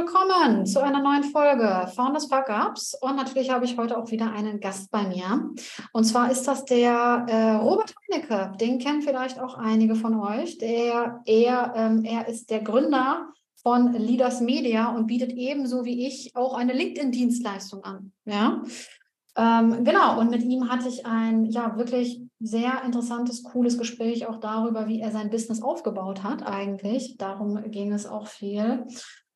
Willkommen 0.00 0.64
zu 0.64 0.82
einer 0.82 1.02
neuen 1.02 1.24
Folge 1.24 1.86
Founders 1.94 2.24
Fuck 2.24 2.46
Ups. 2.48 2.96
Und 3.02 3.16
natürlich 3.16 3.50
habe 3.50 3.66
ich 3.66 3.76
heute 3.76 3.98
auch 3.98 4.10
wieder 4.10 4.32
einen 4.32 4.58
Gast 4.58 4.90
bei 4.90 5.02
mir. 5.02 5.50
Und 5.92 6.04
zwar 6.04 6.30
ist 6.30 6.48
das 6.48 6.64
der 6.64 7.26
äh, 7.28 7.56
Robert 7.56 7.92
Heinecke. 8.10 8.56
Den 8.58 8.78
kennen 8.78 9.02
vielleicht 9.02 9.38
auch 9.38 9.58
einige 9.58 9.94
von 9.94 10.18
euch. 10.18 10.56
Der, 10.56 11.20
er, 11.26 11.74
ähm, 11.76 12.02
er 12.04 12.28
ist 12.28 12.48
der 12.48 12.62
Gründer 12.62 13.28
von 13.62 13.92
Leaders 13.92 14.40
Media 14.40 14.88
und 14.88 15.06
bietet 15.06 15.32
ebenso 15.32 15.84
wie 15.84 16.06
ich 16.06 16.34
auch 16.34 16.54
eine 16.54 16.72
LinkedIn-Dienstleistung 16.72 17.84
an. 17.84 18.12
Ja. 18.24 18.62
Ähm, 19.36 19.84
genau, 19.84 20.18
und 20.18 20.30
mit 20.30 20.42
ihm 20.42 20.70
hatte 20.70 20.88
ich 20.88 21.04
ein 21.04 21.44
ja 21.44 21.76
wirklich 21.76 22.22
sehr 22.40 22.82
interessantes, 22.86 23.42
cooles 23.42 23.76
Gespräch 23.76 24.26
auch 24.26 24.40
darüber, 24.40 24.88
wie 24.88 25.00
er 25.00 25.12
sein 25.12 25.28
Business 25.28 25.60
aufgebaut 25.60 26.22
hat 26.22 26.42
eigentlich. 26.42 27.18
Darum 27.18 27.70
ging 27.70 27.92
es 27.92 28.06
auch 28.06 28.28
viel. 28.28 28.86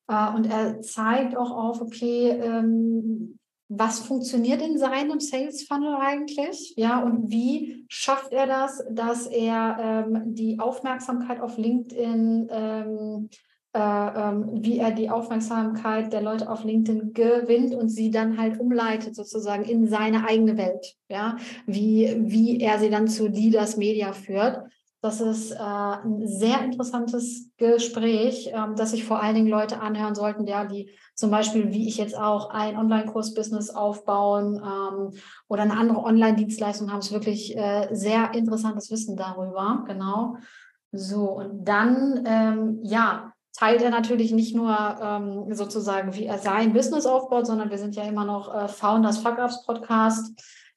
Äh, 0.08 0.34
und 0.34 0.46
er 0.46 0.80
zeigt 0.80 1.36
auch 1.36 1.50
auf, 1.50 1.80
okay, 1.80 2.30
ähm, 2.30 3.38
was 3.68 4.00
funktioniert 4.00 4.62
in 4.62 4.78
seinem 4.78 5.20
Sales 5.20 5.66
Funnel 5.66 5.96
eigentlich? 5.98 6.74
Ja, 6.76 7.02
und 7.02 7.30
wie 7.30 7.84
schafft 7.88 8.32
er 8.32 8.46
das, 8.46 8.84
dass 8.90 9.26
er 9.26 10.06
ähm, 10.06 10.34
die 10.34 10.58
Aufmerksamkeit 10.60 11.40
auf 11.40 11.56
LinkedIn 11.56 12.48
ähm, 12.50 13.28
äh, 13.74 13.78
wie 13.78 14.78
er 14.78 14.92
die 14.92 15.10
Aufmerksamkeit 15.10 16.12
der 16.12 16.22
Leute 16.22 16.48
auf 16.48 16.62
LinkedIn 16.62 17.12
gewinnt 17.12 17.74
und 17.74 17.88
sie 17.88 18.10
dann 18.10 18.38
halt 18.38 18.60
umleitet 18.60 19.16
sozusagen 19.16 19.64
in 19.64 19.88
seine 19.88 20.26
eigene 20.26 20.56
Welt. 20.56 20.94
Ja, 21.08 21.36
wie, 21.66 22.14
wie 22.20 22.60
er 22.60 22.78
sie 22.78 22.88
dann 22.88 23.08
zu 23.08 23.26
Leaders 23.26 23.76
Media 23.76 24.12
führt. 24.12 24.62
Das 25.04 25.20
ist 25.20 25.50
äh, 25.52 25.58
ein 25.58 26.26
sehr 26.26 26.62
interessantes 26.62 27.50
Gespräch, 27.58 28.50
ähm, 28.54 28.74
das 28.74 28.92
sich 28.92 29.04
vor 29.04 29.22
allen 29.22 29.34
Dingen 29.34 29.48
Leute 29.48 29.82
anhören 29.82 30.14
sollten, 30.14 30.46
ja, 30.46 30.64
die 30.64 30.88
zum 31.14 31.30
Beispiel, 31.30 31.74
wie 31.74 31.86
ich 31.86 31.98
jetzt 31.98 32.16
auch 32.16 32.48
ein 32.48 32.78
Online-Kurs-Business 32.78 33.68
aufbauen 33.68 34.62
ähm, 34.64 35.12
oder 35.46 35.64
eine 35.64 35.76
andere 35.76 35.98
Online-Dienstleistung 35.98 36.90
haben, 36.90 37.00
ist 37.00 37.12
wirklich 37.12 37.54
äh, 37.54 37.88
sehr 37.92 38.32
interessantes 38.32 38.90
Wissen 38.90 39.14
darüber. 39.14 39.84
Genau. 39.86 40.38
So, 40.90 41.32
und 41.32 41.68
dann, 41.68 42.24
ähm, 42.26 42.78
ja, 42.82 43.34
teilt 43.52 43.82
er 43.82 43.90
natürlich 43.90 44.32
nicht 44.32 44.56
nur 44.56 44.74
ähm, 45.02 45.54
sozusagen, 45.54 46.14
wie 46.14 46.24
er 46.24 46.38
sein 46.38 46.72
Business 46.72 47.04
aufbaut, 47.04 47.46
sondern 47.46 47.68
wir 47.68 47.76
sind 47.76 47.94
ja 47.94 48.04
immer 48.04 48.24
noch 48.24 48.54
äh, 48.54 48.68
Founders 48.68 49.18
Fuck 49.18 49.36
Ups 49.36 49.66
Podcast. 49.66 50.32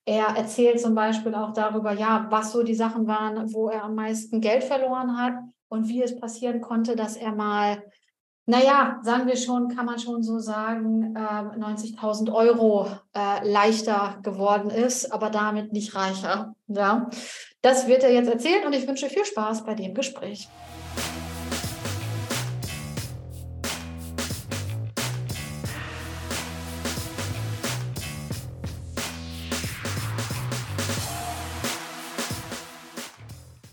Er 0.07 0.37
erzählt 0.37 0.79
zum 0.79 0.95
Beispiel 0.95 1.35
auch 1.35 1.51
darüber, 1.51 1.91
ja, 1.91 2.27
was 2.29 2.53
so 2.53 2.63
die 2.63 2.75
Sachen 2.75 3.07
waren, 3.07 3.53
wo 3.53 3.67
er 3.67 3.83
am 3.83 3.95
meisten 3.95 4.39
Geld 4.39 4.63
verloren 4.63 5.17
hat 5.17 5.33
und 5.67 5.89
wie 5.89 6.01
es 6.01 6.17
passieren 6.17 6.61
konnte, 6.61 6.95
dass 6.95 7.17
er 7.17 7.33
mal, 7.33 7.83
naja, 8.45 9.01
sagen 9.03 9.27
wir 9.27 9.35
schon, 9.35 9.67
kann 9.67 9.85
man 9.85 9.99
schon 9.99 10.23
so 10.23 10.39
sagen, 10.39 11.13
äh, 11.13 11.59
90.000 11.59 12.33
Euro 12.33 12.87
äh, 13.13 13.45
leichter 13.45 14.19
geworden 14.23 14.69
ist, 14.69 15.11
aber 15.11 15.29
damit 15.29 15.73
nicht 15.73 15.93
reicher. 15.93 16.55
Ja, 16.67 17.09
das 17.61 17.89
wird 17.89 18.03
er 18.03 18.13
jetzt 18.13 18.29
erzählen 18.29 18.65
und 18.65 18.73
ich 18.73 18.87
wünsche 18.87 19.09
viel 19.09 19.25
Spaß 19.25 19.65
bei 19.65 19.75
dem 19.75 19.93
Gespräch. 19.93 20.47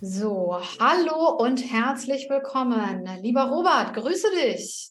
So, 0.07 0.61
hallo 0.79 1.31
und 1.39 1.73
herzlich 1.73 2.29
willkommen. 2.29 3.09
Lieber 3.23 3.45
Robert, 3.45 3.95
grüße 3.95 4.27
dich. 4.33 4.91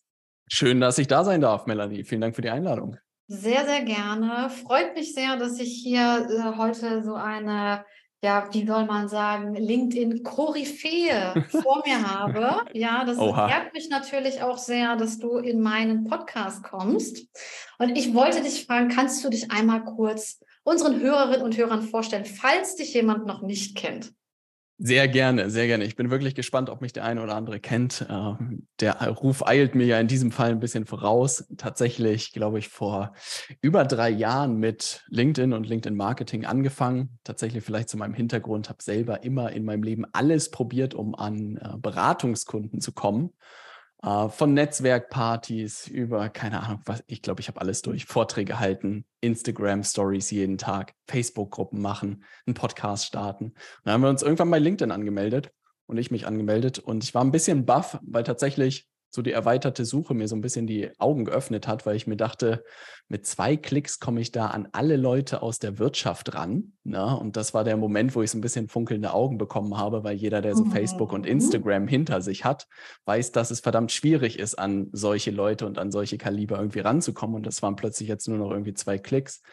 Schön, 0.50 0.82
dass 0.82 0.98
ich 0.98 1.06
da 1.06 1.24
sein 1.24 1.40
darf, 1.40 1.68
Melanie. 1.68 2.04
Vielen 2.04 2.22
Dank 2.22 2.36
für 2.36 2.42
die 2.42 2.50
Einladung. 2.50 2.98
Sehr, 3.28 3.64
sehr 3.64 3.84
gerne. 3.84 4.50
Freut 4.50 4.96
mich 4.96 5.14
sehr, 5.14 5.38
dass 5.38 5.60
ich 5.60 5.84
hier 5.84 6.28
äh, 6.32 6.58
heute 6.58 7.04
so 7.04 7.14
eine, 7.14 7.86
ja, 8.24 8.50
wie 8.54 8.66
soll 8.66 8.86
man 8.86 9.08
sagen, 9.08 9.54
LinkedIn-Koryphäe 9.54 11.46
vor 11.62 11.84
mir 11.86 12.02
habe. 12.02 12.66
Ja, 12.74 13.06
das 13.06 13.20
ehrt 13.20 13.72
mich 13.76 13.90
natürlich 13.90 14.42
auch 14.42 14.58
sehr, 14.58 14.96
dass 14.96 15.20
du 15.20 15.38
in 15.38 15.62
meinen 15.62 16.06
Podcast 16.06 16.64
kommst. 16.64 17.28
Und 17.78 17.96
ich 17.96 18.16
wollte 18.16 18.42
dich 18.42 18.66
fragen, 18.66 18.90
kannst 18.90 19.24
du 19.24 19.30
dich 19.30 19.52
einmal 19.52 19.84
kurz 19.84 20.40
unseren 20.64 21.00
Hörerinnen 21.00 21.44
und 21.44 21.56
Hörern 21.56 21.84
vorstellen, 21.84 22.26
falls 22.26 22.78
dich 22.78 22.96
jemand 22.96 23.28
noch 23.28 23.44
nicht 23.44 23.78
kennt? 23.78 24.12
Sehr 24.86 25.08
gerne, 25.08 25.50
sehr 25.50 25.68
gerne. 25.68 25.86
Ich 25.86 25.96
bin 25.96 26.12
wirklich 26.12 26.36
gespannt, 26.36 26.70
ob 26.70 26.82
mich 26.82 26.92
der 26.92 27.06
eine 27.06 27.24
oder 27.24 27.36
andere 27.36 27.62
kennt. 27.62 28.06
Ähm, 28.10 28.68
der 28.82 29.02
Ruf 29.08 29.48
eilt 29.48 29.76
mir 29.76 29.86
ja 29.86 29.98
in 29.98 30.10
diesem 30.10 30.30
Fall 30.30 30.50
ein 30.50 30.60
bisschen 30.60 30.86
voraus. 30.86 31.46
Tatsächlich, 31.56 32.34
glaube 32.34 32.60
ich, 32.60 32.68
vor 32.68 33.14
über 33.62 33.86
drei 33.86 34.10
Jahren 34.10 34.58
mit 34.58 35.06
LinkedIn 35.08 35.54
und 35.54 35.66
LinkedIn 35.66 35.96
Marketing 35.96 36.44
angefangen. 36.44 37.18
Tatsächlich 37.24 37.64
vielleicht 37.64 37.88
zu 37.88 37.96
meinem 37.96 38.14
Hintergrund, 38.14 38.68
habe 38.68 38.84
selber 38.84 39.24
immer 39.24 39.54
in 39.54 39.64
meinem 39.64 39.84
Leben 39.84 40.04
alles 40.12 40.52
probiert, 40.52 40.96
um 40.96 41.16
an 41.16 41.56
äh, 41.56 41.78
Beratungskunden 41.78 42.82
zu 42.82 42.92
kommen 42.92 43.32
äh, 44.04 44.30
von 44.30 44.54
Netzwerkpartys 44.54 45.88
über, 45.88 46.30
keine 46.30 46.62
Ahnung, 46.62 46.82
was, 46.86 47.04
ich 47.08 47.22
glaube, 47.22 47.42
ich 47.42 47.48
habe 47.48 47.62
alles 47.62 47.82
durch. 47.82 48.06
Vorträge 48.06 48.60
halten, 48.60 49.06
Instagram-Stories 49.22 50.30
jeden 50.32 50.58
Tag, 50.58 50.94
Facebook-Gruppen 51.08 51.82
machen, 51.82 52.24
einen 52.46 52.54
Podcast 52.54 53.06
starten. 53.06 53.46
Und 53.46 53.56
dann 53.86 53.94
haben 53.94 54.02
wir 54.02 54.10
uns 54.10 54.22
irgendwann 54.22 54.52
bei 54.52 54.60
LinkedIn 54.60 54.92
angemeldet 54.92 55.52
und 55.88 55.98
ich 55.98 56.12
mich 56.12 56.28
angemeldet 56.28 56.80
und 56.80 57.04
ich 57.04 57.16
war 57.16 57.24
ein 57.24 57.32
bisschen 57.32 57.66
baff, 57.66 58.00
weil 58.04 58.24
tatsächlich 58.24 58.88
so 59.14 59.22
die 59.22 59.32
erweiterte 59.32 59.86
Suche 59.86 60.16
mir 60.16 60.28
so 60.28 60.36
ein 60.36 60.42
bisschen 60.42 60.66
die 60.66 60.90
Augen 60.98 61.26
geöffnet 61.26 61.68
hat, 61.68 61.86
weil 61.86 61.96
ich 61.96 62.08
mir 62.08 62.18
dachte, 62.18 62.64
mit 63.10 63.28
zwei 63.28 63.56
Klicks 63.56 64.00
komme 64.00 64.20
ich 64.20 64.32
da 64.32 64.48
an 64.48 64.68
alle 64.72 64.98
Leute 64.98 65.44
aus 65.44 65.60
der 65.60 65.78
Wirtschaft 65.78 66.34
ran. 66.34 66.74
Ne? 66.84 67.16
Und 67.18 67.38
das 67.38 67.54
war 67.54 67.64
der 67.64 67.78
Moment, 67.78 68.16
wo 68.16 68.24
ich 68.24 68.32
so 68.32 68.40
ein 68.40 68.42
bisschen 68.42 68.70
funkelnde 68.70 69.14
Augen 69.14 69.38
bekommen 69.38 69.78
habe, 69.78 70.04
weil 70.04 70.16
jeder, 70.16 70.42
der 70.42 70.56
so 70.56 70.66
mhm. 70.66 70.72
Facebook 70.72 71.14
und 71.14 71.28
Instagram 71.28 71.88
hinter 71.88 72.22
sich 72.22 72.44
hat, 72.44 72.68
weiß, 73.06 73.32
dass 73.34 73.52
es 73.52 73.60
verdammt 73.60 73.92
schwierig 73.92 74.40
ist, 74.40 74.56
an 74.56 74.90
solche 74.94 75.30
Leute 75.30 75.68
und 75.68 75.78
an 75.78 75.92
solche 75.92 76.18
Kaliber 76.18 76.58
irgendwie 76.58 76.80
ranzukommen. 76.80 77.36
Und 77.36 77.46
das 77.46 77.62
waren 77.62 77.76
plötzlich 77.76 78.10
jetzt 78.10 78.28
nur 78.28 78.40
noch 78.40 78.50
irgendwie 78.50 78.74
zwei 78.74 78.98
Klicks. 78.98 79.44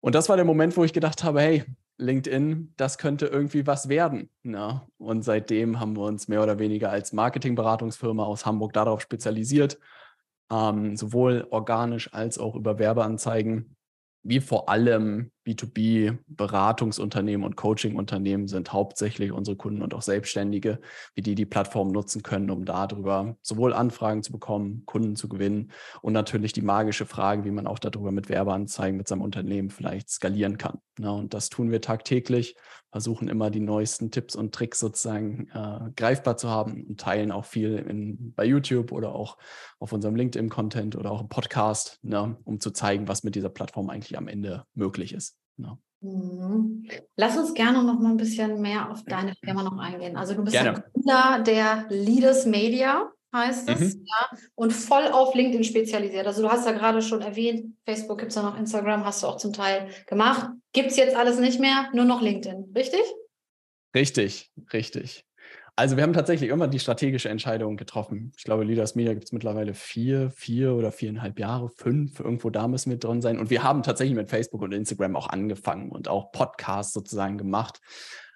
Und 0.00 0.14
das 0.14 0.30
war 0.30 0.36
der 0.36 0.46
Moment, 0.46 0.78
wo 0.78 0.84
ich 0.84 0.94
gedacht 0.94 1.22
habe, 1.22 1.42
hey, 1.42 1.64
LinkedIn, 2.00 2.74
das 2.76 2.98
könnte 2.98 3.26
irgendwie 3.26 3.66
was 3.66 3.88
werden. 3.88 4.30
Ne? 4.42 4.82
Und 4.98 5.22
seitdem 5.22 5.78
haben 5.80 5.96
wir 5.96 6.04
uns 6.04 6.28
mehr 6.28 6.42
oder 6.42 6.58
weniger 6.58 6.90
als 6.90 7.12
Marketingberatungsfirma 7.12 8.24
aus 8.24 8.46
Hamburg 8.46 8.72
darauf 8.72 9.00
spezialisiert, 9.00 9.78
ähm, 10.50 10.96
sowohl 10.96 11.46
organisch 11.50 12.12
als 12.12 12.38
auch 12.38 12.56
über 12.56 12.78
Werbeanzeigen 12.78 13.76
wie 14.22 14.40
vor 14.40 14.68
allem 14.68 15.30
B2B-Beratungsunternehmen 15.46 17.44
und 17.44 17.56
Coaching-Unternehmen 17.56 18.46
sind 18.46 18.72
hauptsächlich 18.72 19.32
unsere 19.32 19.56
Kunden 19.56 19.82
und 19.82 19.94
auch 19.94 20.02
Selbstständige, 20.02 20.80
wie 21.14 21.22
die 21.22 21.34
die 21.34 21.46
Plattform 21.46 21.88
nutzen 21.88 22.22
können, 22.22 22.50
um 22.50 22.64
darüber 22.64 23.36
sowohl 23.40 23.72
Anfragen 23.72 24.22
zu 24.22 24.32
bekommen, 24.32 24.82
Kunden 24.84 25.16
zu 25.16 25.28
gewinnen 25.28 25.72
und 26.02 26.12
natürlich 26.12 26.52
die 26.52 26.62
magische 26.62 27.06
Frage, 27.06 27.44
wie 27.44 27.50
man 27.50 27.66
auch 27.66 27.78
darüber 27.78 28.12
mit 28.12 28.28
Werbeanzeigen 28.28 28.96
mit 28.96 29.08
seinem 29.08 29.22
Unternehmen 29.22 29.70
vielleicht 29.70 30.10
skalieren 30.10 30.58
kann. 30.58 30.78
Ja, 30.98 31.10
und 31.10 31.32
das 31.32 31.48
tun 31.48 31.70
wir 31.70 31.80
tagtäglich, 31.80 32.56
versuchen 32.90 33.28
immer 33.28 33.50
die 33.50 33.60
neuesten 33.60 34.10
Tipps 34.10 34.34
und 34.34 34.54
Tricks 34.54 34.80
sozusagen 34.80 35.48
äh, 35.54 35.90
greifbar 35.96 36.36
zu 36.36 36.50
haben 36.50 36.84
und 36.88 37.00
teilen 37.00 37.30
auch 37.30 37.44
viel 37.44 37.76
in, 37.76 38.34
bei 38.34 38.44
YouTube 38.44 38.92
oder 38.92 39.14
auch 39.14 39.38
auf 39.78 39.92
unserem 39.92 40.16
LinkedIn-Content 40.16 40.96
oder 40.96 41.10
auch 41.10 41.20
im 41.20 41.28
Podcast, 41.28 42.00
ne, 42.02 42.36
um 42.44 42.60
zu 42.60 42.70
zeigen, 42.72 43.08
was 43.08 43.22
mit 43.22 43.34
dieser 43.34 43.48
Plattform 43.48 43.88
eigentlich 43.90 44.09
am 44.16 44.28
Ende 44.28 44.64
möglich 44.74 45.12
ist. 45.12 45.36
Mhm. 46.02 46.88
Lass 47.16 47.36
uns 47.36 47.52
gerne 47.54 47.82
noch 47.82 48.00
mal 48.00 48.10
ein 48.10 48.16
bisschen 48.16 48.60
mehr 48.60 48.90
auf 48.90 49.04
deine 49.04 49.34
Firma 49.44 49.62
noch 49.62 49.78
eingehen. 49.78 50.16
Also 50.16 50.34
du 50.34 50.42
bist 50.42 50.54
gerne. 50.54 50.72
der 50.72 50.84
Gründer 50.92 51.42
der 51.44 51.86
Leaders 51.90 52.46
Media, 52.46 53.12
heißt 53.34 53.68
es, 53.68 53.96
mhm. 53.96 54.06
ja, 54.06 54.38
und 54.54 54.72
voll 54.72 55.06
auf 55.08 55.34
LinkedIn 55.34 55.64
spezialisiert. 55.64 56.26
Also 56.26 56.42
du 56.42 56.48
hast 56.48 56.66
ja 56.66 56.72
gerade 56.72 57.02
schon 57.02 57.20
erwähnt, 57.20 57.76
Facebook 57.84 58.18
gibt 58.18 58.30
es 58.30 58.36
ja 58.36 58.42
noch, 58.42 58.58
Instagram 58.58 59.04
hast 59.04 59.22
du 59.22 59.26
auch 59.26 59.36
zum 59.36 59.52
Teil 59.52 59.88
gemacht. 60.06 60.50
Gibt 60.72 60.90
es 60.90 60.96
jetzt 60.96 61.14
alles 61.14 61.38
nicht 61.38 61.60
mehr, 61.60 61.90
nur 61.92 62.06
noch 62.06 62.22
LinkedIn, 62.22 62.72
richtig? 62.74 63.02
Richtig, 63.94 64.50
richtig. 64.72 65.24
Also 65.80 65.96
wir 65.96 66.02
haben 66.02 66.12
tatsächlich 66.12 66.50
immer 66.50 66.68
die 66.68 66.78
strategische 66.78 67.30
Entscheidung 67.30 67.78
getroffen. 67.78 68.34
Ich 68.36 68.44
glaube, 68.44 68.64
Leaders 68.64 68.96
Media 68.96 69.14
gibt 69.14 69.24
es 69.24 69.32
mittlerweile 69.32 69.72
vier, 69.72 70.30
vier 70.30 70.74
oder 70.74 70.92
viereinhalb 70.92 71.38
Jahre, 71.38 71.70
fünf, 71.70 72.20
irgendwo 72.20 72.50
da 72.50 72.68
müssen 72.68 72.90
wir 72.90 72.98
drin 72.98 73.22
sein. 73.22 73.38
Und 73.38 73.48
wir 73.48 73.62
haben 73.62 73.82
tatsächlich 73.82 74.14
mit 74.14 74.28
Facebook 74.28 74.60
und 74.60 74.72
Instagram 74.72 75.16
auch 75.16 75.30
angefangen 75.30 75.90
und 75.90 76.06
auch 76.06 76.32
Podcasts 76.32 76.92
sozusagen 76.92 77.38
gemacht. 77.38 77.80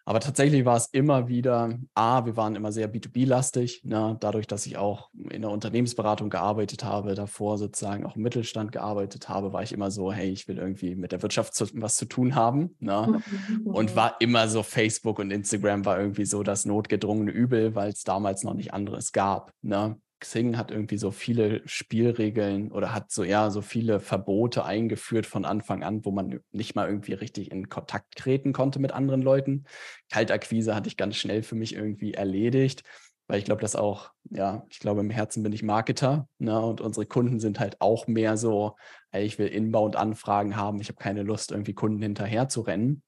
Aber 0.07 0.21
tatsächlich 0.21 0.65
war 0.65 0.77
es 0.77 0.87
immer 0.87 1.29
wieder, 1.29 1.79
A, 1.95 2.27
wir 2.27 2.37
waren 2.37 2.57
immer 2.57 2.73
sehr 2.73 2.93
B2B-lastig, 2.93 3.83
ne? 3.85 4.17
dadurch, 4.21 4.47
dass 4.47 4.67
ich 4.67 4.77
auch 4.77 5.09
in 5.31 5.41
der 5.41 5.51
Unternehmensberatung 5.51 6.29
gearbeitet 6.29 6.85
habe, 6.85 7.15
davor 7.15 7.57
sozusagen 7.57 8.05
auch 8.05 8.15
im 8.15 8.23
Mittelstand 8.23 8.71
gearbeitet 8.73 9.31
habe, 9.31 9.55
war 9.55 9.63
ich 9.63 9.73
immer 9.73 9.91
so, 9.91 10.13
hey, 10.13 10.29
ich 10.31 10.47
will 10.47 10.59
irgendwie 10.59 10.95
mit 10.95 11.13
der 11.13 11.23
Wirtschaft 11.23 11.55
zu, 11.55 11.67
was 11.75 11.97
zu 11.97 12.05
tun 12.05 12.35
haben. 12.35 12.77
Ne? 12.81 13.23
Und 13.65 13.97
war 13.97 14.17
immer 14.21 14.49
so, 14.49 14.63
Facebook 14.63 15.19
und 15.19 15.31
Instagram 15.31 15.87
war 15.87 15.99
irgendwie 15.99 16.27
so 16.27 16.43
das 16.43 16.67
notgedrungene 16.67 17.31
Übel, 17.31 17.75
weil 17.75 17.91
es 17.91 18.05
damals 18.05 18.45
noch 18.45 18.55
nicht 18.55 18.75
anderes 18.75 19.13
gab. 19.13 19.53
Ne? 19.63 19.97
Xing 20.25 20.57
hat 20.57 20.71
irgendwie 20.71 20.97
so 20.97 21.11
viele 21.11 21.61
Spielregeln 21.69 22.73
oder 22.73 22.95
hat 22.95 23.11
so 23.13 23.25
ja 23.25 23.51
so 23.51 23.61
viele 23.61 24.01
Verbote 24.01 24.65
eingeführt 24.65 25.27
von 25.27 25.45
Anfang 25.45 25.83
an, 25.83 26.05
wo 26.05 26.11
man 26.13 26.41
nicht 26.51 26.75
mal 26.75 26.89
irgendwie 26.89 27.13
richtig 27.13 27.51
in 27.51 27.69
Kontakt 27.69 28.17
treten 28.17 28.55
konnte 28.55 28.79
mit 28.79 28.93
anderen 28.93 29.21
Leuten. 29.21 29.65
Kaltakquise 30.11 30.75
hatte 30.75 30.89
ich 30.89 30.97
ganz 30.97 31.17
schnell 31.17 31.43
für 31.43 31.57
mich 31.57 31.75
irgendwie 31.75 32.15
erledigt, 32.15 32.85
weil 33.27 33.39
ich 33.39 33.45
glaube, 33.45 33.61
dass 33.61 33.77
auch, 33.77 34.13
ja, 34.31 34.65
ich 34.71 34.79
glaube, 34.79 35.01
im 35.01 35.11
Herzen 35.11 35.43
bin 35.43 35.53
ich 35.53 35.63
Marketer 35.63 36.27
ne, 36.39 36.59
und 36.59 36.81
unsere 36.81 37.05
Kunden 37.05 37.39
sind 37.39 37.61
halt 37.61 37.81
auch 37.83 38.07
mehr 38.07 38.39
so, 38.39 38.77
ey, 39.11 39.25
ich 39.25 39.39
will 39.39 39.49
Inbound-Anfragen 39.49 40.57
haben, 40.57 40.81
ich 40.81 40.89
habe 40.89 40.99
keine 40.99 41.23
Lust, 41.23 41.51
irgendwie 41.51 41.75
Kunden 41.75 42.03
hinterher 42.03 42.49
zu 42.49 42.63
rennen. 42.63 43.03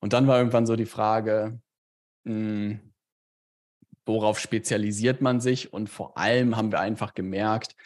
Und 0.00 0.12
dann 0.12 0.26
war 0.26 0.38
irgendwann 0.38 0.66
so 0.66 0.74
die 0.74 0.86
Frage, 0.86 1.60
mh, 2.24 2.32
hm, 2.34 2.80
worauf 4.08 4.40
spezialisiert 4.40 5.20
man 5.20 5.40
sich? 5.40 5.72
Und 5.72 5.88
vor 5.88 6.18
allem 6.18 6.56
haben 6.56 6.72
wir 6.72 6.80
einfach 6.80 7.14
gemerkt, 7.14 7.76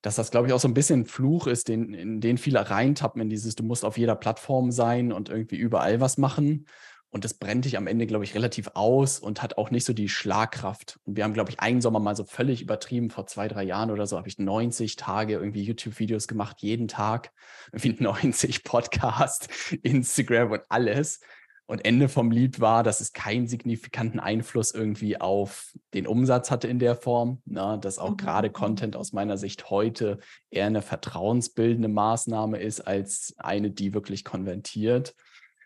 dass 0.00 0.16
das, 0.16 0.30
glaube 0.30 0.46
ich, 0.46 0.52
auch 0.52 0.60
so 0.60 0.68
ein 0.68 0.74
bisschen 0.74 1.00
ein 1.00 1.06
Fluch 1.06 1.46
ist, 1.46 1.68
den, 1.68 1.94
in 1.94 2.20
den 2.20 2.38
viele 2.38 2.70
reintappen, 2.70 3.22
in 3.22 3.28
dieses, 3.28 3.56
du 3.56 3.64
musst 3.64 3.84
auf 3.84 3.98
jeder 3.98 4.16
Plattform 4.16 4.70
sein 4.70 5.12
und 5.12 5.28
irgendwie 5.28 5.56
überall 5.56 6.00
was 6.00 6.18
machen. 6.18 6.66
Und 7.08 7.24
das 7.24 7.34
brennt 7.34 7.64
dich 7.64 7.76
am 7.76 7.86
Ende, 7.86 8.06
glaube 8.06 8.24
ich, 8.24 8.34
relativ 8.34 8.72
aus 8.74 9.20
und 9.20 9.40
hat 9.40 9.56
auch 9.56 9.70
nicht 9.70 9.84
so 9.84 9.92
die 9.92 10.08
Schlagkraft. 10.08 10.98
Und 11.04 11.16
wir 11.16 11.22
haben, 11.22 11.32
glaube 11.32 11.50
ich, 11.50 11.60
einen 11.60 11.80
Sommer 11.80 12.00
mal 12.00 12.16
so 12.16 12.24
völlig 12.24 12.60
übertrieben. 12.60 13.08
Vor 13.08 13.26
zwei, 13.26 13.46
drei 13.46 13.62
Jahren 13.62 13.92
oder 13.92 14.06
so 14.06 14.18
habe 14.18 14.28
ich 14.28 14.38
90 14.38 14.96
Tage 14.96 15.34
irgendwie 15.34 15.62
YouTube-Videos 15.62 16.26
gemacht, 16.26 16.56
jeden 16.58 16.88
Tag. 16.88 17.30
Irgendwie 17.72 17.96
90 18.02 18.64
Podcasts, 18.64 19.48
Instagram 19.82 20.50
und 20.50 20.62
alles. 20.68 21.20
Und 21.66 21.84
Ende 21.86 22.08
vom 22.08 22.30
Lied 22.30 22.60
war, 22.60 22.82
dass 22.82 23.00
es 23.00 23.14
keinen 23.14 23.48
signifikanten 23.48 24.20
Einfluss 24.20 24.72
irgendwie 24.72 25.18
auf 25.18 25.72
den 25.94 26.06
Umsatz 26.06 26.50
hatte 26.50 26.68
in 26.68 26.78
der 26.78 26.94
Form. 26.94 27.40
Ne? 27.46 27.78
Dass 27.80 27.98
auch 27.98 28.10
mhm. 28.10 28.16
gerade 28.18 28.50
Content 28.50 28.96
aus 28.96 29.12
meiner 29.14 29.38
Sicht 29.38 29.70
heute 29.70 30.18
eher 30.50 30.66
eine 30.66 30.82
vertrauensbildende 30.82 31.88
Maßnahme 31.88 32.58
ist, 32.58 32.82
als 32.82 33.34
eine, 33.38 33.70
die 33.70 33.94
wirklich 33.94 34.24
konvertiert. 34.24 35.14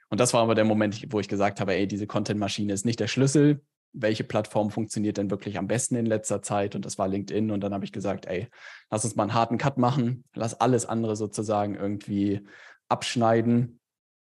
Und 0.09 0.21
das 0.21 0.33
war 0.35 0.43
aber 0.43 0.55
der 0.55 0.65
Moment, 0.65 1.05
wo 1.13 1.19
ich 1.19 1.29
gesagt 1.29 1.61
habe, 1.61 1.75
ey, 1.75 1.89
diese 1.89 2.07
Content-Maschine 2.07 2.73
ist 2.73 2.87
nicht 2.87 3.01
der 3.01 3.09
Schlüssel. 3.09 3.61
Welche 3.93 4.23
Plattform 4.23 4.71
funktioniert 4.71 5.17
denn 5.17 5.31
wirklich 5.31 5.59
am 5.59 5.67
besten 5.67 5.97
in 5.97 6.07
letzter 6.07 6.43
Zeit? 6.43 6.77
Und 6.77 6.85
das 6.85 6.97
war 6.99 7.09
LinkedIn. 7.09 7.51
Und 7.51 7.61
dann 7.61 7.75
habe 7.75 7.85
ich 7.85 7.93
gesagt, 7.93 8.27
ey, 8.27 8.49
lass 8.89 9.05
uns 9.05 9.17
mal 9.17 9.25
einen 9.25 9.35
harten 9.35 9.59
Cut 9.59 9.79
machen. 9.79 10.23
Lass 10.33 10.61
alles 10.61 10.87
andere 10.87 11.17
sozusagen 11.17 11.75
irgendwie 11.75 12.47
abschneiden. 12.89 13.81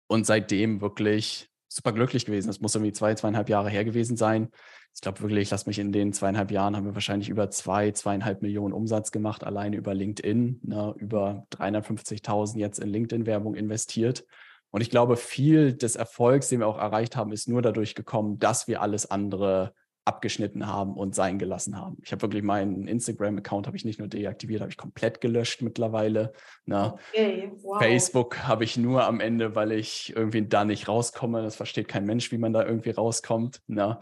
Und 0.09 0.27
seitdem 0.27 0.81
wirklich 0.81 1.52
super 1.75 1.93
glücklich 1.93 2.25
gewesen. 2.25 2.49
Das 2.49 2.61
muss 2.61 2.75
irgendwie 2.75 2.93
zwei, 2.93 3.15
zweieinhalb 3.15 3.49
Jahre 3.49 3.71
her 3.71 3.85
gewesen 3.85 4.17
sein. 4.17 4.49
Ich 4.95 5.01
glaube 5.01 5.21
wirklich, 5.21 5.51
lass 5.51 5.67
mich 5.67 5.79
in 5.79 5.93
den 5.93 6.13
zweieinhalb 6.13 6.51
Jahren 6.51 6.77
haben 6.77 6.85
wir 6.85 6.95
wahrscheinlich 6.95 7.29
über 7.29 7.51
zwei, 7.51 7.93
zweieinhalb 7.93 8.43
Millionen 8.43 8.75
Umsatz 8.75 9.11
gemacht, 9.11 9.43
alleine 9.43 9.77
über 9.77 9.95
LinkedIn, 9.95 10.61
ne, 10.63 10.95
über 10.99 11.47
350.000 11.53 12.59
jetzt 12.59 12.79
in 12.79 12.89
LinkedIn-Werbung 12.89 13.55
investiert. 13.55 14.25
Und 14.71 14.81
ich 14.81 14.91
glaube, 14.91 15.17
viel 15.17 15.75
des 15.75 15.97
Erfolgs, 15.97 16.49
den 16.49 16.61
wir 16.61 16.67
auch 16.67 16.79
erreicht 16.79 17.17
haben, 17.17 17.33
ist 17.33 17.49
nur 17.49 17.63
dadurch 17.63 17.95
gekommen, 17.95 18.39
dass 18.39 18.69
wir 18.69 18.83
alles 18.83 19.11
andere 19.11 19.75
abgeschnitten 20.05 20.67
haben 20.67 20.95
und 20.95 21.15
sein 21.15 21.39
gelassen 21.39 21.79
haben. 21.79 21.99
Ich 22.03 22.13
habe 22.13 22.23
wirklich 22.23 22.43
meinen 22.43 22.89
Instagram-Account 22.89 23.67
habe 23.67 23.77
ich 23.77 23.85
nicht 23.85 23.99
nur 23.99 24.09
deaktiviert, 24.09 24.61
habe 24.61 24.71
ich 24.71 24.77
komplett 24.77 25.21
gelöscht 25.21 25.63
mittlerweile. 25.63 26.33
Ne? 26.65 26.95
Okay, 27.13 27.53
wow. 27.63 27.79
Facebook 27.79 28.39
habe 28.45 28.65
ich 28.65 28.77
nur 28.77 29.05
am 29.05 29.21
Ende, 29.21 29.55
weil 29.55 29.73
ich 29.73 30.13
irgendwie 30.17 30.43
da 30.47 30.65
nicht 30.65 30.89
rauskomme. 30.89 31.43
Das 31.43 31.57
versteht 31.57 31.89
kein 31.89 32.05
Mensch, 32.05 32.33
wie 32.33 32.39
man 32.39 32.53
da 32.53 32.65
irgendwie 32.65 32.91
rauskommt. 32.91 33.61
Ne? 33.69 33.99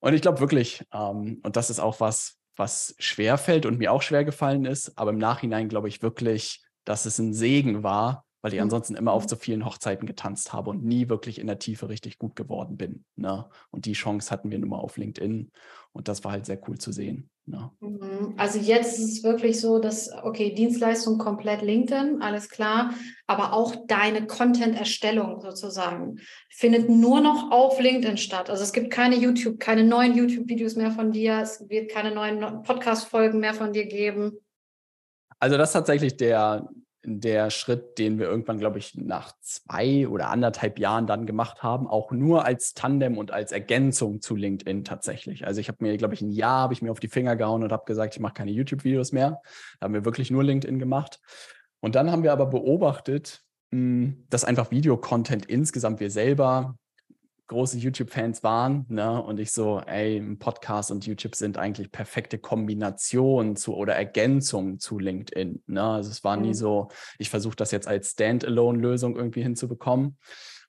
Und 0.00 0.14
ich 0.14 0.20
glaube 0.20 0.40
wirklich, 0.40 0.84
ähm, 0.92 1.40
und 1.42 1.56
das 1.56 1.70
ist 1.70 1.80
auch 1.80 2.00
was, 2.00 2.38
was 2.56 2.94
schwer 2.98 3.38
fällt 3.38 3.64
und 3.66 3.78
mir 3.78 3.92
auch 3.92 4.02
schwer 4.02 4.24
gefallen 4.24 4.64
ist, 4.64 4.98
aber 4.98 5.10
im 5.10 5.18
Nachhinein 5.18 5.68
glaube 5.68 5.88
ich 5.88 6.02
wirklich, 6.02 6.62
dass 6.84 7.06
es 7.06 7.18
ein 7.18 7.32
Segen 7.32 7.82
war, 7.82 8.24
weil 8.42 8.52
ich 8.52 8.58
mhm. 8.58 8.64
ansonsten 8.64 8.94
immer 8.94 9.12
auf 9.12 9.28
so 9.28 9.36
vielen 9.36 9.64
Hochzeiten 9.64 10.06
getanzt 10.06 10.52
habe 10.52 10.70
und 10.70 10.84
nie 10.84 11.08
wirklich 11.08 11.38
in 11.38 11.46
der 11.46 11.58
Tiefe 11.58 11.88
richtig 11.88 12.18
gut 12.18 12.36
geworden 12.36 12.76
bin. 12.76 13.04
Ne? 13.16 13.46
Und 13.70 13.86
die 13.86 13.92
Chance 13.92 14.30
hatten 14.30 14.50
wir 14.50 14.58
nun 14.58 14.70
mal 14.70 14.78
auf 14.78 14.96
LinkedIn 14.96 15.50
und 15.92 16.08
das 16.08 16.24
war 16.24 16.32
halt 16.32 16.46
sehr 16.46 16.60
cool 16.68 16.78
zu 16.78 16.92
sehen. 16.92 17.30
Ne? 17.46 17.70
Mhm. 17.80 18.34
Also 18.36 18.58
jetzt 18.58 18.98
ist 18.98 19.12
es 19.12 19.24
wirklich 19.24 19.60
so, 19.60 19.78
dass, 19.78 20.10
okay, 20.22 20.54
Dienstleistung 20.54 21.18
komplett 21.18 21.62
LinkedIn, 21.62 22.20
alles 22.20 22.48
klar, 22.48 22.94
aber 23.26 23.52
auch 23.52 23.74
deine 23.86 24.26
Content-Erstellung 24.26 25.40
sozusagen 25.40 26.20
findet 26.50 26.88
nur 26.88 27.20
noch 27.20 27.50
auf 27.50 27.80
LinkedIn 27.80 28.18
statt. 28.18 28.50
Also 28.50 28.62
es 28.62 28.72
gibt 28.72 28.90
keine 28.90 29.16
YouTube, 29.16 29.58
keine 29.58 29.82
neuen 29.82 30.14
YouTube-Videos 30.14 30.76
mehr 30.76 30.92
von 30.92 31.10
dir, 31.10 31.40
es 31.40 31.68
wird 31.68 31.90
keine 31.90 32.14
neuen 32.14 32.62
Podcast-Folgen 32.62 33.40
mehr 33.40 33.54
von 33.54 33.72
dir 33.72 33.86
geben. 33.86 34.38
Also 35.40 35.56
das 35.56 35.70
ist 35.70 35.74
tatsächlich 35.74 36.16
der, 36.16 36.68
der 37.04 37.50
Schritt, 37.50 37.98
den 37.98 38.18
wir 38.18 38.26
irgendwann, 38.26 38.58
glaube 38.58 38.78
ich, 38.78 38.94
nach 38.96 39.32
zwei 39.40 40.08
oder 40.08 40.30
anderthalb 40.30 40.78
Jahren 40.78 41.06
dann 41.06 41.26
gemacht 41.26 41.62
haben, 41.62 41.86
auch 41.86 42.10
nur 42.10 42.44
als 42.44 42.74
Tandem 42.74 43.18
und 43.18 43.30
als 43.30 43.52
Ergänzung 43.52 44.20
zu 44.20 44.34
LinkedIn 44.34 44.84
tatsächlich. 44.84 45.46
Also 45.46 45.60
ich 45.60 45.68
habe 45.68 45.78
mir, 45.80 45.96
glaube 45.96 46.14
ich, 46.14 46.20
ein 46.20 46.30
Jahr 46.30 46.62
habe 46.62 46.74
ich 46.74 46.82
mir 46.82 46.90
auf 46.90 47.00
die 47.00 47.08
Finger 47.08 47.36
gehauen 47.36 47.62
und 47.62 47.72
habe 47.72 47.84
gesagt, 47.86 48.14
ich 48.14 48.20
mache 48.20 48.34
keine 48.34 48.50
YouTube-Videos 48.50 49.12
mehr. 49.12 49.40
Da 49.78 49.84
haben 49.84 49.94
wir 49.94 50.04
wirklich 50.04 50.30
nur 50.30 50.42
LinkedIn 50.42 50.78
gemacht. 50.78 51.20
Und 51.80 51.94
dann 51.94 52.10
haben 52.10 52.24
wir 52.24 52.32
aber 52.32 52.46
beobachtet, 52.46 53.42
hm, 53.70 54.26
dass 54.28 54.44
einfach 54.44 54.70
Videocontent 54.70 55.46
insgesamt 55.46 56.00
wir 56.00 56.10
selber 56.10 56.76
große 57.48 57.78
YouTube-Fans 57.78 58.42
waren. 58.42 58.86
Ne? 58.88 59.22
Und 59.22 59.40
ich 59.40 59.50
so, 59.50 59.80
ey, 59.80 60.20
Podcast 60.38 60.90
und 60.90 61.06
YouTube 61.06 61.34
sind 61.34 61.58
eigentlich 61.58 61.90
perfekte 61.90 62.38
Kombinationen 62.38 63.56
zu 63.56 63.74
oder 63.74 63.94
Ergänzungen 63.94 64.78
zu 64.78 64.98
LinkedIn. 64.98 65.62
Ne? 65.66 65.82
Also 65.82 66.10
es 66.10 66.22
war 66.22 66.36
mhm. 66.36 66.42
nie 66.42 66.54
so, 66.54 66.88
ich 67.18 67.30
versuche 67.30 67.56
das 67.56 67.70
jetzt 67.70 67.88
als 67.88 68.12
Standalone-Lösung 68.12 69.16
irgendwie 69.16 69.42
hinzubekommen 69.42 70.18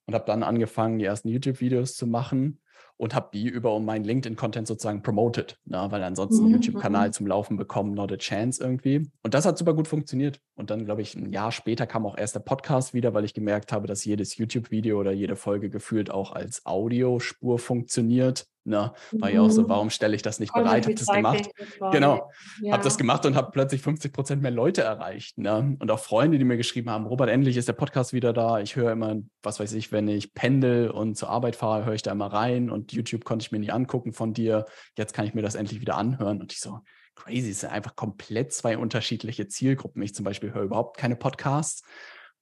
und 0.05 0.13
habe 0.13 0.25
dann 0.25 0.41
angefangen, 0.41 0.97
die 0.97 1.05
ersten 1.05 1.29
YouTube-Videos 1.29 1.95
zu 1.95 2.07
machen 2.07 2.59
und 2.99 3.15
habe 3.15 3.29
die 3.33 3.47
über 3.47 3.79
meinen 3.79 4.03
LinkedIn-Content 4.03 4.67
sozusagen 4.67 5.01
promoted, 5.01 5.57
ne? 5.63 5.87
weil 5.89 6.03
ansonsten 6.03 6.45
mhm. 6.47 6.51
YouTube-Kanal 6.51 7.13
zum 7.13 7.27
Laufen 7.27 7.55
bekommen, 7.55 7.93
not 7.93 8.11
a 8.11 8.17
chance 8.17 8.61
irgendwie. 8.61 9.09
Und 9.23 9.33
das 9.33 9.45
hat 9.45 9.57
super 9.57 9.73
gut 9.73 9.87
funktioniert. 9.87 10.41
Und 10.55 10.69
dann, 10.69 10.83
glaube 10.83 11.01
ich, 11.01 11.15
ein 11.15 11.31
Jahr 11.31 11.53
später 11.53 11.87
kam 11.87 12.05
auch 12.05 12.17
erst 12.17 12.35
der 12.35 12.41
Podcast 12.41 12.93
wieder, 12.93 13.13
weil 13.13 13.23
ich 13.23 13.33
gemerkt 13.33 13.71
habe, 13.71 13.87
dass 13.87 14.03
jedes 14.03 14.35
YouTube-Video 14.35 14.99
oder 14.99 15.13
jede 15.13 15.37
Folge 15.37 15.69
gefühlt 15.69 16.11
auch 16.11 16.33
als 16.33 16.65
Audiospur 16.65 17.57
funktioniert. 17.57 18.45
Ne? 18.69 18.93
War 19.13 19.31
ja 19.31 19.41
auch 19.41 19.49
so, 19.49 19.63
mhm. 19.63 19.69
warum 19.69 19.89
stelle 19.89 20.15
ich 20.15 20.21
das 20.21 20.39
nicht 20.39 20.53
bereit? 20.53 20.85
Habe 20.85 20.93
das 20.93 21.07
gemacht. 21.07 21.49
Genau. 21.91 22.31
Ja. 22.61 22.73
Habe 22.73 22.83
das 22.83 22.97
gemacht 22.97 23.25
und 23.25 23.35
habe 23.35 23.49
plötzlich 23.51 23.81
50 23.81 24.13
Prozent 24.13 24.41
mehr 24.43 24.51
Leute 24.51 24.83
erreicht. 24.83 25.39
Ne? 25.39 25.75
Und 25.79 25.89
auch 25.89 25.99
Freunde, 25.99 26.37
die 26.37 26.43
mir 26.43 26.55
geschrieben 26.55 26.91
haben, 26.91 27.07
Robert, 27.07 27.29
endlich 27.29 27.57
ist 27.57 27.67
der 27.67 27.73
Podcast 27.73 28.13
wieder 28.13 28.31
da. 28.31 28.59
Ich 28.59 28.75
höre 28.75 28.91
immer, 28.91 29.15
was 29.41 29.59
weiß 29.59 29.73
ich, 29.73 29.91
wenn 29.91 30.07
ich 30.07 30.35
pendel 30.35 30.91
und 30.91 31.17
zur 31.17 31.29
Arbeit 31.29 31.55
fahre, 31.55 31.85
höre 31.85 31.95
ich 31.95 32.03
da 32.03 32.11
immer 32.11 32.27
rein 32.27 32.69
und 32.69 32.93
YouTube 32.93 33.25
konnte 33.25 33.43
ich 33.43 33.51
mir 33.51 33.59
nicht 33.59 33.73
angucken 33.73 34.13
von 34.13 34.33
dir. 34.33 34.65
Jetzt 34.95 35.13
kann 35.13 35.25
ich 35.25 35.33
mir 35.33 35.41
das 35.41 35.55
endlich 35.55 35.81
wieder 35.81 35.97
anhören. 35.97 36.39
Und 36.39 36.53
ich 36.53 36.59
so, 36.59 36.79
crazy, 37.15 37.49
es 37.49 37.61
sind 37.61 37.71
einfach 37.71 37.95
komplett 37.95 38.53
zwei 38.53 38.77
unterschiedliche 38.77 39.47
Zielgruppen. 39.47 40.03
Ich 40.03 40.13
zum 40.13 40.23
Beispiel 40.23 40.53
höre 40.53 40.63
überhaupt 40.63 40.97
keine 40.97 41.15
Podcasts 41.15 41.83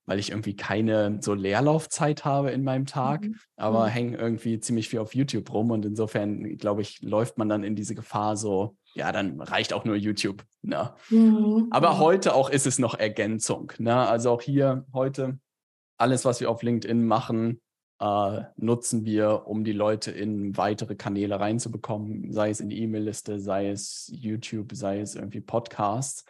weil 0.07 0.19
ich 0.19 0.31
irgendwie 0.31 0.55
keine 0.55 1.19
so 1.21 1.35
Leerlaufzeit 1.35 2.25
habe 2.25 2.51
in 2.51 2.63
meinem 2.63 2.85
Tag, 2.85 3.23
mhm. 3.23 3.35
aber 3.57 3.85
mhm. 3.85 3.89
hänge 3.89 4.17
irgendwie 4.17 4.59
ziemlich 4.59 4.89
viel 4.89 4.99
auf 4.99 5.13
YouTube 5.13 5.53
rum 5.53 5.69
und 5.69 5.85
insofern, 5.85 6.57
glaube 6.57 6.81
ich, 6.81 7.01
läuft 7.01 7.37
man 7.37 7.49
dann 7.49 7.63
in 7.63 7.75
diese 7.75 7.93
Gefahr 7.93 8.37
so, 8.37 8.75
ja, 8.95 9.11
dann 9.11 9.39
reicht 9.39 9.73
auch 9.73 9.85
nur 9.85 9.95
YouTube. 9.95 10.43
Ne? 10.63 10.93
Mhm. 11.09 11.67
Aber 11.69 11.99
heute 11.99 12.33
auch 12.33 12.49
ist 12.49 12.65
es 12.65 12.79
noch 12.79 12.95
Ergänzung. 12.95 13.73
Ne? 13.77 13.95
Also 13.95 14.31
auch 14.31 14.41
hier 14.41 14.85
heute, 14.93 15.39
alles, 15.97 16.25
was 16.25 16.39
wir 16.39 16.49
auf 16.49 16.63
LinkedIn 16.63 17.05
machen, 17.05 17.61
äh, 17.99 18.41
nutzen 18.55 19.05
wir, 19.05 19.45
um 19.45 19.63
die 19.63 19.73
Leute 19.73 20.11
in 20.11 20.55
weitere 20.55 20.95
Kanäle 20.95 21.39
reinzubekommen, 21.39 22.31
sei 22.31 22.49
es 22.49 22.59
in 22.59 22.69
die 22.69 22.81
E-Mail-Liste, 22.81 23.39
sei 23.39 23.69
es 23.69 24.09
YouTube, 24.13 24.73
sei 24.73 25.01
es 25.01 25.15
irgendwie 25.15 25.41
Podcasts. 25.41 26.23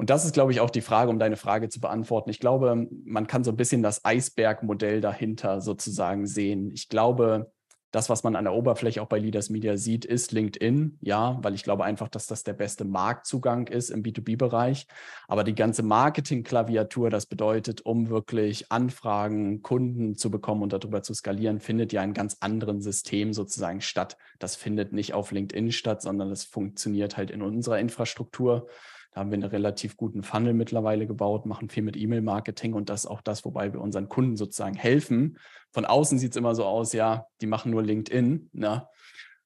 Und 0.00 0.08
das 0.08 0.24
ist, 0.24 0.32
glaube 0.32 0.50
ich, 0.50 0.60
auch 0.60 0.70
die 0.70 0.80
Frage, 0.80 1.10
um 1.10 1.18
deine 1.18 1.36
Frage 1.36 1.68
zu 1.68 1.78
beantworten. 1.78 2.30
Ich 2.30 2.40
glaube, 2.40 2.88
man 3.04 3.26
kann 3.26 3.44
so 3.44 3.50
ein 3.50 3.58
bisschen 3.58 3.82
das 3.82 4.02
Eisbergmodell 4.02 5.02
dahinter 5.02 5.60
sozusagen 5.60 6.26
sehen. 6.26 6.70
Ich 6.72 6.88
glaube, 6.88 7.52
das, 7.90 8.08
was 8.08 8.22
man 8.22 8.34
an 8.34 8.44
der 8.44 8.54
Oberfläche 8.54 9.02
auch 9.02 9.08
bei 9.08 9.18
Leaders 9.18 9.50
Media 9.50 9.76
sieht, 9.76 10.06
ist 10.06 10.32
LinkedIn. 10.32 10.96
Ja, 11.02 11.38
weil 11.42 11.52
ich 11.52 11.64
glaube 11.64 11.84
einfach, 11.84 12.08
dass 12.08 12.26
das 12.26 12.44
der 12.44 12.54
beste 12.54 12.86
Marktzugang 12.86 13.66
ist 13.66 13.90
im 13.90 14.02
B2B-Bereich. 14.02 14.86
Aber 15.28 15.44
die 15.44 15.54
ganze 15.54 15.82
Marketing-Klaviatur, 15.82 17.10
das 17.10 17.26
bedeutet, 17.26 17.82
um 17.84 18.08
wirklich 18.08 18.72
Anfragen, 18.72 19.60
Kunden 19.60 20.16
zu 20.16 20.30
bekommen 20.30 20.62
und 20.62 20.72
darüber 20.72 21.02
zu 21.02 21.12
skalieren, 21.12 21.60
findet 21.60 21.92
ja 21.92 22.02
in 22.02 22.14
ganz 22.14 22.38
anderen 22.40 22.80
System 22.80 23.34
sozusagen 23.34 23.82
statt. 23.82 24.16
Das 24.38 24.56
findet 24.56 24.94
nicht 24.94 25.12
auf 25.12 25.30
LinkedIn 25.30 25.72
statt, 25.72 26.00
sondern 26.00 26.30
das 26.30 26.44
funktioniert 26.44 27.18
halt 27.18 27.30
in 27.30 27.42
unserer 27.42 27.78
Infrastruktur. 27.78 28.66
Da 29.12 29.20
haben 29.20 29.30
wir 29.30 29.34
einen 29.34 29.44
relativ 29.44 29.96
guten 29.96 30.22
Funnel 30.22 30.54
mittlerweile 30.54 31.06
gebaut, 31.06 31.44
machen 31.44 31.68
viel 31.68 31.82
mit 31.82 31.96
E-Mail-Marketing 31.96 32.74
und 32.74 32.88
das 32.88 33.04
ist 33.04 33.10
auch 33.10 33.20
das, 33.20 33.44
wobei 33.44 33.72
wir 33.72 33.80
unseren 33.80 34.08
Kunden 34.08 34.36
sozusagen 34.36 34.76
helfen. 34.76 35.38
Von 35.72 35.84
außen 35.84 36.18
sieht 36.18 36.32
es 36.32 36.36
immer 36.36 36.54
so 36.54 36.64
aus, 36.64 36.92
ja, 36.92 37.26
die 37.40 37.46
machen 37.46 37.72
nur 37.72 37.82
LinkedIn. 37.82 38.50
Ne? 38.52 38.86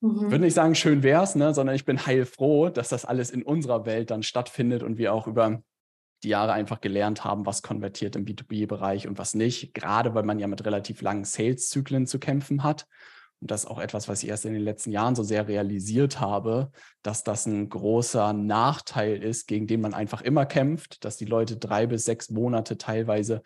Mhm. 0.00 0.30
Würde 0.30 0.40
nicht 0.40 0.54
sagen, 0.54 0.75
schön 0.75 1.02
wär's, 1.02 1.35
ne, 1.35 1.54
sondern 1.54 1.76
ich 1.76 1.87
bin 1.87 2.04
heilfroh, 2.04 2.68
dass 2.68 2.90
das 2.90 3.06
alles 3.06 3.30
in 3.30 3.42
unserer 3.42 3.87
Welt 3.87 4.11
dann 4.11 4.23
stattfindet 4.23 4.83
und 4.83 4.99
wir 4.99 5.14
auch 5.14 5.26
über 5.26 5.62
die 6.23 6.28
Jahre 6.28 6.52
einfach 6.52 6.80
gelernt 6.80 7.25
haben, 7.25 7.47
was 7.47 7.62
konvertiert 7.62 8.16
im 8.16 8.25
B2B-Bereich 8.25 9.09
und 9.09 9.18
was 9.18 9.35
nicht. 9.35 9.75
Gerade 9.75 10.14
weil 10.14 10.25
man 10.25 10.38
ja 10.38 10.47
mit 10.47 10.64
relativ 10.64 11.00
langen 11.00 11.25
Sales-Zyklen 11.25 12.06
zu 12.06 12.18
kämpfen 12.18 12.62
hat. 12.64 12.87
Und 13.44 13.50
das 13.50 13.64
ist 13.64 13.70
auch 13.70 13.78
etwas, 13.78 14.08
was 14.08 14.22
ich 14.22 14.30
erst 14.30 14.46
in 14.46 14.54
den 14.54 14.62
letzten 14.62 14.90
Jahren 14.90 15.14
so 15.14 15.22
sehr 15.22 15.46
realisiert 15.48 16.18
habe, 16.18 16.70
dass 17.02 17.24
das 17.24 17.44
ein 17.44 17.68
großer 17.68 18.32
Nachteil 18.32 19.22
ist, 19.22 19.46
gegen 19.46 19.66
den 19.66 19.82
man 19.82 19.92
einfach 19.92 20.22
immer 20.22 20.46
kämpft, 20.46 21.04
dass 21.04 21.18
die 21.18 21.26
Leute 21.26 21.58
drei 21.58 21.86
bis 21.86 22.06
sechs 22.06 22.30
Monate 22.30 22.78
teilweise 22.78 23.42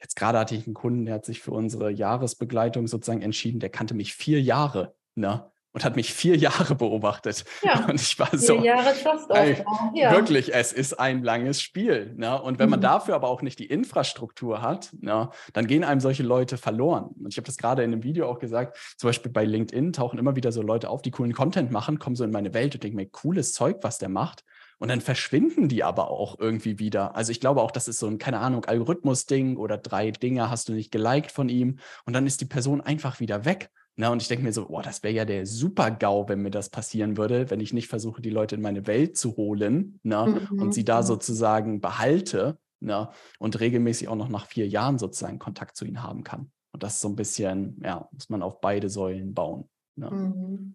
Jetzt 0.00 0.16
gerade 0.16 0.38
hatte 0.38 0.56
ich 0.56 0.66
einen 0.66 0.74
Kunden, 0.74 1.04
der 1.04 1.16
hat 1.16 1.26
sich 1.26 1.42
für 1.42 1.52
unsere 1.52 1.90
Jahresbegleitung 1.90 2.88
sozusagen 2.88 3.20
entschieden, 3.20 3.60
der 3.60 3.68
kannte 3.68 3.94
mich 3.94 4.14
vier 4.14 4.40
Jahre. 4.40 4.96
Ne? 5.14 5.51
Und 5.72 5.84
hat 5.84 5.96
mich 5.96 6.12
vier 6.12 6.36
Jahre 6.42 6.74
beobachtet. 6.74 7.44
Ja, 7.62 7.86
und 7.86 8.00
ich 8.00 8.18
war 8.18 8.28
vier 8.28 8.38
so. 8.38 8.54
Jahre 8.62 8.94
ey, 9.30 9.64
ja. 9.94 10.12
Wirklich, 10.12 10.54
es 10.54 10.72
ist 10.72 10.98
ein 10.98 11.22
langes 11.22 11.60
Spiel. 11.60 12.14
Ne? 12.16 12.40
Und 12.40 12.58
wenn 12.58 12.70
man 12.70 12.80
mhm. 12.80 12.84
dafür 12.84 13.14
aber 13.14 13.28
auch 13.28 13.42
nicht 13.42 13.58
die 13.58 13.66
Infrastruktur 13.66 14.62
hat, 14.62 14.90
ne, 15.00 15.30
dann 15.52 15.66
gehen 15.66 15.84
einem 15.84 16.00
solche 16.00 16.22
Leute 16.22 16.56
verloren. 16.58 17.10
Und 17.18 17.32
ich 17.32 17.36
habe 17.36 17.46
das 17.46 17.56
gerade 17.56 17.82
in 17.82 17.92
einem 17.92 18.02
Video 18.02 18.28
auch 18.28 18.38
gesagt, 18.38 18.78
zum 18.96 19.08
Beispiel 19.08 19.32
bei 19.32 19.44
LinkedIn 19.44 19.92
tauchen 19.92 20.18
immer 20.18 20.36
wieder 20.36 20.52
so 20.52 20.62
Leute 20.62 20.90
auf, 20.90 21.02
die 21.02 21.10
coolen 21.10 21.32
Content 21.32 21.70
machen, 21.70 21.98
kommen 21.98 22.16
so 22.16 22.24
in 22.24 22.30
meine 22.30 22.54
Welt 22.54 22.74
und 22.74 22.82
denken 22.82 22.96
mir, 22.96 23.06
cooles 23.06 23.52
Zeug, 23.52 23.78
was 23.82 23.98
der 23.98 24.08
macht. 24.08 24.44
Und 24.78 24.88
dann 24.88 25.00
verschwinden 25.00 25.68
die 25.68 25.84
aber 25.84 26.10
auch 26.10 26.40
irgendwie 26.40 26.80
wieder. 26.80 27.14
Also 27.14 27.30
ich 27.30 27.38
glaube 27.38 27.62
auch, 27.62 27.70
das 27.70 27.86
ist 27.86 28.00
so 28.00 28.08
ein, 28.08 28.18
keine 28.18 28.40
Ahnung, 28.40 28.64
Algorithmus-Ding 28.64 29.56
oder 29.56 29.78
drei 29.78 30.10
Dinge 30.10 30.50
hast 30.50 30.68
du 30.68 30.72
nicht 30.72 30.90
geliked 30.90 31.30
von 31.30 31.48
ihm 31.48 31.78
und 32.04 32.14
dann 32.14 32.26
ist 32.26 32.40
die 32.40 32.46
Person 32.46 32.80
einfach 32.80 33.20
wieder 33.20 33.44
weg. 33.44 33.70
Na, 33.96 34.10
und 34.10 34.22
ich 34.22 34.28
denke 34.28 34.44
mir 34.44 34.52
so, 34.52 34.66
boah, 34.66 34.82
das 34.82 35.02
wäre 35.02 35.14
ja 35.14 35.24
der 35.24 35.44
Super-GAU, 35.44 36.28
wenn 36.28 36.40
mir 36.40 36.50
das 36.50 36.70
passieren 36.70 37.18
würde, 37.18 37.50
wenn 37.50 37.60
ich 37.60 37.74
nicht 37.74 37.88
versuche, 37.88 38.22
die 38.22 38.30
Leute 38.30 38.54
in 38.54 38.62
meine 38.62 38.86
Welt 38.86 39.16
zu 39.16 39.36
holen 39.36 40.00
na, 40.02 40.26
mhm. 40.26 40.60
und 40.60 40.72
sie 40.74 40.84
da 40.84 41.02
mhm. 41.02 41.06
sozusagen 41.06 41.80
behalte 41.80 42.58
na, 42.80 43.12
und 43.38 43.60
regelmäßig 43.60 44.08
auch 44.08 44.16
noch 44.16 44.28
nach 44.30 44.46
vier 44.46 44.66
Jahren 44.66 44.98
sozusagen 44.98 45.38
Kontakt 45.38 45.76
zu 45.76 45.84
ihnen 45.84 46.02
haben 46.02 46.24
kann. 46.24 46.50
Und 46.72 46.82
das 46.82 46.94
ist 46.94 47.00
so 47.02 47.08
ein 47.08 47.16
bisschen, 47.16 47.80
ja, 47.84 48.08
muss 48.12 48.30
man 48.30 48.42
auf 48.42 48.60
beide 48.60 48.88
Säulen 48.88 49.34
bauen. 49.34 49.68
Mhm. 49.96 50.74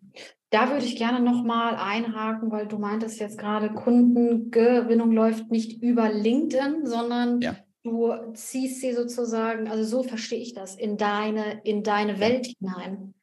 Da 0.50 0.70
würde 0.70 0.86
ich 0.86 0.96
gerne 0.96 1.20
nochmal 1.20 1.76
einhaken, 1.76 2.52
weil 2.52 2.68
du 2.68 2.78
meintest 2.78 3.20
jetzt 3.20 3.38
gerade, 3.38 3.74
Kundengewinnung 3.74 5.12
läuft 5.12 5.52
nicht 5.52 5.82
über 5.82 6.10
LinkedIn, 6.10 6.86
sondern 6.86 7.42
ja. 7.42 7.56
Du 7.88 8.34
ziehst 8.34 8.82
sie 8.82 8.94
sozusagen, 8.94 9.68
also 9.68 9.84
so 9.84 10.04
verstehe 10.04 10.40
ich 10.40 10.54
das, 10.54 10.76
in 10.76 10.98
deine, 10.98 11.62
in 11.64 11.84
deine 11.84 12.20
Welt 12.20 12.48
hinein, 12.48 13.14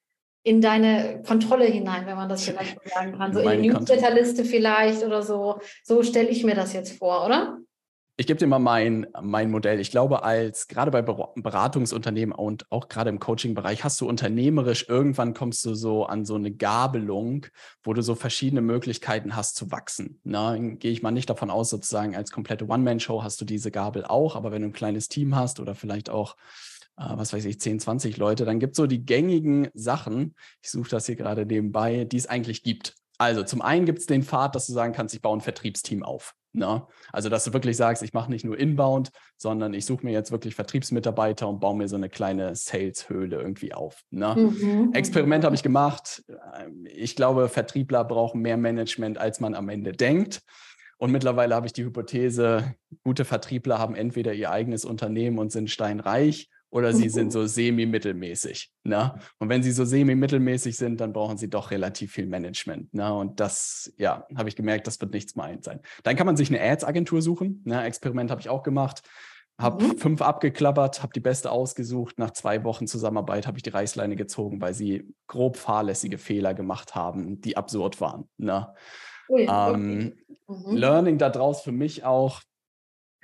in 0.42 0.61
deine 0.61 1.23
Kontrolle 1.26 1.66
hinein, 1.66 2.06
wenn 2.06 2.16
man 2.16 2.28
das 2.28 2.44
vielleicht 2.49 2.78
sagen 2.88 3.16
kann. 3.16 3.33
So 3.33 3.40
in 3.40 3.62
die 3.62 3.68
Newsletterliste 3.68 4.44
vielleicht 4.44 5.04
oder 5.04 5.23
so. 5.23 5.61
So 5.83 6.02
stelle 6.02 6.28
ich 6.28 6.44
mir 6.44 6.54
das 6.54 6.73
jetzt 6.73 6.99
vor, 6.99 7.26
oder? 7.26 7.59
Ich 8.16 8.28
gebe 8.28 8.38
dir 8.38 8.47
mal 8.47 8.61
mein, 8.61 9.09
mein 9.21 9.50
Modell. 9.50 9.80
Ich 9.80 9.90
glaube, 9.90 10.23
als 10.23 10.68
gerade 10.68 10.92
bei 10.92 11.02
Beratungsunternehmen 11.02 12.33
und 12.33 12.64
auch 12.71 12.88
gerade 12.88 13.11
im 13.11 13.18
Coaching-Bereich 13.18 13.83
hast 13.83 14.00
du 14.00 14.09
unternehmerisch, 14.09 14.88
irgendwann 14.88 15.35
kommst 15.35 15.64
du 15.64 15.75
so 15.75 16.06
an 16.06 16.25
so 16.25 16.37
eine 16.37 16.52
Gabelung, 16.52 17.47
wo 17.83 17.92
du 17.92 18.02
so 18.02 18.14
verschiedene 18.14 18.61
Möglichkeiten 18.61 19.35
hast 19.35 19.56
zu 19.56 19.73
wachsen. 19.73 20.21
Ne? 20.23 20.76
Gehe 20.78 20.92
ich 20.92 21.02
mal 21.02 21.11
nicht 21.11 21.28
davon 21.28 21.50
aus, 21.50 21.71
sozusagen 21.71 22.14
als 22.14 22.30
komplette 22.30 22.68
One-Man-Show 22.68 23.25
hast 23.25 23.40
du 23.40 23.44
diese 23.44 23.73
Gabel 23.73 24.04
auch, 24.04 24.37
aber 24.37 24.52
wenn 24.52 24.62
du 24.62 24.68
ein 24.68 24.73
kleines 24.73 25.09
Team 25.09 25.35
hast 25.35 25.59
oder 25.59 25.75
vielleicht 25.75 26.09
auch 26.09 26.37
äh, 26.97 27.16
was 27.16 27.33
weiß 27.33 27.44
ich, 27.47 27.59
10, 27.59 27.80
20 27.80 28.16
Leute, 28.16 28.44
dann 28.44 28.61
gibt 28.61 28.75
es 28.75 28.76
so 28.76 28.87
die 28.87 29.04
gängigen 29.04 29.71
Sachen, 29.75 30.37
ich 30.62 30.71
suche 30.71 30.90
das 30.90 31.06
hier 31.06 31.16
gerade 31.16 31.47
nebenbei, 31.47 32.04
die 32.04 32.16
es 32.16 32.28
eigentlich 32.28 32.62
gibt. 32.62 32.94
Also 33.18 33.42
zum 33.42 33.61
einen 33.61 33.87
gibt 33.87 33.99
es 33.99 34.06
den 34.06 34.23
Pfad, 34.23 34.54
dass 34.54 34.66
du 34.66 34.73
sagen 34.73 34.92
kannst, 34.92 35.16
ich 35.16 35.23
baue 35.23 35.37
ein 35.37 35.40
Vertriebsteam 35.40 36.04
auf. 36.04 36.35
Ne? 36.54 36.87
Also, 37.12 37.28
dass 37.28 37.44
du 37.44 37.52
wirklich 37.52 37.76
sagst, 37.76 38.02
ich 38.04 38.12
mache 38.12 38.30
nicht 38.30 38.44
nur 38.44 38.56
Inbound, 38.56 39.11
sondern 39.37 39.75
ich 39.75 39.84
suche 39.84 40.06
mir 40.06 40.12
jetzt 40.12 40.30
wirklich 40.30 40.54
Vertriebsmitarbeiter 40.54 41.49
und 41.49 41.58
baue 41.58 41.76
mir 41.76 41.88
so 41.88 41.96
eine 41.96 42.08
kleine 42.08 42.54
Sales-Höhle 42.54 43.37
irgendwie 43.37 43.75
auf. 43.75 44.02
Ne? 44.11 44.34
Mhm. 44.37 44.92
Experiment 44.92 45.44
habe 45.44 45.56
ich 45.56 45.64
gemacht. 45.64 46.23
Ich 46.84 47.16
glaube, 47.16 47.49
Vertriebler 47.49 48.04
brauchen 48.04 48.40
mehr 48.40 48.56
Management, 48.56 49.18
als 49.18 49.40
man 49.40 49.54
am 49.54 49.68
Ende 49.68 49.92
denkt. 49.92 50.42
Und 50.96 51.11
mittlerweile 51.11 51.56
habe 51.56 51.66
ich 51.66 51.73
die 51.73 51.84
Hypothese, 51.84 52.75
gute 53.02 53.25
Vertriebler 53.25 53.80
haben 53.80 53.96
entweder 53.96 54.32
ihr 54.32 54.52
eigenes 54.52 54.84
Unternehmen 54.84 55.40
und 55.40 55.50
sind 55.50 55.70
steinreich 55.70 56.49
oder 56.75 56.93
sie 56.93 57.09
sind 57.09 57.31
so 57.33 57.47
semi-mittelmäßig. 57.47 58.73
Ne? 58.83 59.14
Und 59.38 59.49
wenn 59.49 59.62
sie 59.62 59.71
so 59.71 59.85
semi-mittelmäßig 59.85 60.76
sind, 60.76 61.00
dann 61.00 61.12
brauchen 61.12 61.38
sie 61.38 61.49
doch 61.49 61.71
relativ 61.71 62.12
viel 62.12 62.26
Management. 62.26 62.93
Ne? 62.93 63.14
Und 63.14 63.38
das, 63.38 63.95
ja, 63.97 64.26
habe 64.37 64.49
ich 64.49 64.57
gemerkt, 64.57 64.88
das 64.88 65.00
wird 65.00 65.12
nichts 65.12 65.37
meins 65.37 65.64
sein. 65.64 65.81
Dann 66.02 66.16
kann 66.16 66.26
man 66.26 66.37
sich 66.37 66.50
eine 66.50 66.61
Ads-Agentur 66.61 67.23
suchen. 67.23 67.62
Ne? 67.64 67.85
Experiment 67.85 68.33
habe 68.33 68.40
ich 68.40 68.49
auch 68.49 68.64
gemacht. 68.64 69.02
Habe 69.57 69.85
mhm. 69.85 69.99
fünf 69.99 70.21
abgeklappert, 70.21 71.00
habe 71.00 71.12
die 71.12 71.21
beste 71.21 71.52
ausgesucht. 71.52 72.19
Nach 72.19 72.33
zwei 72.33 72.64
Wochen 72.64 72.88
Zusammenarbeit 72.88 73.47
habe 73.47 73.57
ich 73.57 73.62
die 73.62 73.71
Reißleine 73.71 74.16
gezogen, 74.16 74.61
weil 74.61 74.75
sie 74.75 75.14
grob 75.28 75.57
fahrlässige 75.57 76.19
Fehler 76.19 76.54
gemacht 76.54 76.97
haben, 76.97 77.40
die 77.40 77.57
absurd 77.57 78.00
waren. 78.00 78.28
Ne? 78.37 78.75
Ui, 79.28 79.47
ähm, 79.49 80.16
mhm. 80.49 80.76
Learning 80.76 81.19
daraus 81.19 81.62
für 81.62 81.71
mich 81.71 82.02
auch, 82.02 82.43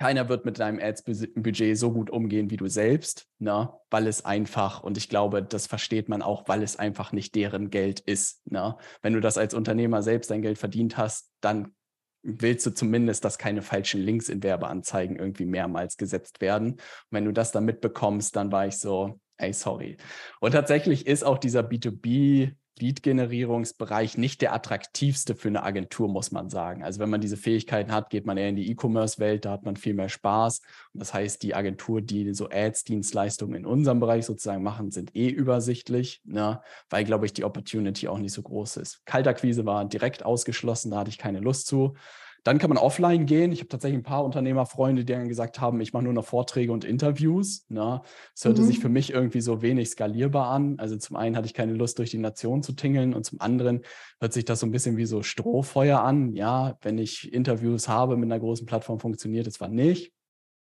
keiner 0.01 0.29
wird 0.29 0.45
mit 0.45 0.57
deinem 0.57 0.79
Ads-Budget 0.79 1.77
so 1.77 1.91
gut 1.93 2.09
umgehen 2.09 2.49
wie 2.49 2.57
du 2.57 2.67
selbst, 2.67 3.27
ne? 3.37 3.71
weil 3.91 4.07
es 4.07 4.25
einfach, 4.25 4.81
und 4.81 4.97
ich 4.97 5.09
glaube, 5.09 5.43
das 5.43 5.67
versteht 5.67 6.09
man 6.09 6.23
auch, 6.23 6.47
weil 6.47 6.63
es 6.63 6.75
einfach 6.75 7.11
nicht 7.11 7.35
deren 7.35 7.69
Geld 7.69 7.99
ist. 7.99 8.41
Ne? 8.49 8.75
Wenn 9.03 9.13
du 9.13 9.19
das 9.19 9.37
als 9.37 9.53
Unternehmer 9.53 10.01
selbst 10.01 10.31
dein 10.31 10.41
Geld 10.41 10.57
verdient 10.57 10.97
hast, 10.97 11.29
dann 11.39 11.75
willst 12.23 12.65
du 12.65 12.71
zumindest, 12.71 13.23
dass 13.25 13.37
keine 13.37 13.61
falschen 13.61 14.01
Links 14.01 14.27
in 14.27 14.41
Werbeanzeigen 14.41 15.17
irgendwie 15.17 15.45
mehrmals 15.45 15.97
gesetzt 15.97 16.41
werden. 16.41 16.71
Und 16.71 16.81
wenn 17.11 17.25
du 17.25 17.31
das 17.31 17.51
dann 17.51 17.65
mitbekommst, 17.65 18.35
dann 18.35 18.51
war 18.51 18.65
ich 18.65 18.79
so, 18.79 19.19
ey, 19.37 19.53
sorry. 19.53 19.97
Und 20.39 20.53
tatsächlich 20.53 21.05
ist 21.05 21.21
auch 21.21 21.37
dieser 21.37 21.61
B2B 21.61 22.55
Lead-Generierungsbereich 22.81 24.17
nicht 24.17 24.41
der 24.41 24.53
attraktivste 24.53 25.35
für 25.35 25.47
eine 25.47 25.63
Agentur, 25.63 26.09
muss 26.09 26.31
man 26.31 26.49
sagen. 26.49 26.83
Also 26.83 26.99
wenn 26.99 27.09
man 27.09 27.21
diese 27.21 27.37
Fähigkeiten 27.37 27.91
hat, 27.91 28.09
geht 28.09 28.25
man 28.25 28.37
eher 28.37 28.49
in 28.49 28.55
die 28.55 28.69
E-Commerce-Welt, 28.71 29.45
da 29.45 29.51
hat 29.51 29.63
man 29.63 29.77
viel 29.77 29.93
mehr 29.93 30.09
Spaß. 30.09 30.61
Und 30.93 30.99
das 30.99 31.13
heißt, 31.13 31.41
die 31.43 31.55
Agentur, 31.55 32.01
die 32.01 32.33
so 32.33 32.49
Ads-Dienstleistungen 32.49 33.55
in 33.55 33.65
unserem 33.65 33.99
Bereich 33.99 34.25
sozusagen 34.25 34.63
machen, 34.63 34.91
sind 34.91 35.15
eh 35.15 35.29
übersichtlich, 35.29 36.21
ne? 36.25 36.61
weil, 36.89 37.05
glaube 37.05 37.25
ich, 37.25 37.33
die 37.33 37.43
Opportunity 37.43 38.07
auch 38.07 38.17
nicht 38.17 38.33
so 38.33 38.41
groß 38.41 38.77
ist. 38.77 39.05
Kaltakquise 39.05 39.65
war 39.65 39.85
direkt 39.85 40.25
ausgeschlossen, 40.25 40.91
da 40.91 40.99
hatte 40.99 41.09
ich 41.09 41.17
keine 41.17 41.39
Lust 41.39 41.67
zu. 41.67 41.95
Dann 42.43 42.57
kann 42.57 42.69
man 42.69 42.77
offline 42.77 43.27
gehen. 43.27 43.51
Ich 43.51 43.59
habe 43.59 43.69
tatsächlich 43.69 43.99
ein 43.99 44.03
paar 44.03 44.25
Unternehmerfreunde, 44.25 45.05
die 45.05 45.13
dann 45.13 45.27
gesagt 45.27 45.61
haben, 45.61 45.79
ich 45.79 45.93
mache 45.93 46.03
nur 46.03 46.13
noch 46.13 46.25
Vorträge 46.25 46.71
und 46.71 46.83
Interviews. 46.83 47.65
Ne? 47.69 48.01
Das 48.33 48.45
hörte 48.45 48.61
mhm. 48.61 48.65
sich 48.65 48.79
für 48.79 48.89
mich 48.89 49.11
irgendwie 49.11 49.41
so 49.41 49.61
wenig 49.61 49.89
skalierbar 49.89 50.47
an. 50.47 50.79
Also 50.79 50.97
zum 50.97 51.17
einen 51.17 51.37
hatte 51.37 51.45
ich 51.45 51.53
keine 51.53 51.73
Lust, 51.73 51.99
durch 51.99 52.09
die 52.09 52.17
Nation 52.17 52.63
zu 52.63 52.73
tingeln 52.73 53.13
und 53.13 53.25
zum 53.25 53.39
anderen 53.41 53.81
hört 54.19 54.33
sich 54.33 54.45
das 54.45 54.59
so 54.59 54.65
ein 54.65 54.71
bisschen 54.71 54.97
wie 54.97 55.05
so 55.05 55.21
Strohfeuer 55.21 56.01
an. 56.01 56.33
Ja, 56.33 56.77
wenn 56.81 56.97
ich 56.97 57.31
Interviews 57.31 57.87
habe 57.87 58.17
mit 58.17 58.31
einer 58.31 58.39
großen 58.39 58.65
Plattform, 58.65 58.99
funktioniert 58.99 59.45
es 59.45 59.55
zwar 59.55 59.69
nicht. 59.69 60.11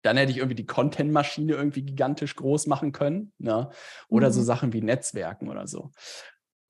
Dann 0.03 0.17
hätte 0.17 0.31
ich 0.31 0.37
irgendwie 0.37 0.55
die 0.55 0.67
Content-Maschine 0.67 1.53
irgendwie 1.53 1.81
gigantisch 1.81 2.35
groß 2.35 2.67
machen 2.67 2.91
können. 2.91 3.33
Ne? 3.39 3.71
Oder 4.07 4.27
mhm. 4.27 4.33
so 4.33 4.43
Sachen 4.43 4.71
wie 4.71 4.81
Netzwerken 4.81 5.49
oder 5.49 5.65
so. 5.65 5.89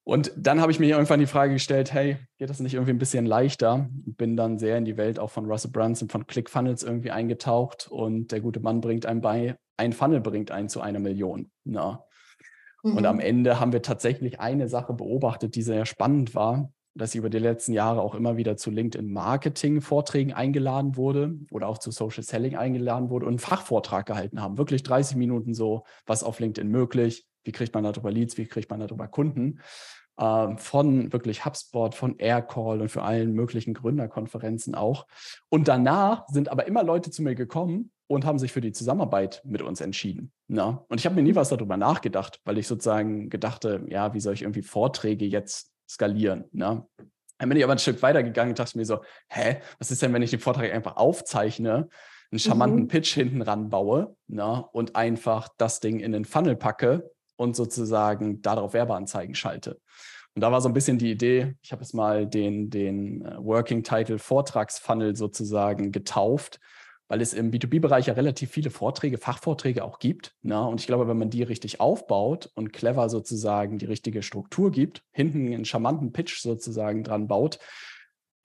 Und 0.06 0.32
dann 0.38 0.62
habe 0.62 0.72
ich 0.72 0.80
mir 0.80 0.90
irgendwann 0.90 1.20
die 1.20 1.26
Frage 1.26 1.54
gestellt, 1.54 1.92
hey, 1.92 2.18
geht 2.38 2.52
das 2.52 2.60
nicht 2.60 2.76
irgendwie 2.76 2.94
ein 2.94 3.00
bisschen 3.00 3.26
leichter? 3.26 3.90
Bin 3.92 4.38
dann 4.38 4.60
sehr 4.60 4.78
in 4.78 4.86
die 4.86 4.98
Welt 4.98 5.18
auch 5.18 5.32
von 5.32 5.46
Russell 5.46 5.72
Brunson, 5.72 6.10
von 6.10 6.28
ClickFunnels 6.28 6.84
irgendwie 6.84 7.10
eingetaucht 7.10 7.88
und 7.90 8.32
der 8.32 8.40
gute 8.40 8.60
Mann 8.60 8.82
bringt 8.82 9.08
einem 9.08 9.22
bei, 9.22 9.58
ein 9.78 9.94
Funnel 9.94 10.22
bringt 10.22 10.52
einen 10.52 10.70
zu 10.70 10.80
einer 10.80 11.00
Million. 11.00 11.50
Na. 11.64 12.06
Mhm. 12.84 12.98
Und 12.98 13.06
am 13.08 13.20
Ende 13.20 13.60
haben 13.60 13.74
wir 13.74 13.82
tatsächlich 13.82 14.40
eine 14.40 14.68
Sache 14.68 14.94
beobachtet, 14.94 15.56
die 15.56 15.64
sehr 15.64 15.88
spannend 15.88 16.36
war, 16.36 16.72
dass 16.94 17.16
ich 17.16 17.18
über 17.18 17.32
die 17.32 17.40
letzten 17.40 17.74
Jahre 17.74 18.02
auch 18.02 18.14
immer 18.14 18.38
wieder 18.38 18.58
zu 18.58 18.70
LinkedIn 18.70 19.12
Marketing 19.12 19.82
Vorträgen 19.82 20.34
eingeladen 20.34 20.98
wurde 20.98 21.36
oder 21.50 21.68
auch 21.68 21.80
zu 21.80 21.90
Social 21.90 22.24
Selling 22.24 22.56
eingeladen 22.56 23.10
wurde 23.10 23.26
und 23.26 23.34
einen 23.34 23.40
Fachvortrag 23.40 24.06
gehalten 24.06 24.40
haben. 24.40 24.60
Wirklich 24.60 24.84
30 24.84 25.18
Minuten 25.18 25.56
so, 25.56 25.84
was 26.06 26.24
auf 26.24 26.40
LinkedIn 26.40 26.70
möglich, 26.70 27.26
wie 27.46 27.52
kriegt 27.52 27.74
man 27.74 27.84
darüber 27.84 28.12
Leads, 28.12 28.38
wie 28.38 28.46
kriegt 28.46 28.70
man 28.70 28.80
darüber 28.80 29.08
Kunden. 29.08 29.62
Ähm, 30.20 30.58
von 30.58 31.12
wirklich 31.12 31.46
HubSpot, 31.46 31.94
von 31.94 32.18
Aircall 32.18 32.82
und 32.82 32.90
für 32.90 33.04
allen 33.04 33.34
möglichen 33.34 33.74
Gründerkonferenzen 33.74 34.76
auch. 34.76 35.08
Und 35.50 35.68
danach 35.68 36.28
sind 36.30 36.50
aber 36.50 36.68
immer 36.68 36.84
Leute 36.84 37.12
zu 37.12 37.22
mir 37.22 37.36
gekommen 37.36 37.92
und 38.08 38.26
haben 38.26 38.40
sich 38.40 38.52
für 38.52 38.62
die 38.62 38.72
Zusammenarbeit 38.72 39.42
mit 39.46 39.62
uns 39.62 39.82
entschieden. 39.82 40.32
Na? 40.48 40.72
Ne? 40.72 40.86
Und 40.88 41.00
ich 41.00 41.06
habe 41.06 41.16
mir 41.16 41.24
nie 41.24 41.36
was 41.36 41.50
darüber 41.50 41.76
nachgedacht, 41.76 42.40
weil 42.46 42.58
ich 42.58 42.68
sozusagen 42.68 43.30
gedachte, 43.30 43.86
ja, 43.90 44.14
wie 44.14 44.20
soll 44.20 44.34
ich 44.34 44.44
irgendwie 44.44 44.62
Vorträge 44.62 45.26
jetzt 45.26 45.72
skalieren? 45.90 46.46
Na? 46.52 46.76
Ne? 46.76 46.88
Dann 47.38 47.50
bin 47.50 47.58
ich 47.58 47.64
aber 47.66 47.74
ein 47.74 47.80
Stück 47.80 48.02
weitergegangen 48.02 48.52
und 48.52 48.60
dachte 48.60 48.78
mir 48.78 48.86
so, 48.86 49.02
hä, 49.28 49.58
was 49.80 49.92
ist 49.92 50.02
denn, 50.02 50.14
wenn 50.14 50.22
ich 50.22 50.32
den 50.32 50.40
Vortrag 50.40 50.72
einfach 50.72 50.96
aufzeichne, 50.96 51.90
einen 52.32 52.40
charmanten 52.40 52.84
mhm. 52.84 52.88
Pitch 52.88 53.14
hinten 53.14 53.42
ranbaue 53.42 54.16
na, 54.28 54.58
ne? 54.58 54.66
und 54.72 54.96
einfach 54.96 55.50
das 55.58 55.80
Ding 55.80 56.00
in 56.00 56.12
den 56.12 56.26
Funnel 56.26 56.56
packe 56.56 57.12
und 57.38 57.56
sozusagen 57.56 58.42
darauf 58.42 58.74
Werbeanzeigen 58.74 59.36
schalte. 59.36 59.80
Und 60.36 60.42
da 60.42 60.52
war 60.52 60.60
so 60.60 60.68
ein 60.68 60.74
bisschen 60.74 60.98
die 60.98 61.12
Idee, 61.12 61.56
ich 61.62 61.72
habe 61.72 61.82
es 61.82 61.94
mal 61.94 62.28
den, 62.28 62.70
den 62.70 63.24
äh, 63.24 63.38
Working 63.38 63.84
Title 63.84 64.20
Vortragsfunnel 64.20 65.16
sozusagen 65.16 65.94
getauft, 65.94 66.60
weil 67.08 67.22
es 67.22 67.34
im 67.34 67.52
B2B-Bereich 67.52 68.08
ja 68.08 68.14
relativ 68.14 68.52
viele 68.52 68.70
Vorträge, 68.70 69.18
Fachvorträge 69.18 69.84
auch 69.84 70.00
gibt. 70.00 70.34
Na? 70.42 70.64
Ne? 70.64 70.70
Und 70.70 70.82
ich 70.82 70.88
glaube, 70.88 71.08
wenn 71.08 71.18
man 71.18 71.30
die 71.30 71.44
richtig 71.44 71.80
aufbaut 71.80 72.50
und 72.56 72.74
clever 72.74 73.10
sozusagen 73.10 73.78
die 73.78 73.86
richtige 73.86 74.24
Struktur 74.24 74.72
gibt, 74.72 75.04
hinten 75.12 75.54
einen 75.54 75.66
charmanten 75.66 76.12
Pitch 76.12 76.42
sozusagen 76.42 77.04
dran 77.04 77.28
baut, 77.28 77.60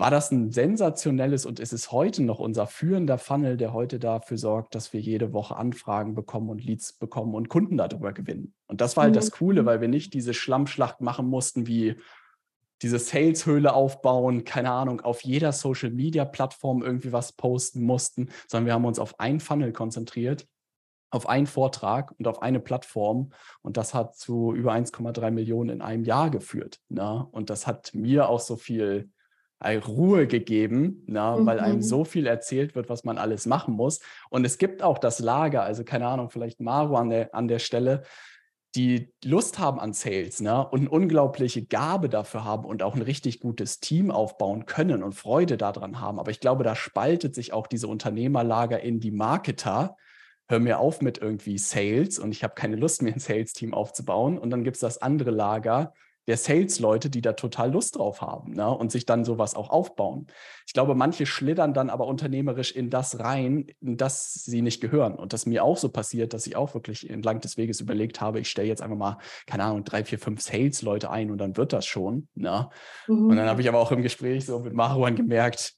war 0.00 0.10
das 0.10 0.30
ein 0.30 0.50
sensationelles 0.50 1.44
und 1.44 1.60
ist 1.60 1.74
es 1.74 1.92
heute 1.92 2.22
noch 2.22 2.38
unser 2.38 2.66
führender 2.66 3.18
Funnel, 3.18 3.58
der 3.58 3.74
heute 3.74 3.98
dafür 3.98 4.38
sorgt, 4.38 4.74
dass 4.74 4.94
wir 4.94 5.00
jede 5.00 5.34
Woche 5.34 5.56
Anfragen 5.56 6.14
bekommen 6.14 6.48
und 6.48 6.64
Leads 6.64 6.94
bekommen 6.94 7.34
und 7.34 7.50
Kunden 7.50 7.76
darüber 7.76 8.14
gewinnen. 8.14 8.54
Und 8.66 8.80
das 8.80 8.96
war 8.96 9.04
halt 9.04 9.12
mhm. 9.12 9.16
das 9.16 9.30
Coole, 9.30 9.66
weil 9.66 9.82
wir 9.82 9.88
nicht 9.88 10.14
diese 10.14 10.32
Schlammschlacht 10.32 11.02
machen 11.02 11.26
mussten, 11.26 11.66
wie 11.66 11.96
diese 12.80 12.98
Sales-Höhle 12.98 13.74
aufbauen, 13.74 14.44
keine 14.44 14.70
Ahnung, 14.70 15.02
auf 15.02 15.20
jeder 15.20 15.52
Social-Media-Plattform 15.52 16.82
irgendwie 16.82 17.12
was 17.12 17.32
posten 17.32 17.82
mussten, 17.82 18.30
sondern 18.48 18.64
wir 18.68 18.72
haben 18.72 18.86
uns 18.86 18.98
auf 18.98 19.20
einen 19.20 19.40
Funnel 19.40 19.74
konzentriert, 19.74 20.48
auf 21.10 21.28
einen 21.28 21.46
Vortrag 21.46 22.14
und 22.18 22.26
auf 22.26 22.40
eine 22.40 22.60
Plattform. 22.60 23.34
Und 23.60 23.76
das 23.76 23.92
hat 23.92 24.16
zu 24.16 24.54
über 24.54 24.72
1,3 24.72 25.30
Millionen 25.30 25.68
in 25.68 25.82
einem 25.82 26.04
Jahr 26.04 26.30
geführt. 26.30 26.80
Ne? 26.88 27.28
Und 27.32 27.50
das 27.50 27.66
hat 27.66 27.90
mir 27.92 28.30
auch 28.30 28.40
so 28.40 28.56
viel 28.56 29.10
Ruhe 29.62 30.26
gegeben, 30.26 31.04
na, 31.06 31.36
mhm. 31.36 31.46
weil 31.46 31.60
einem 31.60 31.76
mhm. 31.76 31.82
so 31.82 32.04
viel 32.04 32.26
erzählt 32.26 32.74
wird, 32.74 32.88
was 32.88 33.04
man 33.04 33.18
alles 33.18 33.46
machen 33.46 33.74
muss. 33.74 34.00
Und 34.30 34.44
es 34.44 34.58
gibt 34.58 34.82
auch 34.82 34.98
das 34.98 35.18
Lager, 35.18 35.62
also 35.62 35.84
keine 35.84 36.06
Ahnung, 36.06 36.30
vielleicht 36.30 36.60
Maru 36.60 36.96
an 36.96 37.10
der, 37.10 37.34
an 37.34 37.46
der 37.46 37.58
Stelle, 37.58 38.02
die 38.76 39.12
Lust 39.24 39.58
haben 39.58 39.80
an 39.80 39.92
Sales 39.92 40.40
ne, 40.40 40.66
und 40.68 40.80
eine 40.80 40.90
unglaubliche 40.90 41.64
Gabe 41.64 42.08
dafür 42.08 42.44
haben 42.44 42.64
und 42.64 42.82
auch 42.82 42.94
ein 42.94 43.02
richtig 43.02 43.40
gutes 43.40 43.80
Team 43.80 44.10
aufbauen 44.10 44.64
können 44.64 45.02
und 45.02 45.14
Freude 45.14 45.56
daran 45.56 46.00
haben. 46.00 46.20
Aber 46.20 46.30
ich 46.30 46.40
glaube, 46.40 46.62
da 46.62 46.76
spaltet 46.76 47.34
sich 47.34 47.52
auch 47.52 47.66
diese 47.66 47.88
Unternehmerlager 47.88 48.80
in 48.80 49.00
die 49.00 49.10
Marketer. 49.10 49.96
Hör 50.48 50.60
mir 50.60 50.78
auf 50.78 51.00
mit 51.02 51.18
irgendwie 51.18 51.58
Sales 51.58 52.18
und 52.18 52.30
ich 52.30 52.44
habe 52.44 52.54
keine 52.54 52.76
Lust 52.76 53.02
mehr, 53.02 53.12
ein 53.12 53.18
Sales-Team 53.18 53.74
aufzubauen. 53.74 54.38
Und 54.38 54.50
dann 54.50 54.62
gibt 54.62 54.76
es 54.76 54.80
das 54.80 55.02
andere 55.02 55.32
Lager, 55.32 55.92
der 56.26 56.36
Sales-Leute, 56.36 57.10
die 57.10 57.22
da 57.22 57.32
total 57.32 57.72
Lust 57.72 57.96
drauf 57.96 58.20
haben 58.20 58.52
ne? 58.52 58.68
und 58.70 58.92
sich 58.92 59.06
dann 59.06 59.24
sowas 59.24 59.54
auch 59.54 59.70
aufbauen. 59.70 60.26
Ich 60.66 60.72
glaube, 60.72 60.94
manche 60.94 61.26
schlittern 61.26 61.74
dann 61.74 61.90
aber 61.90 62.06
unternehmerisch 62.06 62.72
in 62.72 62.90
das 62.90 63.20
rein, 63.20 63.66
in 63.80 63.96
das 63.96 64.34
sie 64.34 64.62
nicht 64.62 64.80
gehören. 64.80 65.14
Und 65.14 65.32
das 65.32 65.46
mir 65.46 65.64
auch 65.64 65.76
so 65.76 65.88
passiert, 65.88 66.32
dass 66.32 66.46
ich 66.46 66.56
auch 66.56 66.74
wirklich 66.74 67.08
entlang 67.08 67.40
des 67.40 67.56
Weges 67.56 67.80
überlegt 67.80 68.20
habe, 68.20 68.40
ich 68.40 68.50
stelle 68.50 68.68
jetzt 68.68 68.82
einfach 68.82 68.96
mal, 68.96 69.18
keine 69.46 69.64
Ahnung, 69.64 69.84
drei, 69.84 70.04
vier, 70.04 70.18
fünf 70.18 70.40
Sales-Leute 70.40 71.10
ein 71.10 71.30
und 71.30 71.38
dann 71.38 71.56
wird 71.56 71.72
das 71.72 71.86
schon. 71.86 72.28
Ne? 72.34 72.68
Mhm. 73.08 73.30
Und 73.30 73.36
dann 73.36 73.48
habe 73.48 73.62
ich 73.62 73.68
aber 73.68 73.78
auch 73.78 73.92
im 73.92 74.02
Gespräch 74.02 74.46
so 74.46 74.60
mit 74.60 74.74
Maruan 74.74 75.16
gemerkt, 75.16 75.74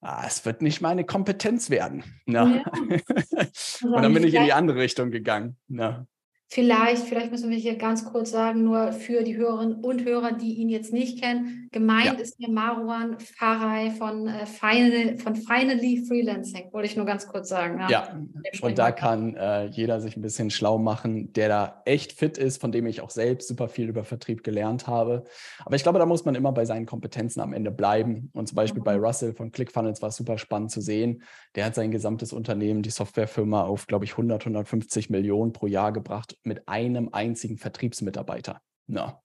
ah, 0.00 0.24
es 0.26 0.44
wird 0.44 0.62
nicht 0.62 0.80
meine 0.80 1.04
Kompetenz 1.04 1.70
werden. 1.70 2.04
Ne? 2.26 2.62
Ja. 2.64 2.72
und 3.82 4.02
dann 4.02 4.14
bin 4.14 4.24
ich 4.24 4.34
in 4.34 4.44
die 4.44 4.52
andere 4.52 4.78
Richtung 4.78 5.10
gegangen. 5.10 5.56
Ne? 5.68 6.06
Vielleicht, 6.50 7.02
vielleicht 7.02 7.30
müssen 7.30 7.50
wir 7.50 7.58
hier 7.58 7.76
ganz 7.76 8.06
kurz 8.06 8.30
sagen, 8.30 8.64
nur 8.64 8.92
für 8.92 9.22
die 9.22 9.36
Hörerinnen 9.36 9.84
und 9.84 10.06
Hörer, 10.06 10.32
die 10.32 10.54
ihn 10.54 10.70
jetzt 10.70 10.94
nicht 10.94 11.20
kennen. 11.20 11.68
Gemeint 11.72 12.06
ja. 12.06 12.12
ist 12.14 12.36
hier 12.38 12.50
Marwan 12.50 13.18
Farai 13.20 13.90
von, 13.90 14.26
äh, 14.26 14.46
Final, 14.46 15.18
von 15.18 15.36
Finally 15.36 16.06
Freelancing, 16.08 16.72
wollte 16.72 16.88
ich 16.88 16.96
nur 16.96 17.04
ganz 17.04 17.28
kurz 17.28 17.50
sagen. 17.50 17.78
Ja, 17.80 17.90
ja. 17.90 18.18
und 18.62 18.78
da 18.78 18.92
kann 18.92 19.36
äh, 19.36 19.66
jeder 19.66 20.00
sich 20.00 20.16
ein 20.16 20.22
bisschen 20.22 20.48
schlau 20.48 20.78
machen, 20.78 21.34
der 21.34 21.50
da 21.50 21.82
echt 21.84 22.12
fit 22.12 22.38
ist, 22.38 22.62
von 22.62 22.72
dem 22.72 22.86
ich 22.86 23.02
auch 23.02 23.10
selbst 23.10 23.48
super 23.48 23.68
viel 23.68 23.90
über 23.90 24.04
Vertrieb 24.04 24.42
gelernt 24.42 24.86
habe. 24.86 25.24
Aber 25.66 25.76
ich 25.76 25.82
glaube, 25.82 25.98
da 25.98 26.06
muss 26.06 26.24
man 26.24 26.34
immer 26.34 26.52
bei 26.52 26.64
seinen 26.64 26.86
Kompetenzen 26.86 27.42
am 27.42 27.52
Ende 27.52 27.70
bleiben. 27.70 28.30
Und 28.32 28.48
zum 28.48 28.56
Beispiel 28.56 28.80
mhm. 28.80 28.84
bei 28.84 28.96
Russell 28.96 29.34
von 29.34 29.52
ClickFunnels 29.52 30.00
war 30.00 30.08
es 30.08 30.16
super 30.16 30.38
spannend 30.38 30.70
zu 30.70 30.80
sehen. 30.80 31.22
Der 31.56 31.66
hat 31.66 31.74
sein 31.74 31.90
gesamtes 31.90 32.32
Unternehmen, 32.32 32.80
die 32.80 32.88
Softwarefirma, 32.88 33.64
auf, 33.64 33.86
glaube 33.86 34.06
ich, 34.06 34.12
100, 34.12 34.40
150 34.40 35.10
Millionen 35.10 35.52
pro 35.52 35.66
Jahr 35.66 35.92
gebracht 35.92 36.37
mit 36.44 36.68
einem 36.68 37.10
einzigen 37.12 37.58
Vertriebsmitarbeiter. 37.58 38.60
Ja. 38.86 39.20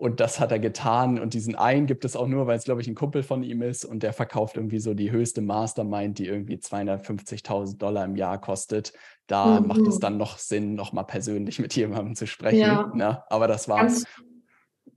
Und 0.00 0.18
das 0.18 0.40
hat 0.40 0.50
er 0.50 0.58
getan. 0.58 1.18
Und 1.18 1.34
diesen 1.34 1.56
einen 1.56 1.86
gibt 1.86 2.06
es 2.06 2.16
auch 2.16 2.26
nur, 2.26 2.46
weil 2.46 2.56
es, 2.56 2.64
glaube 2.64 2.80
ich, 2.80 2.88
ein 2.88 2.94
Kumpel 2.94 3.22
von 3.22 3.42
ihm 3.42 3.60
ist 3.60 3.84
und 3.84 4.02
der 4.02 4.14
verkauft 4.14 4.56
irgendwie 4.56 4.78
so 4.78 4.94
die 4.94 5.10
höchste 5.10 5.42
Mastermind, 5.42 6.18
die 6.18 6.26
irgendwie 6.26 6.56
250.000 6.56 7.76
Dollar 7.76 8.06
im 8.06 8.16
Jahr 8.16 8.40
kostet. 8.40 8.94
Da 9.26 9.60
mhm. 9.60 9.66
macht 9.66 9.86
es 9.86 9.98
dann 9.98 10.16
noch 10.16 10.38
Sinn, 10.38 10.74
nochmal 10.74 11.04
persönlich 11.04 11.58
mit 11.58 11.76
jemandem 11.76 12.14
zu 12.14 12.26
sprechen. 12.26 12.60
Ja. 12.60 12.90
Ne? 12.94 13.22
Aber 13.28 13.46
das 13.46 13.68
war. 13.68 13.80
Kannst, 13.80 14.06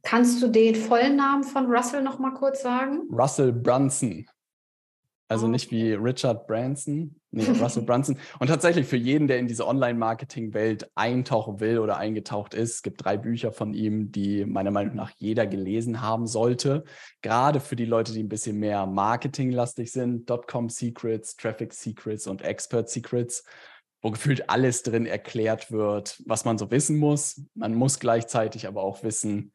kannst 0.04 0.42
du 0.42 0.48
den 0.48 0.76
vollen 0.76 1.18
Namen 1.18 1.44
von 1.44 1.66
Russell 1.66 2.02
nochmal 2.02 2.34
kurz 2.34 2.62
sagen? 2.62 3.02
Russell 3.12 3.52
Brunson. 3.52 4.26
Also 5.28 5.48
nicht 5.48 5.70
wie 5.70 5.92
Richard 5.94 6.48
Branson, 6.48 7.20
nee, 7.34 7.46
Russell 7.60 7.84
Brunson. 7.84 8.18
Und 8.40 8.48
tatsächlich 8.48 8.88
für 8.88 8.98
jeden, 8.98 9.28
der 9.28 9.40
in 9.40 9.48
diese 9.48 9.68
Online-Marketing-Welt 9.68 10.90
eintauchen 10.96 11.60
will 11.60 11.80
oder 11.80 11.98
eingetaucht 11.98 12.54
ist, 12.54 12.76
es 12.76 12.82
gibt 12.84 13.04
drei 13.04 13.18
Bücher 13.18 13.52
von 13.52 13.74
ihm, 13.74 14.12
die 14.12 14.46
meiner 14.46 14.72
Meinung 14.72 14.96
nach 14.96 15.12
jeder 15.18 15.48
gelesen 15.48 16.02
haben 16.02 16.28
sollte. 16.28 16.84
Gerade 17.22 17.60
für 17.60 17.76
die 17.76 17.86
Leute, 17.86 18.14
die 18.14 18.24
ein 18.24 18.30
bisschen 18.30 18.60
mehr 18.60 18.86
marketinglastig 18.86 19.92
sind, 19.92 20.30
Dotcom 20.30 20.70
Secrets, 20.70 21.36
Traffic 21.36 21.74
Secrets 21.74 22.28
und 22.28 22.42
Expert 22.44 22.90
Secrets, 22.90 23.44
wo 24.02 24.12
gefühlt 24.12 24.50
alles 24.50 24.84
drin 24.84 25.06
erklärt 25.06 25.72
wird, 25.72 26.22
was 26.26 26.46
man 26.46 26.58
so 26.58 26.70
wissen 26.72 26.98
muss. 26.98 27.42
Man 27.56 27.74
muss 27.74 28.00
gleichzeitig 28.00 28.68
aber 28.68 28.84
auch 28.84 29.04
wissen, 29.04 29.54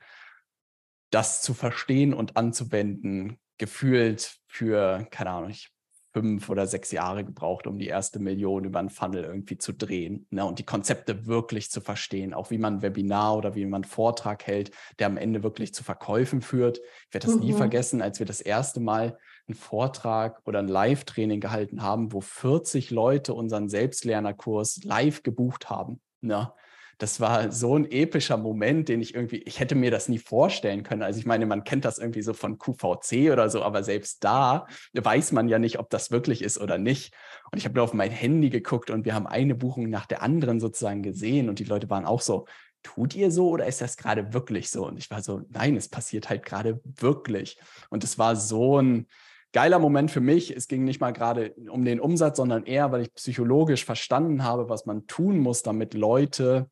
das 1.11 1.43
zu 1.43 1.55
verstehen 1.55 2.13
und 2.13 2.37
anzuwenden, 2.37 3.39
gefühlt 3.57 4.37
für, 4.47 5.07
keine 5.11 5.31
Ahnung, 5.31 5.51
ich 5.51 5.71
fünf 6.13 6.49
oder 6.49 6.67
sechs 6.67 6.91
Jahre 6.91 7.25
gebraucht, 7.25 7.67
um 7.67 7.79
die 7.79 7.87
erste 7.87 8.19
Million 8.19 8.65
über 8.65 8.79
einen 8.79 8.91
Funnel 8.91 9.25
irgendwie 9.25 9.59
zu 9.59 9.73
drehen 9.73 10.27
ne, 10.31 10.45
und 10.45 10.59
die 10.59 10.65
Konzepte 10.65 11.27
wirklich 11.27 11.71
zu 11.71 11.81
verstehen, 11.81 12.35
auch 12.35 12.51
wie 12.51 12.59
man 12.59 12.77
ein 12.77 12.83
Webinar 12.83 13.37
oder 13.37 13.55
wie 13.55 13.67
man 13.67 13.83
einen 13.83 13.91
Vortrag 13.91 14.47
hält, 14.47 14.71
der 14.99 15.07
am 15.07 15.17
Ende 15.17 15.43
wirklich 15.43 15.75
zu 15.75 15.85
Verkäufen 15.85 16.41
führt. 16.41 16.79
Ich 16.79 17.15
werde 17.15 17.27
das 17.27 17.37
mhm. 17.37 17.43
nie 17.43 17.53
vergessen, 17.53 18.03
als 18.03 18.19
wir 18.19 18.27
das 18.27 18.41
erste 18.41 18.81
Mal 18.81 19.19
einen 19.47 19.55
Vortrag 19.55 20.41
oder 20.45 20.59
ein 20.59 20.69
Live-Training 20.69 21.41
gehalten 21.41 21.83
haben, 21.83 22.13
wo 22.13 22.21
40 22.21 22.91
Leute 22.91 23.35
unseren 23.35 23.69
Selbstlernerkurs 23.69 24.83
live 24.85 25.23
gebucht 25.23 25.71
haben. 25.71 26.01
Ne? 26.21 26.53
Das 26.99 27.21
war 27.21 27.53
so 27.53 27.77
ein 27.77 27.91
epischer 27.91 28.37
Moment, 28.37 28.89
den 28.89 29.01
ich 29.01 29.15
irgendwie, 29.15 29.39
ich 29.39 29.61
hätte 29.61 29.77
mir 29.77 29.93
das 29.93 30.09
nie 30.09 30.19
vorstellen 30.19 30.83
können. 30.83 31.03
Also 31.03 31.21
ich 31.21 31.27
meine, 31.27 31.47
man 31.47 31.63
kennt 31.63 31.85
das 31.85 31.99
irgendwie 31.99 32.23
so 32.23 32.35
von 32.35 32.59
QVC 32.59 33.33
oder 33.33 33.49
so, 33.49 33.63
aber 33.63 33.85
selbst 33.85 34.25
da 34.25 34.67
weiß 34.93 35.31
man 35.33 35.49
ja 35.49 35.61
nicht, 35.61 35.79
ob 35.79 35.91
das 35.91 36.11
wirklich 36.11 36.43
ist 36.43 36.59
oder 36.59 36.77
nicht. 36.77 37.15
Und 37.53 37.59
ich 37.59 37.65
habe 37.65 37.81
auf 37.83 37.95
mein 37.95 38.11
Handy 38.11 38.51
geguckt 38.51 38.91
und 38.91 39.05
wir 39.05 39.15
haben 39.15 39.29
eine 39.29 39.55
Buchung 39.55 39.89
nach 39.89 40.07
der 40.07 40.23
anderen 40.23 40.59
sozusagen 40.59 41.03
gesehen 41.03 41.49
und 41.49 41.61
die 41.61 41.65
Leute 41.65 41.89
waren 41.89 42.05
auch 42.05 42.21
so, 42.21 42.47
tut 42.83 43.15
ihr 43.15 43.31
so 43.31 43.49
oder 43.51 43.67
ist 43.67 43.81
das 43.81 43.97
gerade 43.97 44.33
wirklich 44.35 44.71
so? 44.71 44.87
Und 44.87 44.99
ich 44.99 45.11
war 45.11 45.23
so, 45.23 45.43
nein, 45.51 45.77
es 45.77 45.89
passiert 45.89 46.29
halt 46.29 46.45
gerade 46.45 46.81
wirklich. 46.85 47.59
Und 47.91 48.03
es 48.03 48.19
war 48.19 48.35
so 48.35 48.81
ein 48.81 49.07
geiler 49.53 49.79
Moment 49.79 50.11
für 50.11 50.21
mich. 50.21 50.55
Es 50.55 50.67
ging 50.67 50.85
nicht 50.85 51.01
mal 51.01 51.13
gerade 51.13 51.55
um 51.71 51.85
den 51.85 52.01
Umsatz, 52.01 52.37
sondern 52.39 52.65
eher, 52.65 52.91
weil 52.91 53.03
ich 53.03 53.15
psychologisch 53.15 53.85
verstanden 53.85 54.43
habe, 54.43 54.69
was 54.69 54.85
man 54.85 55.07
tun 55.07 55.39
muss, 55.39 55.63
damit 55.63 55.95
Leute 55.95 56.69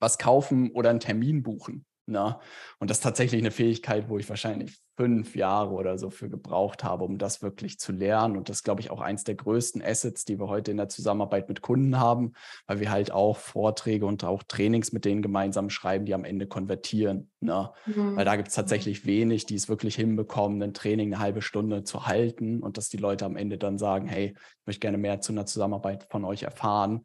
was 0.00 0.18
kaufen 0.18 0.70
oder 0.72 0.90
einen 0.90 1.00
Termin 1.00 1.42
buchen. 1.42 1.84
Na? 2.10 2.28
Ne? 2.28 2.36
Und 2.78 2.90
das 2.90 2.98
ist 2.98 3.02
tatsächlich 3.02 3.40
eine 3.40 3.50
Fähigkeit, 3.52 4.08
wo 4.08 4.18
ich 4.18 4.28
wahrscheinlich 4.28 4.80
fünf 4.96 5.34
Jahre 5.34 5.70
oder 5.70 5.96
so 5.96 6.10
für 6.10 6.28
gebraucht 6.28 6.84
habe, 6.84 7.04
um 7.04 7.16
das 7.16 7.40
wirklich 7.40 7.78
zu 7.78 7.92
lernen. 7.92 8.36
Und 8.36 8.48
das 8.48 8.58
ist, 8.58 8.64
glaube 8.64 8.80
ich, 8.80 8.90
auch 8.90 9.00
eins 9.00 9.24
der 9.24 9.34
größten 9.34 9.80
Assets, 9.82 10.24
die 10.24 10.38
wir 10.38 10.48
heute 10.48 10.72
in 10.72 10.76
der 10.76 10.88
Zusammenarbeit 10.88 11.48
mit 11.48 11.62
Kunden 11.62 11.98
haben, 11.98 12.32
weil 12.66 12.80
wir 12.80 12.90
halt 12.90 13.10
auch 13.12 13.38
Vorträge 13.38 14.04
und 14.04 14.24
auch 14.24 14.42
Trainings 14.42 14.92
mit 14.92 15.06
denen 15.06 15.22
gemeinsam 15.22 15.70
schreiben, 15.70 16.04
die 16.04 16.12
am 16.12 16.24
Ende 16.24 16.46
konvertieren. 16.46 17.30
Ne? 17.40 17.70
Mhm. 17.86 18.16
Weil 18.16 18.24
da 18.24 18.36
gibt 18.36 18.48
es 18.48 18.54
tatsächlich 18.54 19.06
wenig, 19.06 19.46
die 19.46 19.54
es 19.54 19.68
wirklich 19.70 19.94
hinbekommen, 19.94 20.62
ein 20.62 20.74
Training 20.74 21.14
eine 21.14 21.22
halbe 21.22 21.40
Stunde 21.40 21.84
zu 21.84 22.06
halten 22.06 22.60
und 22.60 22.76
dass 22.76 22.90
die 22.90 22.98
Leute 22.98 23.24
am 23.24 23.36
Ende 23.36 23.56
dann 23.56 23.78
sagen, 23.78 24.06
hey, 24.06 24.34
ich 24.36 24.66
möchte 24.66 24.80
gerne 24.80 24.98
mehr 24.98 25.20
zu 25.20 25.32
einer 25.32 25.46
Zusammenarbeit 25.46 26.06
von 26.10 26.24
euch 26.24 26.42
erfahren 26.42 27.04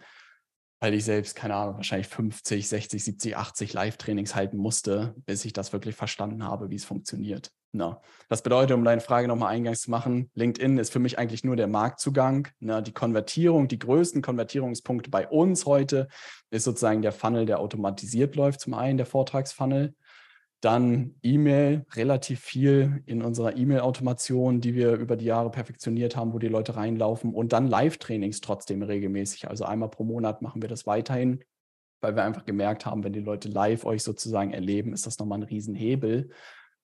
weil 0.80 0.94
ich 0.94 1.06
selbst, 1.06 1.36
keine 1.36 1.56
Ahnung, 1.56 1.76
wahrscheinlich 1.76 2.08
50, 2.08 2.68
60, 2.68 3.04
70, 3.04 3.38
80 3.38 3.74
Live-Trainings 3.74 4.36
halten 4.36 4.58
musste, 4.58 5.16
bis 5.26 5.46
ich 5.46 5.54
das 5.54 5.74
wirklich 5.74 5.96
verstanden 5.96 6.44
habe, 6.44 6.70
wie 6.70 6.76
es 6.76 6.86
funktioniert. 6.86 7.52
Na, 7.72 8.02
das 8.30 8.42
bedeutet, 8.42 8.72
um 8.72 8.86
deine 8.86 9.02
Frage 9.02 9.28
nochmal 9.28 9.54
eingangs 9.54 9.82
zu 9.82 9.92
machen, 9.92 10.32
LinkedIn 10.34 10.78
ist 10.78 10.94
für 10.94 11.00
mich 11.00 11.20
eigentlich 11.20 11.44
nur 11.44 11.58
der 11.58 11.68
Marktzugang. 11.68 12.48
Na, 12.60 12.80
die 12.80 12.94
Konvertierung, 12.94 13.68
die 13.68 13.80
größten 13.80 14.22
Konvertierungspunkte 14.22 15.10
bei 15.10 15.28
uns 15.28 15.66
heute 15.66 16.08
ist 16.52 16.64
sozusagen 16.64 17.02
der 17.02 17.12
Funnel, 17.12 17.46
der 17.46 17.60
automatisiert 17.60 18.36
läuft, 18.38 18.62
zum 18.62 18.76
einen 18.76 18.98
der 18.98 19.06
Vortragsfunnel. 19.06 19.94
Dann 20.62 21.16
E-Mail, 21.22 21.86
relativ 21.94 22.40
viel 22.40 23.04
in 23.06 23.22
unserer 23.22 23.56
E-Mail-Automation, 23.56 24.62
die 24.62 24.74
wir 24.74 24.94
über 24.94 25.16
die 25.16 25.26
Jahre 25.26 25.52
perfektioniert 25.52 26.16
haben, 26.16 26.34
wo 26.34 26.40
die 26.40 26.48
Leute 26.48 26.76
reinlaufen. 26.76 27.34
Und 27.34 27.54
dann 27.54 27.68
Live-Trainings 27.68 28.42
trotzdem 28.42 28.82
regelmäßig. 28.82 29.48
Also 29.48 29.66
einmal 29.66 29.90
pro 29.90 30.04
Monat 30.04 30.42
machen 30.42 30.62
wir 30.62 30.70
das 30.70 30.88
weiterhin. 30.88 31.44
weil 32.02 32.16
wir 32.16 32.24
einfach 32.24 32.46
gemerkt 32.46 32.86
haben, 32.86 33.04
wenn 33.04 33.14
die 33.14 33.20
Leute 33.20 33.50
live 33.50 33.86
euch 33.86 34.04
sozusagen 34.04 34.54
erleben, 34.54 34.94
ist 34.94 35.08
das 35.08 35.18
nochmal 35.18 35.40
ein 35.40 35.44
Riesenhebel. 35.44 36.30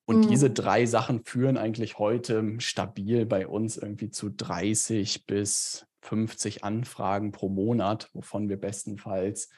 Und 0.05 0.25
mhm. 0.25 0.29
diese 0.29 0.49
drei 0.49 0.85
Sachen 0.85 1.23
führen 1.23 1.57
eigentlich 1.57 1.99
heute 1.99 2.55
stabil 2.59 3.25
bei 3.25 3.47
uns 3.47 3.77
irgendwie 3.77 4.09
zu 4.09 4.29
30 4.29 5.25
bis 5.25 5.85
50 6.01 6.63
Anfragen 6.63 7.31
pro 7.31 7.49
Monat, 7.49 8.09
wovon 8.13 8.49
wir 8.49 8.57
bestenfalls 8.57 9.49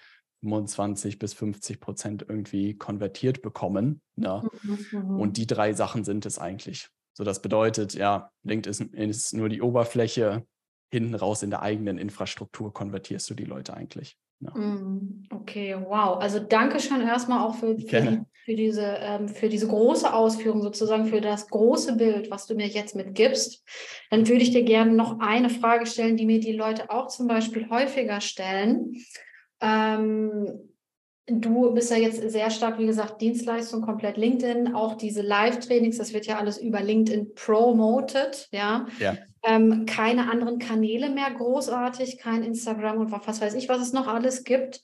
25 0.43 1.19
bis 1.19 1.33
50 1.33 1.79
Prozent 1.79 2.25
irgendwie 2.27 2.77
konvertiert 2.77 3.41
bekommen. 3.41 4.01
Ne? 4.15 4.43
Mhm, 4.61 5.19
und 5.19 5.37
die 5.37 5.47
drei 5.47 5.73
Sachen 5.73 6.03
sind 6.03 6.25
es 6.25 6.37
eigentlich. 6.37 6.89
So, 7.13 7.23
das 7.23 7.41
bedeutet, 7.41 7.93
ja, 7.93 8.31
LinkedIn 8.43 8.91
ist 9.09 9.33
nur 9.33 9.49
die 9.49 9.61
Oberfläche, 9.61 10.45
hinten 10.91 11.15
raus 11.15 11.41
in 11.41 11.49
der 11.49 11.61
eigenen 11.61 11.97
Infrastruktur 11.97 12.73
konvertierst 12.73 13.29
du 13.29 13.33
die 13.33 13.45
Leute 13.45 13.73
eigentlich. 13.73 14.17
Ja. 14.41 14.51
Mm, 14.57 15.23
okay, 15.31 15.75
wow. 15.75 16.17
Also 16.19 16.39
danke 16.39 16.79
schon 16.79 17.01
erstmal 17.01 17.47
auch 17.47 17.55
für, 17.55 17.77
für, 17.79 18.25
für 18.45 18.55
diese, 18.55 18.83
ähm, 18.99 19.27
für 19.27 19.49
diese 19.49 19.67
große 19.67 20.13
Ausführung, 20.13 20.61
sozusagen 20.61 21.05
für 21.05 21.21
das 21.21 21.47
große 21.47 21.95
Bild, 21.95 22.29
was 22.29 22.45
du 22.45 22.55
mir 22.55 22.67
jetzt 22.67 22.95
mitgibst. 22.95 23.63
Dann 24.11 24.27
würde 24.27 24.43
ich 24.43 24.51
dir 24.51 24.63
gerne 24.63 24.91
noch 24.91 25.19
eine 25.19 25.49
Frage 25.49 25.85
stellen, 25.85 26.17
die 26.17 26.25
mir 26.25 26.39
die 26.39 26.53
Leute 26.53 26.89
auch 26.89 27.07
zum 27.07 27.27
Beispiel 27.27 27.69
häufiger 27.69 28.21
stellen. 28.21 28.95
Ähm, 29.63 30.69
Du 31.25 31.71
bist 31.71 31.89
ja 31.89 31.95
jetzt 31.95 32.21
sehr 32.31 32.49
stark, 32.51 32.79
wie 32.79 32.85
gesagt, 32.85 33.21
Dienstleistung, 33.21 33.81
komplett 33.81 34.17
LinkedIn, 34.17 34.75
auch 34.75 34.95
diese 34.95 35.21
Live-Trainings, 35.21 35.97
das 35.97 36.11
wird 36.11 36.25
ja 36.25 36.37
alles 36.37 36.57
über 36.57 36.81
LinkedIn 36.81 37.33
promoted, 37.33 38.49
ja. 38.51 38.87
ja. 38.99 39.17
Ähm, 39.41 39.85
keine 39.85 40.29
anderen 40.29 40.59
Kanäle 40.59 41.09
mehr 41.09 41.31
großartig, 41.31 42.17
kein 42.17 42.43
Instagram 42.43 42.97
und 42.97 43.11
was 43.11 43.39
weiß 43.39 43.53
ich, 43.53 43.69
was 43.69 43.81
es 43.81 43.93
noch 43.93 44.07
alles 44.07 44.43
gibt. 44.43 44.81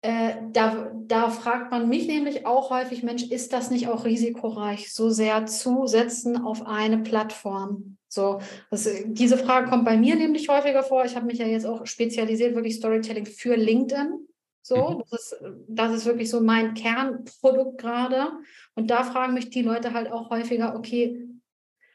Äh, 0.00 0.36
da, 0.52 0.90
da 0.94 1.28
fragt 1.28 1.70
man 1.70 1.86
mich 1.86 2.06
nämlich 2.06 2.46
auch 2.46 2.70
häufig, 2.70 3.02
Mensch, 3.02 3.24
ist 3.24 3.52
das 3.52 3.70
nicht 3.70 3.88
auch 3.88 4.06
risikoreich, 4.06 4.92
so 4.94 5.10
sehr 5.10 5.44
zu 5.44 5.86
setzen 5.86 6.38
auf 6.38 6.66
eine 6.66 6.98
Plattform? 6.98 7.98
So, 8.12 8.42
das, 8.70 8.86
diese 9.06 9.38
Frage 9.38 9.70
kommt 9.70 9.86
bei 9.86 9.96
mir 9.96 10.16
nämlich 10.16 10.46
häufiger 10.50 10.82
vor. 10.82 11.06
Ich 11.06 11.16
habe 11.16 11.24
mich 11.24 11.38
ja 11.38 11.46
jetzt 11.46 11.64
auch 11.64 11.86
spezialisiert, 11.86 12.54
wirklich 12.54 12.76
Storytelling 12.76 13.24
für 13.24 13.56
LinkedIn. 13.56 14.28
So, 14.60 14.90
mhm. 14.90 15.02
das 15.10 15.12
ist, 15.22 15.42
das 15.66 15.94
ist 15.94 16.04
wirklich 16.04 16.28
so 16.28 16.42
mein 16.42 16.74
Kernprodukt 16.74 17.78
gerade. 17.78 18.32
Und 18.74 18.90
da 18.90 19.02
fragen 19.02 19.32
mich 19.32 19.48
die 19.48 19.62
Leute 19.62 19.94
halt 19.94 20.12
auch 20.12 20.28
häufiger, 20.28 20.76
okay, 20.76 21.26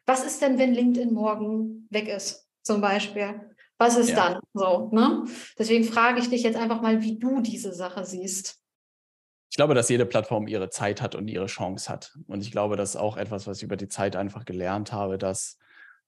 was 0.08 0.26
ist 0.26 0.42
denn, 0.42 0.58
wenn 0.58 0.74
LinkedIn 0.74 1.14
morgen 1.14 1.88
weg 1.92 2.08
ist, 2.08 2.50
zum 2.64 2.82
Beispiel? 2.82 3.54
Was 3.78 3.96
ist 3.96 4.10
ja. 4.10 4.16
dann 4.16 4.40
so? 4.56 4.90
Ne? 4.92 5.24
Deswegen 5.60 5.84
frage 5.84 6.20
ich 6.20 6.32
dich 6.32 6.42
jetzt 6.42 6.58
einfach 6.58 6.82
mal, 6.82 7.04
wie 7.04 7.20
du 7.20 7.42
diese 7.42 7.76
Sache 7.76 8.06
siehst. 8.06 8.60
Ich 9.52 9.56
glaube, 9.56 9.76
dass 9.76 9.88
jede 9.88 10.08
Plattform 10.08 10.48
ihre 10.48 10.72
Zeit 10.72 11.00
hat 11.04 11.14
und 11.14 11.28
ihre 11.28 11.46
Chance 11.46 11.90
hat. 11.90 12.18
Und 12.26 12.42
ich 12.42 12.52
glaube, 12.52 12.76
das 12.76 12.92
ist 12.92 12.96
auch 12.96 13.18
etwas, 13.18 13.46
was 13.46 13.58
ich 13.58 13.64
über 13.64 13.78
die 13.78 13.88
Zeit 13.88 14.16
einfach 14.16 14.46
gelernt 14.46 14.92
habe, 14.92 15.20
dass 15.20 15.60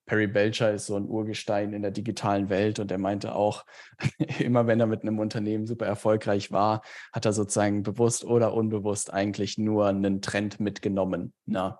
Perry 0.09 0.25
Belcher 0.25 0.73
ist 0.73 0.87
so 0.87 0.95
ein 0.95 1.07
Urgestein 1.07 1.71
in 1.71 1.83
der 1.83 1.91
digitalen 1.91 2.49
Welt 2.49 2.79
und 2.79 2.89
er 2.91 2.97
meinte 2.97 3.35
auch, 3.35 3.63
immer 4.39 4.65
wenn 4.65 4.79
er 4.79 4.87
mit 4.87 5.03
einem 5.03 5.19
Unternehmen 5.19 5.67
super 5.67 5.85
erfolgreich 5.85 6.51
war, 6.51 6.81
hat 7.13 7.27
er 7.27 7.33
sozusagen 7.33 7.83
bewusst 7.83 8.25
oder 8.25 8.55
unbewusst 8.55 9.13
eigentlich 9.13 9.59
nur 9.59 9.87
einen 9.87 10.21
Trend 10.23 10.59
mitgenommen. 10.59 11.33
Na? 11.45 11.79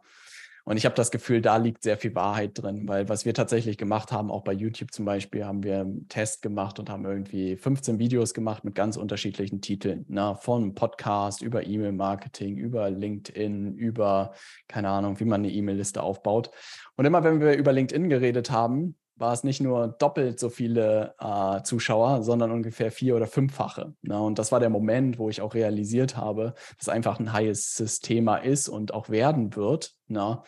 Und 0.70 0.78
ich 0.78 0.86
habe 0.86 0.94
das 0.94 1.10
Gefühl, 1.10 1.42
da 1.42 1.58
liegt 1.58 1.82
sehr 1.82 1.98
viel 1.98 2.14
Wahrheit 2.14 2.52
drin, 2.54 2.88
weil 2.88 3.10
was 3.10 3.26
wir 3.26 3.34
tatsächlich 3.34 3.76
gemacht 3.76 4.12
haben, 4.12 4.30
auch 4.30 4.44
bei 4.44 4.54
YouTube 4.54 4.94
zum 4.94 5.04
Beispiel, 5.04 5.44
haben 5.44 5.64
wir 5.64 5.80
einen 5.80 6.08
Test 6.10 6.44
gemacht 6.44 6.78
und 6.78 6.92
haben 6.92 7.06
irgendwie 7.06 7.58
15 7.58 7.98
Videos 7.98 8.36
gemacht 8.36 8.64
mit 8.64 8.76
ganz 8.76 8.96
unterschiedlichen 8.96 9.62
Titeln. 9.62 10.06
Na, 10.10 10.34
ne? 10.34 10.38
von 10.40 10.76
Podcast 10.76 11.42
über 11.42 11.66
E-Mail-Marketing, 11.66 12.58
über 12.58 12.92
LinkedIn, 12.92 13.74
über, 13.78 14.36
keine 14.68 14.90
Ahnung, 14.90 15.20
wie 15.20 15.26
man 15.26 15.42
eine 15.42 15.52
E-Mail-Liste 15.52 16.04
aufbaut. 16.04 16.52
Und 16.96 17.06
immer 17.06 17.24
wenn 17.24 17.42
wir 17.42 17.58
über 17.58 17.74
LinkedIn 17.74 18.08
geredet 18.08 18.52
haben, 18.52 18.94
war 19.20 19.34
es 19.34 19.44
nicht 19.44 19.62
nur 19.62 19.88
doppelt 19.88 20.40
so 20.40 20.50
viele 20.50 21.14
äh, 21.20 21.62
Zuschauer, 21.64 22.24
sondern 22.24 22.52
ungefähr 22.52 22.92
vier- 22.92 23.16
oder 23.16 23.28
fünffache. 23.28 23.94
Ne? 24.02 24.20
Und 24.20 24.40
das 24.40 24.52
war 24.52 24.60
der 24.60 24.70
Moment, 24.70 25.20
wo 25.20 25.30
ich 25.30 25.42
auch 25.42 25.54
realisiert 25.54 26.18
habe, 26.18 26.54
dass 26.78 26.90
einfach 26.90 27.20
ein 27.20 27.32
heißes 27.32 28.00
Thema 28.00 28.38
ist 28.38 28.70
und 28.70 28.94
auch 28.94 29.10
werden 29.10 29.56
wird. 29.56 29.94
Ne? 30.08 30.42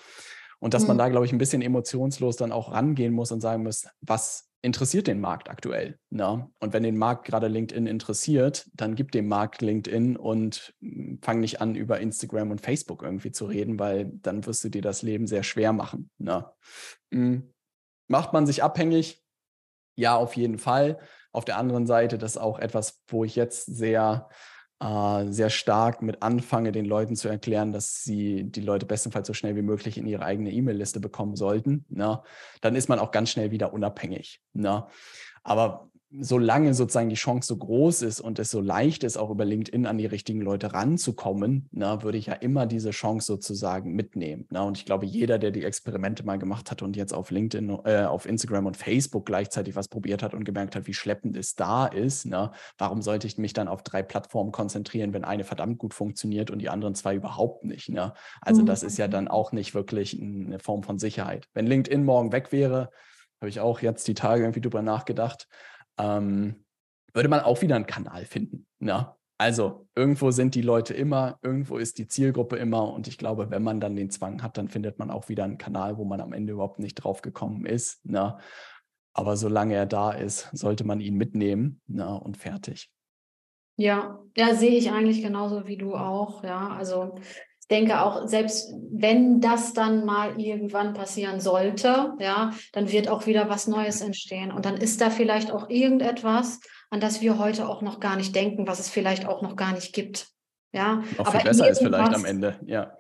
Und 0.60 0.74
dass 0.74 0.84
mhm. 0.84 0.90
man 0.90 0.98
da, 0.98 1.10
glaube 1.10 1.26
ich, 1.26 1.34
ein 1.34 1.38
bisschen 1.38 1.62
emotionslos 1.62 2.38
dann 2.38 2.52
auch 2.52 2.72
rangehen 2.72 3.14
muss 3.14 3.32
und 3.32 3.42
sagen 3.42 3.64
muss, 3.64 3.88
was 4.02 4.48
interessiert 4.62 5.08
den 5.08 5.20
Markt 5.20 5.50
aktuell? 5.50 5.98
Ne? 6.10 6.48
Und 6.60 6.74
wenn 6.74 6.84
den 6.84 6.98
Markt 6.98 7.26
gerade 7.26 7.48
LinkedIn 7.48 7.88
interessiert, 7.88 8.70
dann 8.74 8.96
gib 8.96 9.12
dem 9.12 9.28
Markt 9.28 9.62
LinkedIn 9.62 10.18
und 10.18 10.74
hm, 10.82 11.20
fang 11.22 11.40
nicht 11.40 11.62
an, 11.62 11.76
über 11.76 12.00
Instagram 12.00 12.52
und 12.52 12.62
Facebook 12.62 13.04
irgendwie 13.04 13.32
zu 13.32 13.46
reden, 13.46 13.80
weil 13.80 14.12
dann 14.22 14.46
wirst 14.46 14.64
du 14.64 14.70
dir 14.70 14.82
das 14.82 15.02
Leben 15.02 15.28
sehr 15.28 15.44
schwer 15.44 15.74
machen. 15.74 16.10
Ne? 16.20 16.46
Mhm. 17.10 17.52
Macht 18.12 18.34
man 18.34 18.46
sich 18.46 18.62
abhängig? 18.62 19.24
Ja, 19.96 20.18
auf 20.18 20.36
jeden 20.36 20.58
Fall. 20.58 21.00
Auf 21.32 21.46
der 21.46 21.58
anderen 21.58 21.88
Seite, 21.88 22.18
das 22.18 22.32
ist 22.32 22.42
auch 22.42 22.60
etwas, 22.60 23.02
wo 23.08 23.24
ich 23.24 23.38
jetzt 23.38 23.66
sehr, 23.66 24.28
äh, 24.82 25.28
sehr 25.28 25.50
stark 25.50 26.02
mit 26.02 26.22
anfange, 26.22 26.74
den 26.74 26.84
Leuten 26.84 27.16
zu 27.16 27.30
erklären, 27.30 27.72
dass 27.72 28.04
sie 28.04 28.44
die 28.44 28.60
Leute 28.60 28.86
bestenfalls 28.86 29.28
so 29.28 29.34
schnell 29.34 29.56
wie 29.56 29.62
möglich 29.62 29.98
in 29.98 30.08
ihre 30.08 30.26
eigene 30.26 30.52
E-Mail-Liste 30.52 31.00
bekommen 31.00 31.38
sollten. 31.38 31.86
Ne? 31.88 32.22
Dann 32.60 32.76
ist 32.76 32.90
man 32.90 33.00
auch 33.00 33.12
ganz 33.12 33.30
schnell 33.30 33.52
wieder 33.52 33.72
unabhängig. 33.72 34.42
Ne? 34.52 34.86
Aber 35.44 35.91
solange 36.20 36.74
sozusagen 36.74 37.10
die 37.10 37.16
Chance 37.16 37.48
so 37.48 37.58
groß 37.58 38.02
ist 38.02 38.20
und 38.20 38.38
es 38.40 38.50
so 38.50 38.60
leicht 38.60 39.04
ist, 39.04 39.18
auch 39.18 39.30
über 39.30 39.46
LinkedIn 39.46 39.86
an 39.86 39.98
die 39.98 40.06
richtigen 40.06 40.42
Leute 40.42 40.74
ranzukommen, 40.74 41.70
na, 41.72 42.04
würde 42.04 42.18
ich 42.18 42.26
ja 42.26 42.34
immer 42.34 42.66
diese 42.66 42.92
Chance 42.92 43.28
sozusagen 43.28 43.94
mitnehmen. 43.94 44.46
Na, 44.50 44.64
und 44.64 44.78
ich 44.78 44.86
glaube, 44.86 45.06
jeder, 45.06 45.40
der 45.40 45.52
die 45.52 45.64
Experimente 45.64 46.26
mal 46.26 46.38
gemacht 46.38 46.70
hat 46.70 46.82
und 46.82 46.98
jetzt 46.98 47.14
auf 47.14 47.32
LinkedIn, 47.32 47.80
äh, 47.86 48.04
auf 48.04 48.26
Instagram 48.26 48.66
und 48.66 48.76
Facebook 48.76 49.26
gleichzeitig 49.26 49.76
was 49.76 49.88
probiert 49.88 50.22
hat 50.22 50.34
und 50.34 50.44
gemerkt 50.44 50.76
hat, 50.76 50.86
wie 50.88 50.94
schleppend 50.94 51.38
es 51.38 51.56
da 51.56 51.86
ist, 51.86 52.26
na, 52.26 52.52
warum 52.78 53.02
sollte 53.02 53.28
ich 53.28 53.38
mich 53.38 53.54
dann 53.54 53.70
auf 53.70 53.82
drei 53.84 54.04
Plattformen 54.04 54.52
konzentrieren, 54.52 55.14
wenn 55.14 55.24
eine 55.24 55.46
verdammt 55.46 55.78
gut 55.78 55.94
funktioniert 55.94 56.52
und 56.52 56.60
die 56.60 56.70
anderen 56.70 56.96
zwei 56.96 57.16
überhaupt 57.16 57.64
nicht? 57.64 57.90
Na? 57.90 58.14
Also 58.42 58.64
das 58.64 58.84
ist 58.84 58.98
ja 58.98 59.08
dann 59.08 59.26
mhm. 59.26 59.32
auch 59.32 59.52
nicht 59.54 59.74
wirklich 59.74 60.22
eine 60.22 60.60
Form 60.60 60.84
von 60.84 61.00
Sicherheit. 61.00 61.48
Wenn 61.54 61.68
LinkedIn 61.68 62.04
morgen 62.04 62.32
weg 62.34 62.52
wäre, 62.52 62.90
habe 63.40 63.50
ich 63.50 63.60
auch 63.60 63.82
jetzt 63.82 64.08
die 64.08 64.14
Tage 64.14 64.44
irgendwie 64.44 64.62
drüber 64.62 64.82
nachgedacht, 64.82 65.48
ähm, 65.98 66.64
würde 67.14 67.30
man 67.30 67.42
auch 67.42 67.62
wieder 67.62 67.76
einen 67.76 67.88
Kanal 67.88 68.26
finden. 68.26 68.66
Ne? 68.80 69.14
Also 69.38 69.88
irgendwo 69.96 70.32
sind 70.32 70.54
die 70.54 70.62
Leute 70.62 70.94
immer, 70.94 71.40
irgendwo 71.42 71.78
ist 71.78 71.98
die 71.98 72.08
Zielgruppe 72.08 72.58
immer 72.58 72.94
und 72.94 73.08
ich 73.08 73.18
glaube, 73.18 73.50
wenn 73.50 73.64
man 73.64 73.80
dann 73.80 73.96
den 73.96 74.12
Zwang 74.12 74.44
hat, 74.44 74.58
dann 74.58 74.68
findet 74.68 75.00
man 75.00 75.10
auch 75.10 75.30
wieder 75.30 75.44
einen 75.44 75.58
Kanal, 75.58 75.98
wo 75.98 76.06
man 76.06 76.22
am 76.22 76.32
Ende 76.32 76.54
überhaupt 76.54 76.80
nicht 76.80 76.96
drauf 76.96 77.22
gekommen 77.22 77.66
ist. 77.66 78.06
Ne? 78.06 78.38
Aber 79.14 79.36
solange 79.38 79.74
er 79.74 79.88
da 79.88 80.12
ist, 80.12 80.50
sollte 80.54 80.84
man 80.84 81.00
ihn 81.00 81.16
mitnehmen 81.16 81.82
ne? 81.88 82.20
und 82.20 82.38
fertig. 82.38 82.92
Ja, 83.78 84.20
ja, 84.38 84.54
sehe 84.54 84.78
ich 84.78 84.92
eigentlich 84.92 85.24
genauso 85.24 85.66
wie 85.66 85.78
du 85.78 85.96
auch. 85.96 86.44
Ja, 86.44 86.70
also 86.70 87.16
denke 87.72 88.02
auch, 88.02 88.28
selbst 88.28 88.74
wenn 88.92 89.40
das 89.40 89.74
dann 89.74 90.06
mal 90.06 90.40
irgendwann 90.40 90.94
passieren 90.94 91.40
sollte, 91.40 92.14
ja, 92.20 92.52
dann 92.74 92.92
wird 92.92 93.08
auch 93.08 93.26
wieder 93.26 93.50
was 93.50 93.68
Neues 93.68 94.02
entstehen. 94.02 94.52
Und 94.52 94.66
dann 94.66 94.78
ist 94.78 95.02
da 95.02 95.10
vielleicht 95.10 95.52
auch 95.52 95.70
irgendetwas, 95.70 96.60
an 96.90 97.00
das 97.00 97.22
wir 97.22 97.40
heute 97.40 97.68
auch 97.68 97.82
noch 97.82 98.00
gar 98.00 98.18
nicht 98.18 98.36
denken, 98.36 98.68
was 98.68 98.80
es 98.80 98.90
vielleicht 98.90 99.26
auch 99.26 99.42
noch 99.42 99.56
gar 99.56 99.74
nicht 99.74 99.94
gibt. 99.94 100.28
Ja, 100.74 101.04
auch 101.18 101.26
aber 101.26 101.32
viel 101.32 101.50
besser 101.50 101.70
ist 101.70 101.80
vielleicht 101.80 102.16
am 102.16 102.24
Ende, 102.24 102.58
ja. 102.66 102.96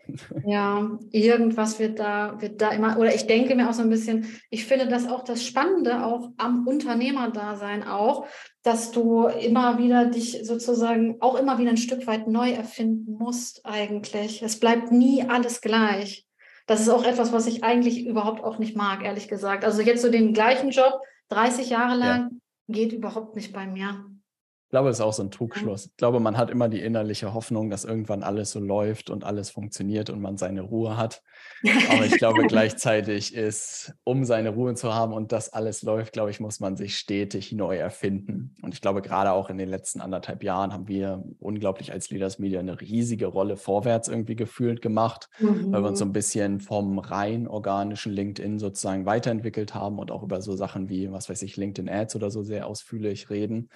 Ja, 0.45 0.99
irgendwas 1.12 1.79
wird 1.79 1.99
da, 1.99 2.36
wird 2.41 2.62
da 2.62 2.71
immer, 2.71 2.97
oder 2.97 3.15
ich 3.15 3.27
denke 3.27 3.55
mir 3.55 3.69
auch 3.69 3.73
so 3.73 3.81
ein 3.81 3.89
bisschen, 3.89 4.27
ich 4.49 4.65
finde 4.65 4.89
das 4.89 5.07
auch 5.07 5.23
das 5.23 5.45
Spannende 5.45 6.05
auch 6.05 6.31
am 6.36 6.67
Unternehmerdasein 6.67 7.84
auch, 7.88 8.25
dass 8.62 8.91
du 8.91 9.27
immer 9.27 9.77
wieder 9.77 10.07
dich 10.07 10.41
sozusagen 10.43 11.15
auch 11.21 11.36
immer 11.36 11.60
wieder 11.60 11.69
ein 11.69 11.77
Stück 11.77 12.07
weit 12.07 12.27
neu 12.27 12.51
erfinden 12.51 13.13
musst 13.13 13.65
eigentlich. 13.65 14.43
Es 14.43 14.60
bleibt 14.60 14.91
nie 14.91 15.23
alles 15.23 15.62
gleich. 15.62 16.27
Das 16.67 16.81
ist 16.81 16.89
auch 16.89 17.05
etwas, 17.05 17.31
was 17.31 17.47
ich 17.47 17.63
eigentlich 17.63 18.05
überhaupt 18.05 18.43
auch 18.43 18.60
nicht 18.60 18.75
mag, 18.75 19.03
ehrlich 19.03 19.29
gesagt. 19.29 19.63
Also 19.63 19.81
jetzt 19.81 20.01
so 20.01 20.12
den 20.12 20.34
gleichen 20.34 20.71
Job 20.71 20.99
30 21.29 21.69
Jahre 21.69 21.97
lang 21.97 22.41
ja. 22.67 22.75
geht 22.75 22.91
überhaupt 22.91 23.38
nicht 23.38 23.53
bei 23.53 23.65
mir. 23.65 24.11
Ich 24.71 24.73
glaube, 24.73 24.88
es 24.88 24.99
ist 24.99 25.01
auch 25.01 25.12
so 25.12 25.23
ein 25.23 25.31
Trugschluss. 25.31 25.88
Ich 25.88 25.97
glaube, 25.97 26.21
man 26.21 26.38
hat 26.38 26.49
immer 26.49 26.69
die 26.69 26.79
innerliche 26.79 27.34
Hoffnung, 27.34 27.69
dass 27.69 27.84
irgendwann 27.84 28.23
alles 28.23 28.51
so 28.51 28.62
läuft 28.62 29.10
und 29.10 29.25
alles 29.25 29.49
funktioniert 29.49 30.10
und 30.10 30.21
man 30.21 30.38
seine 30.38 30.62
Ruhe 30.62 30.95
hat. 30.95 31.23
Aber 31.89 32.05
ich 32.05 32.13
glaube, 32.13 32.43
gleichzeitig 32.47 33.36
ist, 33.36 33.93
um 34.05 34.23
seine 34.23 34.51
Ruhe 34.51 34.73
zu 34.75 34.93
haben 34.93 35.12
und 35.12 35.34
das 35.34 35.51
alles 35.51 35.81
läuft, 35.81 36.13
glaube 36.13 36.31
ich, 36.31 36.39
muss 36.39 36.62
man 36.62 36.77
sich 36.77 36.95
stetig 36.95 37.51
neu 37.51 37.75
erfinden. 37.75 38.55
Und 38.62 38.73
ich 38.73 38.79
glaube, 38.79 39.01
gerade 39.01 39.34
auch 39.34 39.49
in 39.49 39.57
den 39.57 39.67
letzten 39.67 39.99
anderthalb 39.99 40.41
Jahren 40.41 40.71
haben 40.71 40.88
wir 40.88 41.21
unglaublich 41.39 41.91
als 41.91 42.10
Leaders 42.10 42.39
Media 42.39 42.62
eine 42.62 42.79
riesige 42.79 43.25
Rolle 43.25 43.57
vorwärts 43.57 44.07
irgendwie 44.07 44.38
gefühlt 44.38 44.81
gemacht, 44.81 45.27
mhm. 45.39 45.73
weil 45.73 45.84
wir 45.84 45.89
uns 45.89 45.99
so 45.99 46.05
mhm. 46.05 46.12
ein 46.12 46.13
bisschen 46.13 46.60
vom 46.62 46.97
rein 46.97 47.45
organischen 47.45 48.13
LinkedIn 48.13 48.57
sozusagen 48.57 49.05
weiterentwickelt 49.05 49.75
haben 49.75 49.99
und 49.99 50.12
auch 50.12 50.23
über 50.23 50.41
so 50.41 50.55
Sachen 50.55 50.88
wie, 50.88 51.12
was 51.12 51.27
weiß 51.27 51.41
ich, 51.41 51.57
LinkedIn 51.57 51.89
Ads 51.89 52.15
oder 52.15 52.31
so 52.31 52.41
sehr 52.41 52.67
ausführlich 52.67 53.29
reden. 53.29 53.67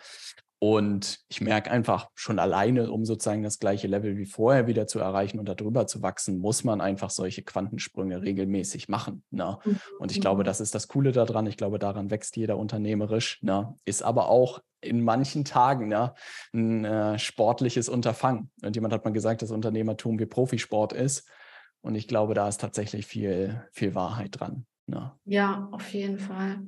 Und 0.59 1.19
ich 1.27 1.41
merke 1.41 1.69
einfach 1.69 2.09
schon 2.15 2.39
alleine, 2.39 2.89
um 2.91 3.05
sozusagen 3.05 3.43
das 3.43 3.59
gleiche 3.59 3.87
Level 3.87 4.17
wie 4.17 4.25
vorher 4.25 4.67
wieder 4.67 4.87
zu 4.87 4.99
erreichen 4.99 5.37
und 5.37 5.49
darüber 5.49 5.85
zu 5.85 6.01
wachsen, 6.01 6.37
muss 6.37 6.63
man 6.63 6.79
einfach 6.79 7.09
solche 7.09 7.43
Quantensprünge 7.43 8.21
regelmäßig 8.21 8.87
machen. 8.87 9.23
Ne? 9.31 9.57
Mhm. 9.65 9.79
Und 9.99 10.11
ich 10.11 10.21
glaube, 10.21 10.43
mhm. 10.43 10.45
das 10.45 10.61
ist 10.61 10.73
das 10.73 10.87
Coole 10.87 11.11
daran. 11.11 11.45
Ich 11.47 11.57
glaube, 11.57 11.77
daran 11.77 12.09
wächst 12.09 12.37
jeder 12.37 12.57
unternehmerisch. 12.57 13.41
Ne? 13.41 13.75
Ist 13.83 14.01
aber 14.01 14.29
auch 14.29 14.61
in 14.81 15.03
manchen 15.03 15.43
Tagen 15.43 15.89
ne, 15.89 16.13
ein 16.53 16.85
äh, 16.85 17.19
sportliches 17.19 17.89
Unterfangen. 17.89 18.51
Und 18.63 18.75
jemand 18.75 18.93
hat 18.93 19.03
mal 19.03 19.11
gesagt, 19.11 19.41
dass 19.41 19.51
Unternehmertum 19.51 20.19
wie 20.19 20.25
Profisport 20.25 20.93
ist. 20.93 21.27
Und 21.81 21.95
ich 21.95 22.07
glaube, 22.07 22.33
da 22.33 22.47
ist 22.47 22.61
tatsächlich 22.61 23.05
viel, 23.05 23.63
viel 23.71 23.93
Wahrheit 23.93 24.39
dran. 24.39 24.65
Ne? 24.87 25.11
Ja, 25.25 25.67
auf 25.71 25.93
jeden 25.93 26.19
Fall. 26.19 26.61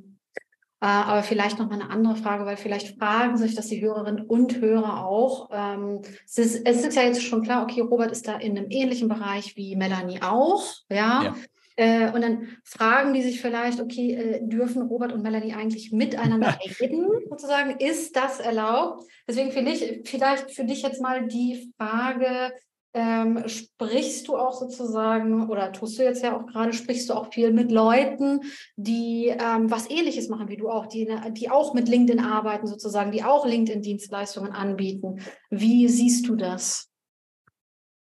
Äh, 0.79 0.85
aber 0.85 1.23
vielleicht 1.23 1.57
noch 1.57 1.69
mal 1.69 1.81
eine 1.81 1.89
andere 1.89 2.15
Frage, 2.15 2.45
weil 2.45 2.57
vielleicht 2.57 2.99
fragen 2.99 3.37
sich 3.37 3.55
das 3.55 3.67
die 3.67 3.81
Hörerinnen 3.81 4.25
und 4.25 4.61
Hörer 4.61 5.07
auch. 5.07 5.49
Ähm, 5.51 6.01
es, 6.25 6.37
ist, 6.37 6.67
es 6.67 6.85
ist 6.85 6.95
ja 6.95 7.03
jetzt 7.03 7.23
schon 7.23 7.41
klar, 7.41 7.63
okay, 7.63 7.81
Robert 7.81 8.11
ist 8.11 8.27
da 8.27 8.37
in 8.37 8.57
einem 8.57 8.67
ähnlichen 8.69 9.09
Bereich 9.09 9.55
wie 9.55 9.75
Melanie 9.75 10.21
auch, 10.21 10.63
ja. 10.89 11.23
ja. 11.23 11.35
Äh, 11.79 12.11
und 12.11 12.21
dann 12.21 12.47
fragen 12.63 13.13
die 13.13 13.21
sich 13.21 13.39
vielleicht, 13.39 13.79
okay, 13.79 14.13
äh, 14.13 14.39
dürfen 14.41 14.81
Robert 14.81 15.13
und 15.13 15.21
Melanie 15.21 15.53
eigentlich 15.53 15.91
miteinander 15.91 16.57
reden, 16.79 17.07
sozusagen? 17.29 17.77
Ist 17.79 18.15
das 18.15 18.39
erlaubt? 18.39 19.03
Deswegen 19.27 19.51
vielleicht, 19.51 20.07
vielleicht 20.07 20.51
für 20.51 20.63
dich 20.63 20.81
jetzt 20.81 21.01
mal 21.01 21.27
die 21.27 21.71
Frage, 21.77 22.51
ähm, 22.97 23.47
sprichst 23.47 24.27
du 24.27 24.36
auch 24.36 24.53
sozusagen, 24.53 25.49
oder 25.49 25.71
tust 25.71 25.99
du 25.99 26.03
jetzt 26.03 26.23
ja 26.23 26.36
auch 26.36 26.47
gerade, 26.47 26.73
sprichst 26.73 27.10
du 27.10 27.13
auch 27.13 27.31
viel 27.31 27.53
mit 27.53 27.71
Leuten, 27.71 28.41
die 28.75 29.27
ähm, 29.27 29.69
was 29.69 29.88
ähnliches 29.89 30.29
machen 30.29 30.49
wie 30.49 30.57
du 30.57 30.69
auch, 30.69 30.88
die, 30.88 31.07
die 31.33 31.51
auch 31.51 31.75
mit 31.75 31.88
LinkedIn 31.88 32.23
arbeiten 32.23 32.65
sozusagen, 32.65 33.12
die 33.12 33.23
auch 33.23 33.45
LinkedIn-Dienstleistungen 33.45 34.51
anbieten. 34.51 35.21
Wie 35.51 35.88
siehst 35.88 36.27
du 36.27 36.36
das? 36.36 36.89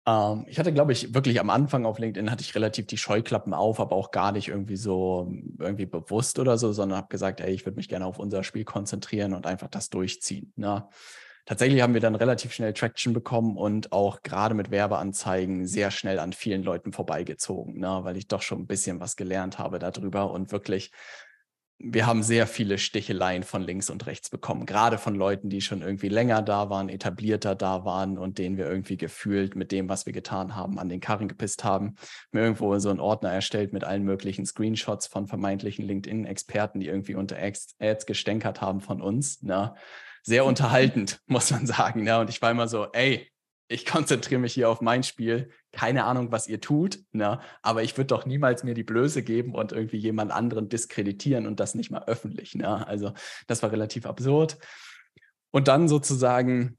Ähm, 0.06 0.44
ich 0.50 0.60
hatte, 0.60 0.74
glaube 0.74 0.92
ich, 0.92 1.14
wirklich 1.14 1.40
am 1.40 1.50
Anfang 1.50 1.86
auf 1.86 1.98
LinkedIn 1.98 2.30
hatte 2.30 2.42
ich 2.42 2.54
relativ 2.54 2.88
die 2.88 2.98
Scheuklappen 2.98 3.54
auf, 3.54 3.80
aber 3.80 3.96
auch 3.96 4.12
gar 4.12 4.34
nicht 4.34 4.50
irgendwie 4.50 4.76
so 4.76 5.32
irgendwie 5.60 5.86
bewusst 5.86 6.40
oder 6.40 6.58
so, 6.58 6.74
sondern 6.74 6.98
habe 6.98 7.08
gesagt, 7.08 7.40
ey, 7.40 7.54
ich 7.54 7.66
würde 7.66 7.78
mich 7.78 7.88
gerne 7.88 8.06
auf 8.06 8.20
unser 8.20 8.44
Spiel 8.44 8.66
konzentrieren 8.66 9.34
und 9.34 9.48
einfach 9.48 9.70
das 9.70 9.90
durchziehen. 9.90 10.52
Ne? 10.58 10.90
Tatsächlich 11.46 11.82
haben 11.82 11.94
wir 11.94 12.02
dann 12.02 12.16
relativ 12.16 12.54
schnell 12.54 12.74
Traction 12.74 13.14
bekommen 13.14 13.58
und 13.58 13.92
auch 13.92 14.22
gerade 14.22 14.56
mit 14.56 14.72
Werbeanzeigen 14.72 15.68
sehr 15.68 15.92
schnell 15.92 16.20
an 16.20 16.34
vielen 16.34 16.64
Leuten 16.64 16.92
vorbeigezogen, 16.92 17.80
ne? 17.80 18.00
weil 18.04 18.18
ich 18.18 18.28
doch 18.28 18.42
schon 18.42 18.62
ein 18.62 18.68
bisschen 18.68 19.00
was 19.00 19.16
gelernt 19.16 19.60
habe 19.60 19.80
darüber 19.80 20.32
und 20.32 20.52
wirklich 20.52 20.92
wir 21.86 22.06
haben 22.06 22.24
sehr 22.24 22.48
viele 22.48 22.78
Sticheleien 22.78 23.44
von 23.44 23.62
links 23.62 23.90
und 23.90 24.06
rechts 24.06 24.30
bekommen, 24.30 24.66
gerade 24.66 24.98
von 24.98 25.16
Leuten, 25.16 25.50
die 25.50 25.60
schon 25.60 25.82
irgendwie 25.82 26.08
länger 26.08 26.42
da 26.42 26.70
waren, 26.70 26.88
etablierter 26.88 27.56
da 27.56 27.84
waren 27.84 28.18
und 28.18 28.38
denen 28.38 28.58
wir 28.58 28.68
irgendwie 28.68 28.96
gefühlt 28.96 29.56
mit 29.56 29.72
dem, 29.72 29.90
was 29.90 30.06
wir 30.06 30.14
getan 30.14 30.56
haben, 30.56 30.80
an 30.80 30.88
den 30.88 31.02
Karren 31.02 31.28
gepisst 31.28 31.64
haben. 31.66 31.96
Mir 32.32 32.42
irgendwo 32.42 32.78
so 32.80 32.90
einen 32.90 33.02
Ordner 33.02 33.32
erstellt 33.32 33.74
mit 33.74 33.84
allen 33.84 34.04
möglichen 34.04 34.46
Screenshots 34.46 35.08
von 35.08 35.28
vermeintlichen 35.28 35.86
LinkedIn-Experten, 35.86 36.80
die 36.80 36.88
irgendwie 36.88 37.16
unter 37.16 37.38
Ads 37.38 38.06
gestänkert 38.06 38.62
haben 38.62 38.80
von 38.80 39.02
uns. 39.02 39.42
Ne? 39.42 39.74
Sehr 40.24 40.46
unterhaltend, 40.46 41.22
muss 41.28 41.52
man 41.52 41.68
sagen. 41.68 42.04
Ne? 42.04 42.20
und 42.20 42.30
ich 42.30 42.42
war 42.42 42.52
immer 42.52 42.68
so, 42.68 42.88
ey, 42.94 43.30
ich 43.68 43.86
konzentriere 43.86 44.42
mich 44.42 44.54
hier 44.54 44.70
auf 44.70 44.82
mein 44.82 45.04
Spiel. 45.04 45.50
Keine 45.72 46.04
Ahnung, 46.04 46.32
was 46.32 46.48
ihr 46.48 46.62
tut, 46.62 47.00
ne? 47.12 47.40
aber 47.62 47.82
ich 47.84 47.98
würde 47.98 48.08
doch 48.08 48.26
niemals 48.26 48.64
mir 48.64 48.74
die 48.74 48.84
Blöße 48.84 49.24
geben 49.24 49.56
und 49.56 49.72
irgendwie 49.72 49.98
jemand 49.98 50.32
anderen 50.32 50.70
diskreditieren 50.70 51.48
und 51.48 51.60
das 51.60 51.74
nicht 51.74 51.90
mal 51.90 52.04
öffentlich. 52.06 52.56
Ne? 52.56 52.86
Also 52.88 53.14
das 53.48 53.64
war 53.64 53.72
relativ 53.72 54.06
absurd. 54.06 54.58
Und 55.52 55.68
dann 55.68 55.88
sozusagen 55.88 56.78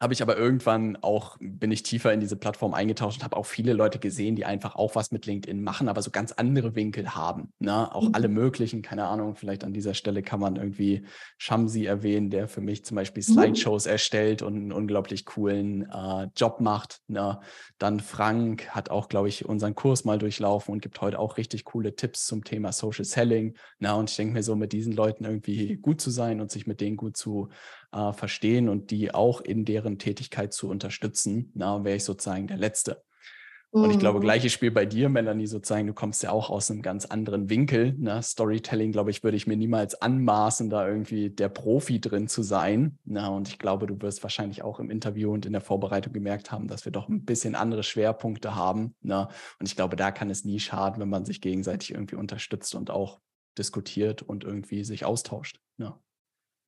habe 0.00 0.14
ich 0.14 0.22
aber 0.22 0.38
irgendwann 0.38 0.96
auch, 1.02 1.36
bin 1.40 1.70
ich 1.70 1.82
tiefer 1.82 2.10
in 2.12 2.20
diese 2.20 2.36
Plattform 2.36 2.72
eingetaucht 2.72 3.16
und 3.16 3.24
habe 3.24 3.36
auch 3.36 3.44
viele 3.44 3.74
Leute 3.74 3.98
gesehen, 3.98 4.34
die 4.34 4.46
einfach 4.46 4.74
auch 4.74 4.94
was 4.94 5.12
mit 5.12 5.26
LinkedIn 5.26 5.62
machen, 5.62 5.90
aber 5.90 6.00
so 6.00 6.10
ganz 6.10 6.32
andere 6.32 6.74
Winkel 6.74 7.14
haben. 7.14 7.52
Ne? 7.58 7.94
Auch 7.94 8.08
mhm. 8.08 8.14
alle 8.14 8.28
möglichen, 8.28 8.80
keine 8.80 9.04
Ahnung, 9.04 9.34
vielleicht 9.34 9.62
an 9.62 9.74
dieser 9.74 9.92
Stelle 9.92 10.22
kann 10.22 10.40
man 10.40 10.56
irgendwie 10.56 11.04
Shamsi 11.36 11.84
erwähnen, 11.84 12.30
der 12.30 12.48
für 12.48 12.62
mich 12.62 12.82
zum 12.82 12.94
Beispiel 12.94 13.22
mhm. 13.28 13.32
Slideshows 13.34 13.84
mhm. 13.84 13.90
erstellt 13.90 14.40
und 14.40 14.56
einen 14.56 14.72
unglaublich 14.72 15.26
coolen 15.26 15.82
äh, 15.90 16.28
Job 16.34 16.60
macht. 16.60 17.02
Ne? 17.08 17.38
Dann 17.76 18.00
Frank 18.00 18.70
hat 18.70 18.88
auch, 18.90 19.10
glaube 19.10 19.28
ich, 19.28 19.44
unseren 19.44 19.74
Kurs 19.74 20.06
mal 20.06 20.18
durchlaufen 20.18 20.72
und 20.72 20.80
gibt 20.80 20.98
heute 21.02 21.18
auch 21.18 21.36
richtig 21.36 21.66
coole 21.66 21.94
Tipps 21.94 22.24
zum 22.24 22.42
Thema 22.42 22.72
Social 22.72 23.04
Selling. 23.04 23.54
Ne? 23.80 23.94
Und 23.94 24.08
ich 24.08 24.16
denke 24.16 24.32
mir 24.32 24.42
so, 24.42 24.56
mit 24.56 24.72
diesen 24.72 24.94
Leuten 24.94 25.26
irgendwie 25.26 25.76
gut 25.76 26.00
zu 26.00 26.10
sein 26.10 26.40
und 26.40 26.50
sich 26.50 26.66
mit 26.66 26.80
denen 26.80 26.96
gut 26.96 27.18
zu 27.18 27.50
äh, 27.92 28.12
verstehen 28.12 28.68
und 28.68 28.90
die 28.90 29.14
auch 29.14 29.40
in 29.40 29.64
deren 29.64 29.98
Tätigkeit 29.98 30.52
zu 30.52 30.68
unterstützen, 30.68 31.52
na, 31.54 31.84
wäre 31.84 31.96
ich 31.96 32.04
sozusagen 32.04 32.46
der 32.46 32.58
Letzte. 32.58 33.02
Und 33.72 33.92
ich 33.92 34.00
glaube, 34.00 34.18
mhm. 34.18 34.22
gleiches 34.22 34.52
Spiel 34.52 34.72
bei 34.72 34.84
dir, 34.84 35.08
Melanie, 35.08 35.46
sozusagen, 35.46 35.86
du 35.86 35.94
kommst 35.94 36.24
ja 36.24 36.32
auch 36.32 36.50
aus 36.50 36.70
einem 36.70 36.82
ganz 36.82 37.06
anderen 37.06 37.48
Winkel. 37.50 37.94
Ne? 37.98 38.20
Storytelling, 38.20 38.90
glaube 38.90 39.12
ich, 39.12 39.22
würde 39.22 39.36
ich 39.36 39.46
mir 39.46 39.56
niemals 39.56 39.94
anmaßen, 39.94 40.70
da 40.70 40.88
irgendwie 40.88 41.30
der 41.30 41.50
Profi 41.50 42.00
drin 42.00 42.26
zu 42.26 42.42
sein. 42.42 42.98
Na, 43.04 43.28
und 43.28 43.48
ich 43.48 43.60
glaube, 43.60 43.86
du 43.86 44.02
wirst 44.02 44.24
wahrscheinlich 44.24 44.62
auch 44.62 44.80
im 44.80 44.90
Interview 44.90 45.32
und 45.32 45.46
in 45.46 45.52
der 45.52 45.60
Vorbereitung 45.60 46.12
gemerkt 46.12 46.50
haben, 46.50 46.66
dass 46.66 46.84
wir 46.84 46.90
doch 46.90 47.08
ein 47.08 47.24
bisschen 47.24 47.54
andere 47.54 47.84
Schwerpunkte 47.84 48.56
haben. 48.56 48.96
Ne? 49.02 49.28
Und 49.60 49.68
ich 49.68 49.76
glaube, 49.76 49.94
da 49.94 50.10
kann 50.10 50.30
es 50.30 50.44
nie 50.44 50.58
schaden, 50.58 51.00
wenn 51.00 51.08
man 51.08 51.24
sich 51.24 51.40
gegenseitig 51.40 51.92
irgendwie 51.92 52.16
unterstützt 52.16 52.74
und 52.74 52.90
auch 52.90 53.20
diskutiert 53.56 54.22
und 54.22 54.42
irgendwie 54.42 54.82
sich 54.82 55.04
austauscht. 55.04 55.60
Ne? 55.76 55.94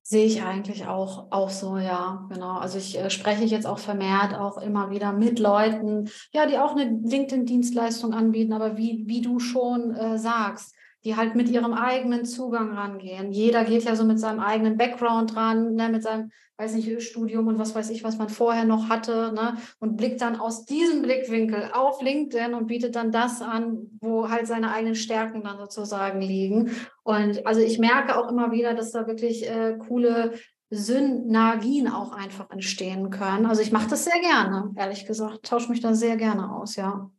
Sehe 0.05 0.25
ich 0.25 0.43
eigentlich 0.43 0.85
auch, 0.85 1.31
auch 1.31 1.49
so, 1.49 1.77
ja, 1.77 2.27
genau. 2.29 2.57
Also 2.57 2.77
ich 2.77 2.99
äh, 2.99 3.09
spreche 3.09 3.45
jetzt 3.45 3.65
auch 3.65 3.79
vermehrt 3.79 4.33
auch 4.33 4.57
immer 4.57 4.89
wieder 4.89 5.13
mit 5.13 5.39
Leuten, 5.39 6.09
ja, 6.33 6.45
die 6.45 6.57
auch 6.57 6.75
eine 6.75 6.83
LinkedIn-Dienstleistung 6.83 8.13
anbieten, 8.13 8.51
aber 8.51 8.75
wie, 8.75 9.05
wie 9.07 9.21
du 9.21 9.39
schon 9.39 9.95
äh, 9.95 10.19
sagst, 10.19 10.75
die 11.05 11.15
halt 11.17 11.35
mit 11.35 11.49
ihrem 11.49 11.73
eigenen 11.73 12.25
Zugang 12.25 12.71
rangehen. 12.71 13.31
Jeder 13.31 13.65
geht 13.65 13.83
ja 13.83 13.95
so 13.95 14.05
mit 14.05 14.19
seinem 14.19 14.39
eigenen 14.39 14.77
Background 14.77 15.35
ran, 15.35 15.75
ne, 15.75 15.89
mit 15.89 16.03
seinem, 16.03 16.31
weiß 16.57 16.75
nicht, 16.75 17.01
Studium 17.01 17.47
und 17.47 17.59
was 17.59 17.75
weiß 17.75 17.89
ich, 17.89 18.03
was 18.03 18.17
man 18.17 18.29
vorher 18.29 18.63
noch 18.63 18.87
hatte, 18.89 19.33
ne, 19.33 19.57
und 19.79 19.97
blickt 19.97 20.21
dann 20.21 20.37
aus 20.37 20.65
diesem 20.65 21.01
Blickwinkel 21.01 21.71
auf 21.73 22.01
LinkedIn 22.01 22.53
und 22.53 22.67
bietet 22.67 22.95
dann 22.95 23.11
das 23.11 23.41
an, 23.41 23.89
wo 23.99 24.29
halt 24.29 24.47
seine 24.47 24.71
eigenen 24.71 24.95
Stärken 24.95 25.43
dann 25.43 25.57
sozusagen 25.57 26.21
liegen. 26.21 26.71
Und 27.03 27.45
also 27.45 27.59
ich 27.59 27.79
merke 27.79 28.17
auch 28.17 28.29
immer 28.29 28.51
wieder, 28.51 28.73
dass 28.73 28.91
da 28.91 29.05
wirklich 29.05 29.49
äh, 29.49 29.77
coole 29.77 30.33
Synergien 30.69 31.87
auch 31.87 32.13
einfach 32.13 32.49
entstehen 32.49 33.09
können. 33.09 33.45
Also 33.45 33.61
ich 33.61 33.71
mache 33.71 33.89
das 33.89 34.05
sehr 34.05 34.19
gerne, 34.21 34.71
ehrlich 34.75 35.05
gesagt, 35.05 35.45
tausche 35.45 35.69
mich 35.69 35.81
da 35.81 35.93
sehr 35.93 36.17
gerne 36.17 36.51
aus, 36.51 36.77
ja. 36.77 37.11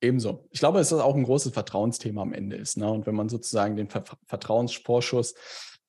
Ebenso. 0.00 0.48
Ich 0.50 0.60
glaube, 0.60 0.78
dass 0.78 0.88
das 0.88 1.00
auch 1.00 1.14
ein 1.14 1.24
großes 1.24 1.52
Vertrauensthema 1.52 2.22
am 2.22 2.32
Ende 2.32 2.56
ist. 2.56 2.78
Ne? 2.78 2.90
Und 2.90 3.06
wenn 3.06 3.14
man 3.14 3.28
sozusagen 3.28 3.76
den 3.76 3.88
Ver 3.88 4.04
Vertrauensvorschuss 4.26 5.34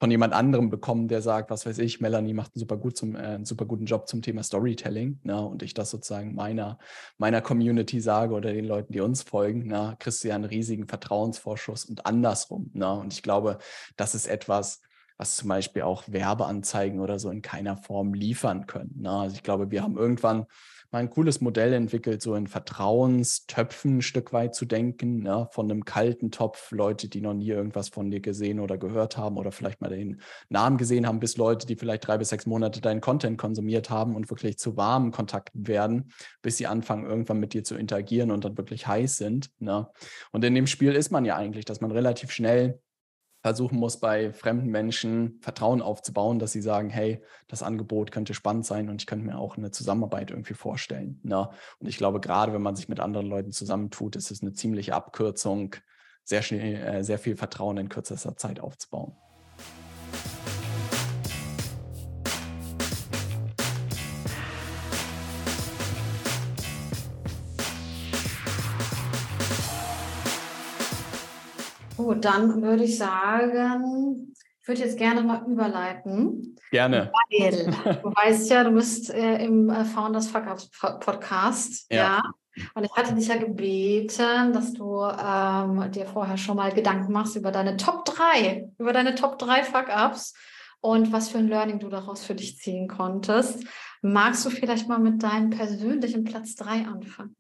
von 0.02 0.10
jemand 0.10 0.34
anderem 0.34 0.72
bekommt, 0.72 1.12
der 1.12 1.22
sagt, 1.22 1.52
was 1.52 1.68
weiß 1.68 1.78
ich, 1.78 2.02
Melanie 2.02 2.34
macht 2.34 2.56
einen 2.56 2.60
super, 2.60 2.76
gut 2.76 2.98
zum, 2.98 3.16
äh, 3.16 3.20
einen 3.20 3.46
super 3.46 3.66
guten 3.66 3.86
Job 3.86 4.08
zum 4.08 4.24
Thema 4.24 4.42
Storytelling, 4.42 5.20
ne? 5.22 5.40
und 5.46 5.62
ich 5.62 5.76
das 5.76 5.92
sozusagen 5.92 6.34
meiner, 6.34 6.80
meiner 7.20 7.40
Community 7.40 8.02
sage 8.02 8.34
oder 8.34 8.52
den 8.52 8.66
Leuten, 8.66 8.94
die 8.94 9.00
uns 9.00 9.22
folgen, 9.22 9.68
ne? 9.68 9.96
kriegst 10.00 10.24
du 10.24 10.30
ja 10.30 10.36
einen 10.36 10.46
riesigen 10.46 10.88
Vertrauensvorschuss 10.88 11.86
und 11.86 12.08
andersrum. 12.08 12.72
Ne? 12.74 12.92
Und 12.92 13.14
ich 13.14 13.22
glaube, 13.22 13.60
das 13.96 14.16
ist 14.16 14.26
etwas, 14.26 14.82
was 15.18 15.36
zum 15.36 15.50
Beispiel 15.50 15.84
auch 15.84 16.04
Werbeanzeigen 16.08 17.00
oder 17.00 17.20
so 17.20 17.30
in 17.30 17.44
keiner 17.44 17.78
Form 17.78 18.16
liefern 18.16 18.66
können. 18.66 19.02
Ne? 19.02 19.12
Also 19.12 19.36
ich 19.36 19.44
glaube, 19.44 19.70
wir 19.70 19.84
haben 19.84 19.98
irgendwann 19.98 20.48
mal 20.92 21.00
ein 21.00 21.10
cooles 21.10 21.40
Modell 21.40 21.74
entwickelt, 21.74 22.22
so 22.22 22.36
in 22.36 22.48
Vertrauenstöpfen 22.48 23.98
ein 23.98 24.02
Stück 24.02 24.34
weit 24.34 24.54
zu 24.54 24.66
denken, 24.66 25.24
ne, 25.24 25.48
von 25.52 25.72
einem 25.72 25.86
kalten 25.86 26.32
Topf, 26.32 26.72
Leute, 26.72 27.08
die 27.08 27.22
noch 27.22 27.34
nie 27.34 27.50
irgendwas 27.50 27.90
von 27.90 28.12
dir 28.12 28.20
gesehen 28.20 28.60
oder 28.60 28.78
gehört 28.78 29.18
haben 29.18 29.38
oder 29.38 29.52
vielleicht 29.52 29.80
mal 29.80 29.90
den 29.90 30.22
Namen 30.50 30.78
gesehen 30.78 31.08
haben, 31.08 31.20
bis 31.20 31.38
Leute, 31.38 31.66
die 31.66 31.78
vielleicht 31.78 32.06
drei 32.06 32.18
bis 32.18 32.30
sechs 32.30 32.46
Monate 32.46 32.82
deinen 32.82 33.02
Content 33.02 33.38
konsumiert 33.38 33.90
haben 33.90 34.16
und 34.16 34.30
wirklich 34.30 34.58
zu 34.58 34.76
warmen 34.76 35.12
Kontakten 35.12 35.68
werden, 35.68 36.12
bis 36.42 36.58
sie 36.58 36.68
anfangen, 36.68 37.06
irgendwann 37.06 37.40
mit 37.40 37.54
dir 37.54 37.64
zu 37.64 37.76
interagieren 37.76 38.32
und 38.32 38.44
dann 38.44 38.58
wirklich 38.58 38.86
heiß 38.88 39.18
sind. 39.18 39.50
Ne? 39.60 39.88
Und 40.32 40.44
in 40.44 40.54
dem 40.56 40.68
Spiel 40.68 40.94
ist 40.94 41.12
man 41.12 41.24
ja 41.24 41.38
eigentlich, 41.38 41.66
dass 41.66 41.80
man 41.80 41.92
relativ 41.92 42.32
schnell 42.32 42.82
versuchen 43.42 43.80
muss, 43.80 44.00
bei 44.00 44.32
fremden 44.32 44.70
Menschen 44.70 45.40
Vertrauen 45.42 45.82
aufzubauen, 45.82 46.40
dass 46.40 46.52
sie 46.52 46.62
sagen, 46.62 46.90
hey, 46.90 47.24
das 47.48 47.64
Angebot 47.64 48.12
könnte 48.12 48.34
spannend 48.34 48.66
sein 48.66 48.90
und 48.90 49.02
ich 49.02 49.08
könnte 49.08 49.26
mir 49.26 49.38
auch 49.38 49.58
eine 49.58 49.72
Zusammenarbeit 49.72 50.32
irgendwie 50.32 50.54
vorstellen. 50.54 51.20
Ne? 51.24 51.50
Und 51.80 51.88
ich 51.88 51.98
glaube, 51.98 52.20
gerade 52.20 52.54
wenn 52.54 52.62
man 52.62 52.76
sich 52.76 52.88
mit 52.88 53.00
anderen 53.00 53.28
Leuten 53.28 53.52
zusammentut, 53.52 54.16
ist 54.16 54.32
es 54.32 54.42
eine 54.42 54.54
ziemliche 54.54 54.94
Abkürzung, 54.94 55.76
sehr 56.24 56.44
schnell, 56.44 56.76
äh, 56.76 57.04
sehr 57.04 57.18
viel 57.18 57.36
Vertrauen 57.36 57.78
in 57.78 57.90
kürzester 57.90 58.38
Zeit 58.38 58.60
aufzubauen. 58.60 59.16
Gut, 72.12 72.26
dann 72.26 72.62
würde 72.62 72.84
ich 72.84 72.98
sagen, 72.98 74.34
Ich 74.62 74.68
würde 74.68 74.82
jetzt 74.82 74.98
gerne 74.98 75.22
mal 75.22 75.46
überleiten. 75.48 76.58
Gerne. 76.70 77.10
Weil 77.40 77.66
du 78.04 78.10
weißt 78.10 78.50
ja, 78.50 78.66
du 78.66 78.72
bist 78.72 79.14
äh, 79.14 79.46
im 79.46 79.70
äh, 79.70 79.86
Founders 79.86 80.28
Fuck 80.28 80.46
Ups 80.52 80.70
Podcast. 81.00 81.90
Ja. 81.90 82.22
ja. 82.58 82.64
Und 82.74 82.84
ich 82.84 82.92
hatte 82.98 83.16
dich 83.16 83.30
ja 83.30 83.38
gebeten, 83.38 84.52
dass 84.52 84.74
du 84.74 85.02
ähm, 85.04 85.90
dir 85.94 86.06
vorher 86.06 86.36
schon 86.36 86.58
mal 86.58 86.74
Gedanken 86.74 87.14
machst 87.14 87.38
über 87.38 87.50
deine 87.50 87.78
Top 87.78 88.04
3, 88.04 88.70
über 88.78 88.92
deine 88.92 89.16
Top 89.16 89.40
3 89.40 89.64
Fuck-Ups 89.64 90.34
und 90.82 91.14
was 91.14 91.30
für 91.30 91.38
ein 91.38 91.48
Learning 91.48 91.80
du 91.80 91.88
daraus 91.88 92.26
für 92.26 92.36
dich 92.36 92.58
ziehen 92.58 92.90
konntest. 92.90 93.64
Magst 94.02 94.46
du 94.46 94.50
vielleicht 94.50 94.90
mal 94.90 95.00
mit 95.00 95.24
deinem 95.24 95.50
persönlichen 95.50 96.26
Platz 96.26 96.56
3 96.56 96.88
anfangen? 96.88 97.38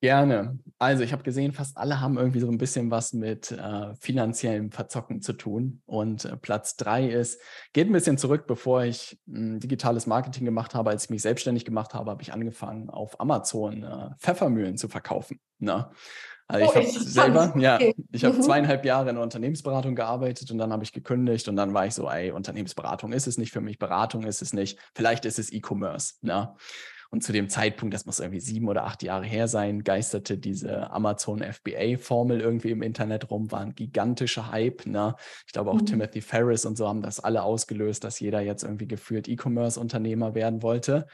Gerne. 0.00 0.58
Also 0.78 1.02
ich 1.02 1.12
habe 1.12 1.22
gesehen, 1.22 1.52
fast 1.52 1.76
alle 1.76 2.00
haben 2.00 2.16
irgendwie 2.16 2.40
so 2.40 2.48
ein 2.48 2.56
bisschen 2.56 2.90
was 2.90 3.12
mit 3.12 3.52
äh, 3.52 3.94
finanziellem 3.96 4.72
Verzocken 4.72 5.20
zu 5.20 5.34
tun. 5.34 5.82
Und 5.84 6.24
äh, 6.24 6.38
Platz 6.38 6.76
drei 6.76 7.06
ist, 7.06 7.38
geht 7.74 7.86
ein 7.86 7.92
bisschen 7.92 8.16
zurück, 8.16 8.46
bevor 8.46 8.84
ich 8.84 9.20
äh, 9.28 9.58
digitales 9.58 10.06
Marketing 10.06 10.46
gemacht 10.46 10.74
habe. 10.74 10.90
Als 10.90 11.04
ich 11.04 11.10
mich 11.10 11.20
selbstständig 11.20 11.66
gemacht 11.66 11.92
habe, 11.92 12.10
habe 12.10 12.22
ich 12.22 12.32
angefangen, 12.32 12.88
auf 12.88 13.20
Amazon 13.20 13.82
äh, 13.82 14.10
Pfeffermühlen 14.18 14.78
zu 14.78 14.88
verkaufen. 14.88 15.38
Na? 15.58 15.76
Ne? 15.76 15.90
Also 16.50 16.64
ich 16.64 16.70
oh, 16.70 16.74
habe 16.74 16.86
selber, 16.86 17.54
ja, 17.58 17.78
ich 18.10 18.24
habe 18.24 18.36
mhm. 18.36 18.42
zweieinhalb 18.42 18.84
Jahre 18.84 19.10
in 19.10 19.14
der 19.14 19.22
Unternehmensberatung 19.22 19.94
gearbeitet 19.94 20.50
und 20.50 20.58
dann 20.58 20.72
habe 20.72 20.82
ich 20.82 20.92
gekündigt 20.92 21.46
und 21.46 21.54
dann 21.54 21.74
war 21.74 21.86
ich 21.86 21.94
so, 21.94 22.10
ey, 22.10 22.32
Unternehmensberatung 22.32 23.12
ist 23.12 23.28
es 23.28 23.38
nicht 23.38 23.52
für 23.52 23.60
mich, 23.60 23.78
Beratung 23.78 24.24
ist 24.24 24.42
es 24.42 24.52
nicht, 24.52 24.76
vielleicht 24.92 25.26
ist 25.26 25.38
es 25.38 25.52
E-Commerce. 25.52 26.14
Ne? 26.22 26.52
Und 27.12 27.24
zu 27.24 27.32
dem 27.32 27.48
Zeitpunkt, 27.48 27.92
das 27.92 28.06
muss 28.06 28.20
irgendwie 28.20 28.38
sieben 28.38 28.68
oder 28.68 28.84
acht 28.84 29.02
Jahre 29.02 29.24
her 29.24 29.48
sein, 29.48 29.82
geisterte 29.82 30.38
diese 30.38 30.90
Amazon 30.90 31.42
FBA-Formel 31.42 32.40
irgendwie 32.40 32.70
im 32.70 32.82
Internet 32.82 33.30
rum, 33.30 33.50
war 33.50 33.60
ein 33.60 33.74
gigantischer 33.74 34.52
Hype. 34.52 34.86
Ne? 34.86 35.16
Ich 35.44 35.52
glaube 35.52 35.70
auch 35.70 35.80
mhm. 35.80 35.86
Timothy 35.86 36.20
Ferris 36.20 36.64
und 36.64 36.76
so 36.76 36.86
haben 36.86 37.02
das 37.02 37.18
alle 37.18 37.42
ausgelöst, 37.42 38.04
dass 38.04 38.20
jeder 38.20 38.40
jetzt 38.40 38.62
irgendwie 38.62 38.86
geführt 38.86 39.28
E-Commerce-Unternehmer 39.28 40.36
werden 40.36 40.62
wollte. 40.62 41.08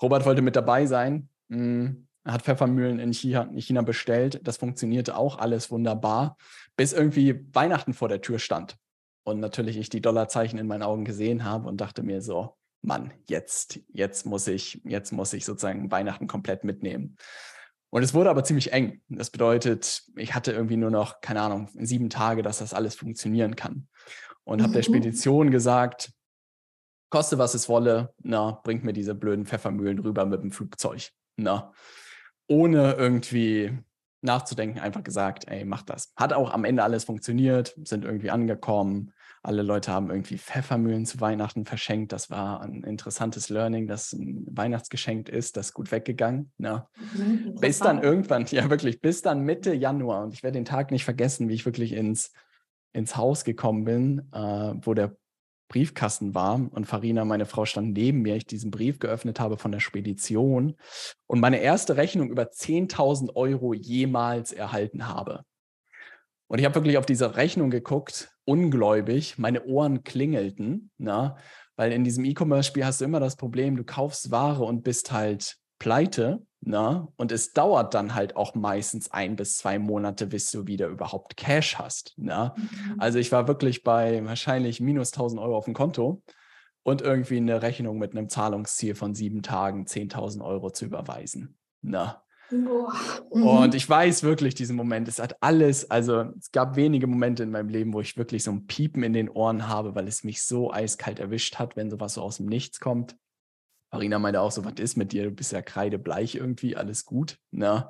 Robert 0.00 0.24
wollte 0.24 0.40
mit 0.40 0.56
dabei 0.56 0.86
sein. 0.86 1.28
Hm, 1.50 2.06
hat 2.24 2.42
Pfeffermühlen 2.42 2.98
in 2.98 3.12
China, 3.12 3.42
in 3.42 3.60
China 3.60 3.82
bestellt. 3.82 4.40
Das 4.44 4.56
funktionierte 4.56 5.16
auch 5.16 5.38
alles 5.38 5.70
wunderbar, 5.70 6.38
bis 6.74 6.94
irgendwie 6.94 7.44
Weihnachten 7.52 7.92
vor 7.92 8.08
der 8.08 8.22
Tür 8.22 8.38
stand. 8.38 8.78
Und 9.24 9.40
natürlich 9.40 9.76
ich 9.76 9.90
die 9.90 10.00
Dollarzeichen 10.00 10.58
in 10.58 10.66
meinen 10.66 10.82
Augen 10.82 11.04
gesehen 11.04 11.44
habe 11.44 11.68
und 11.68 11.80
dachte 11.80 12.02
mir 12.02 12.22
so, 12.22 12.56
Mann, 12.84 13.12
jetzt, 13.26 13.80
jetzt 13.88 14.26
muss 14.26 14.46
ich, 14.46 14.82
jetzt 14.84 15.12
muss 15.12 15.32
ich 15.32 15.44
sozusagen 15.44 15.90
Weihnachten 15.90 16.26
komplett 16.26 16.64
mitnehmen. 16.64 17.16
Und 17.90 18.02
es 18.02 18.12
wurde 18.12 18.30
aber 18.30 18.44
ziemlich 18.44 18.72
eng. 18.72 19.00
Das 19.08 19.30
bedeutet, 19.30 20.02
ich 20.16 20.34
hatte 20.34 20.52
irgendwie 20.52 20.76
nur 20.76 20.90
noch, 20.90 21.20
keine 21.20 21.40
Ahnung, 21.40 21.68
sieben 21.74 22.10
Tage, 22.10 22.42
dass 22.42 22.58
das 22.58 22.74
alles 22.74 22.94
funktionieren 22.96 23.56
kann. 23.56 23.88
Und 24.44 24.58
mhm. 24.58 24.64
habe 24.64 24.74
der 24.74 24.82
Spedition 24.82 25.50
gesagt, 25.50 26.12
koste 27.10 27.38
was 27.38 27.54
es 27.54 27.68
wolle, 27.68 28.12
na, 28.22 28.60
bringt 28.64 28.84
mir 28.84 28.92
diese 28.92 29.14
blöden 29.14 29.46
Pfeffermühlen 29.46 30.00
rüber 30.00 30.26
mit 30.26 30.42
dem 30.42 30.50
Flugzeug. 30.50 31.10
Na. 31.36 31.72
Ohne 32.48 32.94
irgendwie 32.94 33.78
nachzudenken, 34.20 34.80
einfach 34.80 35.04
gesagt, 35.04 35.46
ey, 35.48 35.64
mach 35.64 35.82
das. 35.82 36.12
Hat 36.16 36.32
auch 36.32 36.50
am 36.50 36.64
Ende 36.64 36.82
alles 36.82 37.04
funktioniert, 37.04 37.74
sind 37.84 38.04
irgendwie 38.04 38.30
angekommen, 38.30 39.12
alle 39.44 39.62
Leute 39.62 39.92
haben 39.92 40.10
irgendwie 40.10 40.38
Pfeffermühlen 40.38 41.04
zu 41.04 41.20
Weihnachten 41.20 41.66
verschenkt. 41.66 42.12
Das 42.12 42.30
war 42.30 42.62
ein 42.62 42.82
interessantes 42.82 43.50
Learning, 43.50 43.86
dass 43.86 44.14
ein 44.14 44.46
Weihnachtsgeschenk 44.50 45.28
ist, 45.28 45.58
das 45.58 45.66
ist 45.66 45.74
gut 45.74 45.92
weggegangen. 45.92 46.50
Ja. 46.58 46.88
Ne? 47.14 47.24
Mhm, 47.26 47.54
bis 47.60 47.78
dann 47.78 48.02
irgendwann, 48.02 48.46
ja 48.50 48.70
wirklich, 48.70 49.02
bis 49.02 49.20
dann 49.20 49.42
Mitte 49.42 49.74
Januar. 49.74 50.24
Und 50.24 50.32
ich 50.32 50.42
werde 50.42 50.58
den 50.58 50.64
Tag 50.64 50.90
nicht 50.90 51.04
vergessen, 51.04 51.48
wie 51.48 51.54
ich 51.54 51.66
wirklich 51.66 51.92
ins, 51.92 52.32
ins 52.94 53.16
Haus 53.16 53.44
gekommen 53.44 53.84
bin, 53.84 54.30
äh, 54.32 54.74
wo 54.80 54.94
der 54.94 55.14
Briefkasten 55.68 56.34
war 56.34 56.54
und 56.54 56.86
Farina, 56.86 57.24
meine 57.24 57.46
Frau, 57.46 57.66
stand 57.66 57.92
neben 57.92 58.22
mir, 58.22 58.36
ich 58.36 58.46
diesen 58.46 58.70
Brief 58.70 58.98
geöffnet 58.98 59.40
habe 59.40 59.58
von 59.58 59.72
der 59.72 59.80
Spedition 59.80 60.76
und 61.26 61.40
meine 61.40 61.58
erste 61.58 61.96
Rechnung 61.96 62.30
über 62.30 62.44
10.000 62.44 63.34
Euro 63.34 63.74
jemals 63.74 64.52
erhalten 64.52 65.08
habe. 65.08 65.44
Und 66.54 66.60
ich 66.60 66.66
habe 66.66 66.76
wirklich 66.76 66.98
auf 66.98 67.06
diese 67.06 67.34
Rechnung 67.34 67.68
geguckt, 67.68 68.30
ungläubig, 68.44 69.38
meine 69.38 69.64
Ohren 69.64 70.04
klingelten, 70.04 70.92
na? 70.98 71.36
weil 71.74 71.90
in 71.90 72.04
diesem 72.04 72.24
E-Commerce-Spiel 72.24 72.84
hast 72.84 73.00
du 73.00 73.06
immer 73.06 73.18
das 73.18 73.34
Problem, 73.34 73.74
du 73.76 73.82
kaufst 73.82 74.30
Ware 74.30 74.62
und 74.62 74.84
bist 74.84 75.10
halt 75.10 75.56
pleite, 75.80 76.46
na? 76.60 77.08
und 77.16 77.32
es 77.32 77.54
dauert 77.54 77.92
dann 77.94 78.14
halt 78.14 78.36
auch 78.36 78.54
meistens 78.54 79.10
ein 79.10 79.34
bis 79.34 79.56
zwei 79.56 79.80
Monate, 79.80 80.28
bis 80.28 80.48
du 80.52 80.68
wieder 80.68 80.86
überhaupt 80.86 81.36
Cash 81.36 81.76
hast. 81.76 82.14
Na? 82.18 82.54
Mhm. 82.56 83.00
Also 83.00 83.18
ich 83.18 83.32
war 83.32 83.48
wirklich 83.48 83.82
bei 83.82 84.24
wahrscheinlich 84.24 84.78
minus 84.78 85.12
1000 85.12 85.40
Euro 85.40 85.56
auf 85.56 85.64
dem 85.64 85.74
Konto 85.74 86.22
und 86.84 87.02
irgendwie 87.02 87.38
eine 87.38 87.62
Rechnung 87.62 87.98
mit 87.98 88.12
einem 88.12 88.28
Zahlungsziel 88.28 88.94
von 88.94 89.16
sieben 89.16 89.42
Tagen 89.42 89.86
10.000 89.86 90.40
Euro 90.44 90.70
zu 90.70 90.84
überweisen. 90.84 91.58
Na? 91.82 92.23
Und 92.50 93.70
mhm. 93.70 93.74
ich 93.74 93.88
weiß 93.88 94.22
wirklich 94.22 94.54
diesen 94.54 94.76
Moment. 94.76 95.08
Es 95.08 95.18
hat 95.18 95.36
alles, 95.40 95.90
also 95.90 96.32
es 96.38 96.52
gab 96.52 96.76
wenige 96.76 97.06
Momente 97.06 97.42
in 97.42 97.50
meinem 97.50 97.68
Leben, 97.68 97.92
wo 97.92 98.00
ich 98.00 98.16
wirklich 98.16 98.44
so 98.44 98.52
ein 98.52 98.66
Piepen 98.66 99.02
in 99.02 99.12
den 99.12 99.28
Ohren 99.28 99.68
habe, 99.68 99.94
weil 99.94 100.08
es 100.08 100.24
mich 100.24 100.42
so 100.42 100.72
eiskalt 100.72 101.18
erwischt 101.18 101.56
hat, 101.56 101.76
wenn 101.76 101.90
sowas 101.90 102.14
so 102.14 102.22
aus 102.22 102.36
dem 102.36 102.46
Nichts 102.46 102.80
kommt. 102.80 103.16
Marina 103.90 104.18
meinte 104.18 104.40
auch 104.40 104.50
so, 104.50 104.64
was 104.64 104.74
ist 104.78 104.96
mit 104.96 105.12
dir? 105.12 105.24
Du 105.24 105.30
bist 105.30 105.52
ja 105.52 105.62
kreidebleich 105.62 106.34
irgendwie, 106.34 106.76
alles 106.76 107.04
gut. 107.04 107.38
Ne? 107.50 107.88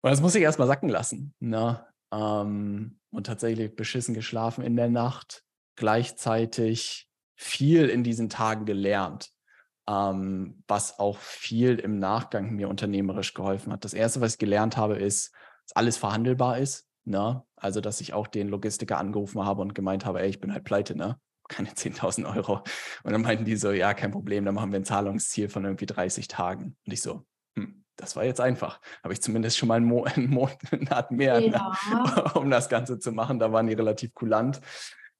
Und 0.00 0.10
das 0.10 0.20
muss 0.20 0.34
ich 0.34 0.42
erstmal 0.42 0.68
sacken 0.68 0.88
lassen. 0.88 1.34
Ne? 1.40 1.84
Ähm, 2.12 2.98
und 3.10 3.26
tatsächlich 3.26 3.74
beschissen 3.74 4.14
geschlafen 4.14 4.64
in 4.64 4.76
der 4.76 4.88
Nacht, 4.88 5.44
gleichzeitig 5.76 7.08
viel 7.36 7.88
in 7.88 8.04
diesen 8.04 8.28
Tagen 8.28 8.64
gelernt 8.64 9.32
ähm, 9.88 10.62
was 10.68 10.98
auch 10.98 11.18
viel 11.18 11.78
im 11.78 11.98
Nachgang 11.98 12.52
mir 12.52 12.68
unternehmerisch 12.68 13.34
geholfen 13.34 13.72
hat. 13.72 13.84
Das 13.84 13.94
Erste, 13.94 14.20
was 14.20 14.34
ich 14.34 14.38
gelernt 14.38 14.76
habe, 14.76 14.96
ist, 14.96 15.32
dass 15.64 15.76
alles 15.76 15.96
verhandelbar 15.96 16.58
ist. 16.58 16.88
Ne? 17.04 17.42
Also, 17.56 17.80
dass 17.80 18.00
ich 18.00 18.12
auch 18.12 18.26
den 18.26 18.48
Logistiker 18.48 18.98
angerufen 18.98 19.44
habe 19.44 19.62
und 19.62 19.74
gemeint 19.74 20.04
habe, 20.06 20.20
ey, 20.20 20.28
ich 20.28 20.40
bin 20.40 20.52
halt 20.52 20.64
pleite, 20.64 20.96
ne? 20.96 21.18
Keine 21.48 21.68
10.000 21.74 22.32
Euro. 22.36 22.62
Und 23.02 23.12
dann 23.12 23.22
meinten 23.22 23.44
die 23.44 23.56
so, 23.56 23.72
ja, 23.72 23.94
kein 23.94 24.12
Problem, 24.12 24.44
dann 24.44 24.54
machen 24.54 24.72
wir 24.72 24.78
ein 24.78 24.84
Zahlungsziel 24.84 25.48
von 25.48 25.64
irgendwie 25.64 25.86
30 25.86 26.28
Tagen. 26.28 26.76
Und 26.86 26.92
ich 26.92 27.02
so, 27.02 27.24
hm, 27.56 27.84
das 27.96 28.14
war 28.14 28.24
jetzt 28.24 28.40
einfach. 28.40 28.80
Habe 29.02 29.14
ich 29.14 29.20
zumindest 29.20 29.58
schon 29.58 29.68
mal 29.68 29.76
einen, 29.76 29.86
Mo 29.86 30.04
einen 30.14 30.30
Monat 30.30 31.10
mehr, 31.10 31.40
ne? 31.40 31.46
ja. 31.48 31.76
ne? 31.90 32.24
um 32.34 32.50
das 32.50 32.68
Ganze 32.68 33.00
zu 33.00 33.10
machen. 33.10 33.40
Da 33.40 33.52
waren 33.52 33.66
die 33.66 33.74
relativ 33.74 34.14
kulant 34.14 34.60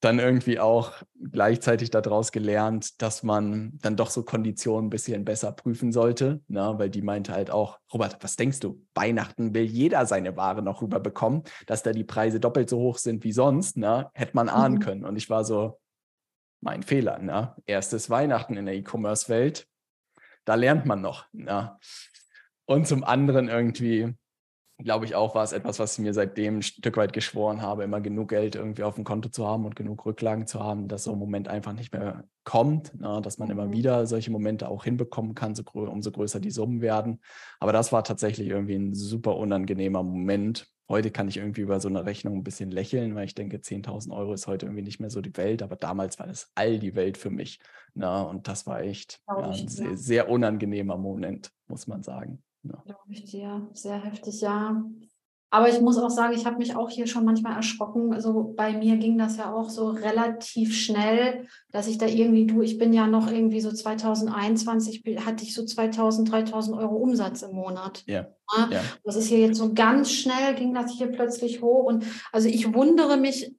dann 0.03 0.19
irgendwie 0.19 0.59
auch 0.59 0.93
gleichzeitig 1.31 1.91
daraus 1.91 2.33
gelernt, 2.33 3.01
dass 3.01 3.23
man 3.23 3.79
dann 3.83 3.95
doch 3.95 4.11
so 4.11 4.25
Konditionen 4.25 4.89
ein 4.89 4.91
bisschen 4.91 5.25
besser 5.25 5.53
prüfen 5.53 5.93
sollte, 5.93 6.43
ne? 6.49 6.75
weil 6.77 6.91
die 6.91 7.03
meinte 7.03 7.33
halt 7.33 7.53
auch, 7.53 7.79
Robert, 7.93 8.19
was 8.21 8.35
denkst 8.35 8.59
du? 8.59 8.85
Weihnachten 8.95 9.55
will 9.55 9.63
jeder 9.63 10.05
seine 10.05 10.37
Ware 10.37 10.61
noch 10.61 10.83
rüberbekommen, 10.83 11.45
dass 11.67 11.85
da 11.85 11.93
die 11.93 12.03
Preise 12.03 12.41
doppelt 12.41 12.69
so 12.69 12.79
hoch 12.79 12.99
sind 12.99 13.23
wie 13.23 13.33
sonst, 13.33 13.77
ne? 13.77 14.11
hätte 14.13 14.35
man 14.35 14.49
ahnen 14.49 14.75
mhm. 14.75 14.81
können. 14.81 15.05
Und 15.05 15.15
ich 15.15 15.31
war 15.31 15.45
so, 15.45 15.79
mein 16.61 16.83
Fehler, 16.83 17.21
ne? 17.21 17.55
erstes 17.67 18.11
Weihnachten 18.11 18.57
in 18.57 18.67
der 18.67 18.75
E-Commerce-Welt, 18.75 19.69
da 20.45 20.57
lernt 20.57 20.85
man 20.85 21.01
noch. 21.01 21.27
Ne? 21.33 21.79
Und 22.65 22.89
zum 22.89 23.05
anderen 23.05 23.49
irgendwie, 23.49 24.15
glaube 24.83 25.05
ich 25.05 25.15
auch, 25.15 25.35
war 25.35 25.45
es 25.45 25.53
etwas, 25.53 25.79
was 25.79 25.95
ich 25.95 26.05
mir 26.05 26.15
seitdem 26.15 26.59
ein 26.59 26.63
Stück 26.63 26.97
weit 26.97 27.13
geschworen 27.13 27.63
habe, 27.63 27.85
immer 27.85 28.01
genug 28.01 28.31
Geld 28.31 28.55
irgendwie 28.55 28.83
auf 28.83 28.97
dem 28.97 29.05
Konto 29.05 29.29
zu 29.29 29.47
haben 29.47 29.65
und 29.65 29.77
genug 29.77 30.05
Rücklagen 30.05 30.47
zu 30.47 30.61
haben, 30.61 30.89
dass 30.89 31.05
so 31.05 31.13
ein 31.13 31.19
Moment 31.19 31.49
einfach 31.49 31.73
nicht 31.73 31.93
mehr 31.93 32.25
kommt, 32.45 32.93
na, 32.99 33.17
ne, 33.17 33.23
dass 33.23 33.39
man 33.39 33.51
immer 33.51 33.67
mhm. 33.67 33.73
wieder 33.73 34.07
solche 34.07 34.31
Momente 34.31 34.69
auch 34.69 34.85
hinbekommen 34.85 35.35
kann, 35.35 35.55
so, 35.55 35.63
umso 35.73 36.11
größer 36.11 36.41
die 36.41 36.51
Summen 36.51 36.81
werden. 36.81 37.21
Aber 37.61 37.73
das 37.73 37.93
war 37.93 38.05
tatsächlich 38.05 38.49
irgendwie 38.49 38.75
ein 38.75 38.95
super 38.95 39.37
unangenehmer 39.37 40.03
Moment. 40.03 40.69
Heute 40.89 41.11
kann 41.11 41.29
ich 41.29 41.37
irgendwie 41.37 41.63
über 41.63 41.81
so 41.81 41.89
eine 41.89 42.05
Rechnung 42.05 42.39
ein 42.39 42.45
bisschen 42.45 42.71
lächeln, 42.71 43.15
weil 43.15 43.25
ich 43.25 43.35
denke, 43.35 43.59
10.000 43.59 44.13
Euro 44.13 44.35
ist 44.35 44.47
heute 44.47 44.67
irgendwie 44.67 44.83
nicht 44.83 45.01
mehr 45.01 45.11
so 45.11 45.21
die 45.21 45.37
Welt, 45.37 45.63
aber 45.63 45.77
damals 45.77 46.19
war 46.19 46.27
das 46.27 46.51
all 46.55 46.79
die 46.79 46.95
Welt 46.95 47.17
für 47.17 47.31
mich. 47.31 47.61
Na, 47.95 48.23
ne, 48.23 48.29
und 48.29 48.49
das 48.49 48.67
war 48.67 48.81
echt 48.81 49.21
ja, 49.29 49.51
ein 49.51 49.69
sehr, 49.69 49.97
sehr 49.97 50.29
unangenehmer 50.29 50.97
Moment, 50.97 51.53
muss 51.69 51.87
man 51.87 52.03
sagen. 52.03 52.43
Ja. 52.63 52.83
Glaube 52.85 53.01
ich 53.09 53.25
dir. 53.25 53.69
Sehr 53.73 54.03
heftig, 54.03 54.41
ja. 54.41 54.85
Aber 55.55 55.69
ich 55.69 55.83
muss 55.83 55.99
auch 55.99 56.09
sagen, 56.09 56.33
ich 56.33 56.47
habe 56.47 56.57
mich 56.57 56.77
auch 56.77 56.89
hier 56.89 57.07
schon 57.07 57.27
manchmal 57.27 57.57
erschrocken. 57.57 58.15
Also 58.15 58.55
bei 58.57 58.73
mir 58.73 58.97
ging 58.97 59.19
das 59.19 59.37
ja 59.37 59.53
auch 59.53 59.69
so 59.69 59.91
relativ 59.91 60.75
schnell, 60.75 61.47
dass 61.71 61.89
ich 61.89 61.99
da 61.99 62.07
irgendwie, 62.07 62.47
du, 62.47 62.63
ich 62.63 62.79
bin 62.79 62.95
ja 62.95 63.07
noch 63.07 63.31
irgendwie 63.31 63.61
so 63.61 63.71
2021, 63.71 65.05
hatte 65.27 65.45
ich 65.45 65.53
so 65.53 65.67
2000, 65.67 66.33
3000 66.33 66.79
Euro 66.79 66.97
Umsatz 66.97 67.43
im 67.43 67.55
Monat. 67.55 68.03
Ja. 68.07 68.29
ja. 68.71 68.81
Das 69.05 69.17
ist 69.17 69.27
hier 69.27 69.41
jetzt 69.41 69.59
so 69.59 69.75
ganz 69.75 70.11
schnell, 70.11 70.55
ging 70.55 70.73
das 70.73 70.91
hier 70.91 71.09
plötzlich 71.09 71.61
hoch. 71.61 71.85
Und 71.85 72.07
also 72.33 72.49
ich 72.49 72.73
wundere 72.73 73.19
mich 73.19 73.55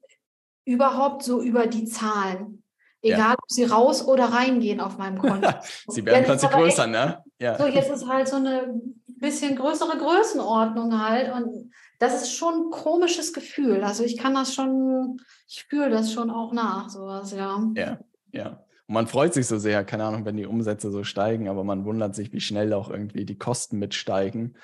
überhaupt 0.65 1.21
so 1.21 1.43
über 1.43 1.67
die 1.67 1.85
Zahlen. 1.85 2.62
Egal, 3.03 3.19
ja. 3.19 3.33
ob 3.33 3.51
sie 3.51 3.65
raus 3.65 4.07
oder 4.07 4.25
reingehen 4.25 4.79
auf 4.79 4.97
meinem 4.97 5.17
Konto. 5.19 5.49
sie 5.89 6.05
werden 6.05 6.23
plötzlich 6.23 6.51
größer, 6.51 6.83
echt, 6.83 6.91
ne? 6.91 7.23
Ja. 7.37 7.57
So, 7.57 7.67
jetzt 7.67 7.91
ist 7.91 8.07
halt 8.07 8.29
so 8.29 8.37
eine 8.37 8.81
bisschen 9.05 9.55
größere 9.57 9.97
Größenordnung 9.97 10.99
halt. 11.05 11.33
Und 11.33 11.71
das 11.99 12.21
ist 12.21 12.33
schon 12.33 12.53
ein 12.53 12.71
komisches 12.71 13.33
Gefühl. 13.33 13.83
Also 13.83 14.03
ich 14.03 14.17
kann 14.17 14.33
das 14.33 14.53
schon, 14.53 15.19
ich 15.47 15.65
fühle 15.65 15.89
das 15.89 16.13
schon 16.13 16.29
auch 16.29 16.53
nach, 16.53 16.89
sowas, 16.89 17.33
ja. 17.33 17.61
Ja, 17.75 17.99
ja. 18.31 18.63
Und 18.87 18.95
man 18.95 19.07
freut 19.07 19.33
sich 19.33 19.47
so 19.47 19.57
sehr, 19.57 19.83
keine 19.83 20.05
Ahnung, 20.05 20.25
wenn 20.25 20.37
die 20.37 20.45
Umsätze 20.45 20.91
so 20.91 21.03
steigen, 21.03 21.49
aber 21.49 21.63
man 21.63 21.85
wundert 21.85 22.15
sich, 22.15 22.31
wie 22.31 22.41
schnell 22.41 22.73
auch 22.73 22.89
irgendwie 22.89 23.25
die 23.25 23.37
Kosten 23.37 23.79
mitsteigen. 23.79 24.55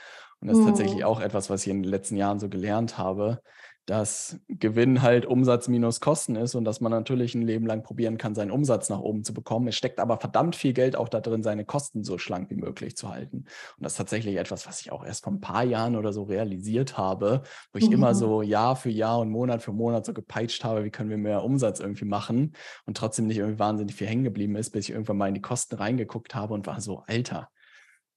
Und 0.41 0.47
das 0.47 0.57
ist 0.57 0.65
tatsächlich 0.65 0.99
mhm. 0.99 1.05
auch 1.05 1.19
etwas, 1.19 1.49
was 1.49 1.63
ich 1.63 1.71
in 1.71 1.83
den 1.83 1.91
letzten 1.91 2.15
Jahren 2.15 2.39
so 2.39 2.47
gelernt 2.47 2.97
habe, 2.97 3.41
dass 3.89 4.39
Gewinn 4.47 5.01
halt 5.01 5.25
Umsatz 5.25 5.67
minus 5.67 5.99
Kosten 5.99 6.35
ist 6.35 6.53
und 6.53 6.63
dass 6.63 6.79
man 6.79 6.91
natürlich 6.91 7.33
ein 7.33 7.41
Leben 7.41 7.65
lang 7.65 7.81
probieren 7.81 8.19
kann, 8.19 8.35
seinen 8.35 8.51
Umsatz 8.51 8.87
nach 8.89 8.99
oben 8.99 9.23
zu 9.23 9.33
bekommen. 9.33 9.67
Es 9.67 9.75
steckt 9.75 9.99
aber 9.99 10.17
verdammt 10.17 10.55
viel 10.55 10.73
Geld 10.73 10.95
auch 10.95 11.09
da 11.09 11.21
drin, 11.21 11.41
seine 11.41 11.65
Kosten 11.65 12.03
so 12.03 12.19
schlank 12.19 12.51
wie 12.51 12.55
möglich 12.55 12.95
zu 12.95 13.09
halten. 13.09 13.37
Und 13.37 13.83
das 13.83 13.93
ist 13.93 13.97
tatsächlich 13.97 14.35
etwas, 14.35 14.67
was 14.67 14.79
ich 14.81 14.91
auch 14.91 15.03
erst 15.03 15.23
vor 15.23 15.33
ein 15.33 15.41
paar 15.41 15.63
Jahren 15.63 15.95
oder 15.95 16.13
so 16.13 16.21
realisiert 16.21 16.99
habe, 16.99 17.41
wo 17.73 17.79
ich 17.79 17.87
mhm. 17.87 17.93
immer 17.93 18.13
so 18.13 18.43
Jahr 18.43 18.75
für 18.75 18.91
Jahr 18.91 19.17
und 19.19 19.31
Monat 19.31 19.63
für 19.63 19.73
Monat 19.73 20.05
so 20.05 20.13
gepeitscht 20.13 20.63
habe, 20.63 20.83
wie 20.83 20.91
können 20.91 21.09
wir 21.09 21.17
mehr 21.17 21.43
Umsatz 21.43 21.79
irgendwie 21.79 22.05
machen 22.05 22.53
und 22.85 22.95
trotzdem 22.95 23.25
nicht 23.25 23.39
irgendwie 23.39 23.57
wahnsinnig 23.57 23.95
viel 23.95 24.07
hängen 24.07 24.23
geblieben 24.23 24.55
ist, 24.55 24.69
bis 24.69 24.85
ich 24.85 24.91
irgendwann 24.91 25.17
mal 25.17 25.29
in 25.29 25.33
die 25.33 25.41
Kosten 25.41 25.75
reingeguckt 25.75 26.35
habe 26.35 26.53
und 26.53 26.67
war 26.67 26.79
so, 26.79 27.01
Alter, 27.07 27.49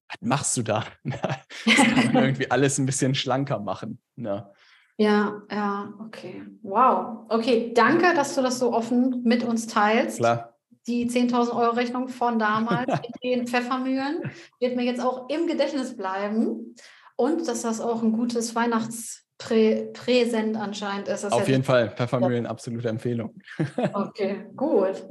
was 0.08 0.18
machst 0.20 0.54
du 0.58 0.62
da? 0.62 0.84
das 1.04 1.76
kann 1.76 2.12
man 2.12 2.24
irgendwie 2.24 2.50
alles 2.50 2.76
ein 2.76 2.84
bisschen 2.84 3.14
schlanker 3.14 3.58
machen. 3.58 4.02
Ne? 4.16 4.52
Ja, 4.96 5.42
ja, 5.50 5.92
okay. 6.00 6.42
Wow. 6.62 7.26
Okay, 7.28 7.72
danke, 7.74 8.14
dass 8.14 8.34
du 8.34 8.42
das 8.42 8.58
so 8.58 8.72
offen 8.72 9.22
mit 9.24 9.44
uns 9.44 9.66
teilst. 9.66 10.18
Klar. 10.18 10.54
Die 10.86 11.08
10.000 11.08 11.56
Euro 11.56 11.72
Rechnung 11.72 12.08
von 12.08 12.38
damals 12.38 12.92
in 13.20 13.30
den 13.30 13.46
Pfeffermühlen 13.46 14.22
wird 14.58 14.76
mir 14.76 14.84
jetzt 14.84 15.00
auch 15.00 15.28
im 15.28 15.46
Gedächtnis 15.46 15.96
bleiben. 15.96 16.74
Und 17.16 17.46
dass 17.46 17.62
das 17.62 17.80
auch 17.80 18.02
ein 18.02 18.12
gutes 18.12 18.54
Weihnachtspräsent 18.54 20.56
anscheinend 20.56 21.08
ist. 21.08 21.30
Auf 21.30 21.48
jeden 21.48 21.62
Fall, 21.62 21.90
Pfeffermühlen, 21.90 22.46
absolute 22.46 22.88
Empfehlung. 22.88 23.38
okay, 23.92 24.46
gut. 24.56 25.04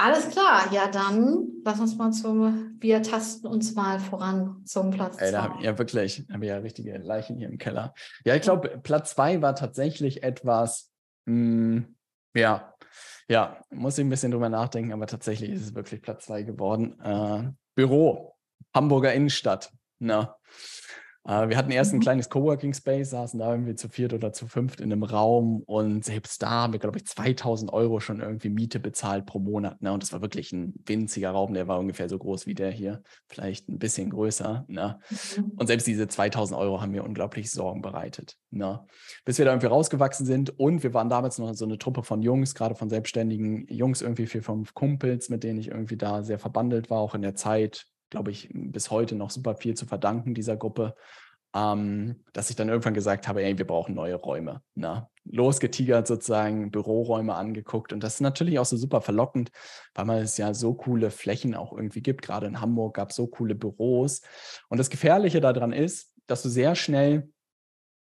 Alles 0.00 0.30
klar, 0.30 0.72
ja 0.72 0.86
dann 0.86 1.48
lass 1.64 1.80
uns 1.80 1.96
mal 1.96 2.12
zum, 2.12 2.76
wir 2.78 3.02
tasten 3.02 3.48
uns 3.48 3.74
mal 3.74 3.98
voran 3.98 4.62
zum 4.64 4.90
Platz 4.90 5.20
Ey, 5.20 5.32
da 5.32 5.42
hab, 5.42 5.60
ja 5.60 5.76
wirklich, 5.76 6.24
haben 6.32 6.40
wir 6.40 6.50
ja 6.50 6.58
richtige 6.58 6.96
Leichen 6.98 7.36
hier 7.36 7.48
im 7.48 7.58
Keller. 7.58 7.94
Ja, 8.24 8.36
ich 8.36 8.42
glaube, 8.42 8.78
Platz 8.80 9.10
zwei 9.10 9.42
war 9.42 9.56
tatsächlich 9.56 10.22
etwas, 10.22 10.92
mh, 11.24 11.34
hm, 11.34 11.96
ja, 12.36 12.74
ja, 13.28 13.60
muss 13.70 13.98
ich 13.98 14.04
ein 14.04 14.08
bisschen 14.08 14.30
drüber 14.30 14.48
nachdenken, 14.48 14.92
aber 14.92 15.08
tatsächlich 15.08 15.50
ist 15.50 15.62
es 15.62 15.74
wirklich 15.74 16.00
Platz 16.00 16.26
zwei 16.26 16.44
geworden. 16.44 17.00
Äh, 17.00 17.50
Büro, 17.74 18.36
Hamburger 18.72 19.12
Innenstadt. 19.12 19.72
Na, 19.98 20.22
äh, 20.22 20.77
wir 21.28 21.58
hatten 21.58 21.70
erst 21.70 21.92
ein 21.92 21.98
mhm. 21.98 22.02
kleines 22.02 22.30
Coworking 22.30 22.72
Space, 22.72 23.10
saßen 23.10 23.38
da 23.38 23.50
irgendwie 23.52 23.74
zu 23.74 23.90
viert 23.90 24.14
oder 24.14 24.32
zu 24.32 24.46
fünft 24.46 24.80
in 24.80 24.90
einem 24.90 25.02
Raum 25.02 25.62
und 25.66 26.02
selbst 26.02 26.42
da 26.42 26.48
haben 26.48 26.72
wir, 26.72 26.80
glaube 26.80 26.96
ich, 26.96 27.06
2000 27.06 27.70
Euro 27.70 28.00
schon 28.00 28.20
irgendwie 28.20 28.48
Miete 28.48 28.80
bezahlt 28.80 29.26
pro 29.26 29.38
Monat. 29.38 29.82
Ne? 29.82 29.92
Und 29.92 30.02
das 30.02 30.14
war 30.14 30.22
wirklich 30.22 30.52
ein 30.52 30.72
winziger 30.86 31.32
Raum, 31.32 31.52
der 31.52 31.68
war 31.68 31.78
ungefähr 31.78 32.08
so 32.08 32.16
groß 32.16 32.46
wie 32.46 32.54
der 32.54 32.70
hier, 32.70 33.02
vielleicht 33.26 33.68
ein 33.68 33.78
bisschen 33.78 34.08
größer. 34.08 34.64
Ne? 34.68 34.98
Mhm. 35.10 35.52
Und 35.56 35.66
selbst 35.66 35.86
diese 35.86 36.08
2000 36.08 36.58
Euro 36.58 36.80
haben 36.80 36.92
mir 36.92 37.04
unglaublich 37.04 37.50
Sorgen 37.50 37.82
bereitet. 37.82 38.38
Ne? 38.50 38.86
Bis 39.26 39.36
wir 39.36 39.44
da 39.44 39.50
irgendwie 39.50 39.66
rausgewachsen 39.66 40.24
sind 40.24 40.58
und 40.58 40.82
wir 40.82 40.94
waren 40.94 41.10
damals 41.10 41.38
noch 41.38 41.52
so 41.52 41.66
eine 41.66 41.76
Truppe 41.76 42.04
von 42.04 42.22
Jungs, 42.22 42.54
gerade 42.54 42.74
von 42.74 42.88
selbstständigen 42.88 43.66
Jungs, 43.68 44.00
irgendwie 44.00 44.26
vier, 44.26 44.42
fünf 44.42 44.72
Kumpels, 44.72 45.28
mit 45.28 45.44
denen 45.44 45.58
ich 45.58 45.68
irgendwie 45.68 45.98
da 45.98 46.22
sehr 46.22 46.38
verbandelt 46.38 46.88
war, 46.88 47.00
auch 47.00 47.14
in 47.14 47.20
der 47.20 47.34
Zeit 47.34 47.86
glaube 48.10 48.30
ich, 48.30 48.48
bis 48.52 48.90
heute 48.90 49.14
noch 49.14 49.30
super 49.30 49.54
viel 49.56 49.74
zu 49.74 49.86
verdanken 49.86 50.34
dieser 50.34 50.56
Gruppe, 50.56 50.94
ähm, 51.54 52.24
dass 52.32 52.50
ich 52.50 52.56
dann 52.56 52.68
irgendwann 52.68 52.94
gesagt 52.94 53.28
habe, 53.28 53.42
ey, 53.42 53.56
wir 53.56 53.66
brauchen 53.66 53.94
neue 53.94 54.14
Räume. 54.16 54.62
Na? 54.74 54.94
Ne? 54.94 55.08
Losgetigert 55.30 56.06
sozusagen, 56.06 56.70
Büroräume 56.70 57.34
angeguckt 57.34 57.92
und 57.92 58.02
das 58.02 58.14
ist 58.14 58.20
natürlich 58.20 58.58
auch 58.58 58.64
so 58.64 58.76
super 58.76 59.00
verlockend, 59.00 59.50
weil 59.94 60.06
man 60.06 60.18
es 60.18 60.38
ja 60.38 60.54
so 60.54 60.74
coole 60.74 61.10
Flächen 61.10 61.54
auch 61.54 61.72
irgendwie 61.72 62.02
gibt. 62.02 62.22
Gerade 62.22 62.46
in 62.46 62.60
Hamburg 62.60 62.94
gab 62.94 63.10
es 63.10 63.16
so 63.16 63.26
coole 63.26 63.54
Büros. 63.54 64.22
Und 64.68 64.78
das 64.78 64.90
Gefährliche 64.90 65.40
daran 65.40 65.72
ist, 65.72 66.14
dass 66.26 66.42
du 66.42 66.48
sehr 66.48 66.74
schnell 66.74 67.30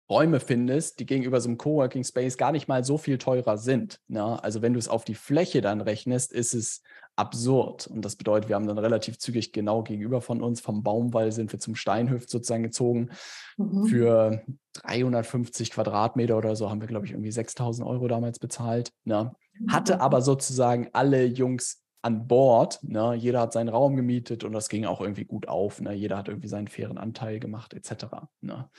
Räume 0.09 0.39
findest, 0.39 0.99
die 0.99 1.07
gegenüber 1.07 1.41
so 1.41 1.49
einem 1.49 1.57
Coworking 1.57 2.03
Space 2.03 2.37
gar 2.37 2.51
nicht 2.51 2.67
mal 2.67 2.83
so 2.83 2.97
viel 2.97 3.17
teurer 3.17 3.57
sind. 3.57 4.01
Ne? 4.07 4.43
Also 4.43 4.61
wenn 4.61 4.73
du 4.73 4.79
es 4.79 4.87
auf 4.87 5.03
die 5.03 5.15
Fläche 5.15 5.61
dann 5.61 5.81
rechnest, 5.81 6.31
ist 6.31 6.53
es 6.53 6.83
absurd. 7.15 7.87
Und 7.87 8.03
das 8.03 8.15
bedeutet, 8.15 8.49
wir 8.49 8.55
haben 8.55 8.67
dann 8.67 8.77
relativ 8.77 9.17
zügig 9.17 9.53
genau 9.53 9.83
gegenüber 9.83 10.21
von 10.21 10.41
uns, 10.41 10.61
vom 10.61 10.83
Baumwall 10.83 11.31
sind 11.31 11.51
wir 11.51 11.59
zum 11.59 11.75
Steinhöft 11.75 12.29
sozusagen 12.29 12.63
gezogen. 12.63 13.09
Mhm. 13.57 13.85
Für 13.85 14.43
350 14.73 15.71
Quadratmeter 15.71 16.37
oder 16.37 16.55
so 16.55 16.69
haben 16.69 16.81
wir, 16.81 16.87
glaube 16.87 17.05
ich, 17.05 17.13
irgendwie 17.13 17.31
6000 17.31 17.87
Euro 17.87 18.07
damals 18.07 18.39
bezahlt. 18.39 18.91
Ne? 19.05 19.33
Hatte 19.69 19.95
mhm. 19.95 20.01
aber 20.01 20.21
sozusagen 20.21 20.89
alle 20.93 21.25
Jungs 21.25 21.81
an 22.01 22.27
Bord. 22.27 22.79
Ne? 22.83 23.15
Jeder 23.15 23.41
hat 23.41 23.53
seinen 23.53 23.69
Raum 23.69 23.95
gemietet 23.95 24.43
und 24.43 24.53
das 24.53 24.69
ging 24.69 24.85
auch 24.85 25.01
irgendwie 25.01 25.25
gut 25.25 25.47
auf. 25.47 25.81
Ne? 25.81 25.93
Jeder 25.93 26.17
hat 26.17 26.27
irgendwie 26.27 26.49
seinen 26.49 26.67
fairen 26.67 26.97
Anteil 26.97 27.39
gemacht, 27.39 27.73
etc. 27.73 28.05
Ne? 28.41 28.69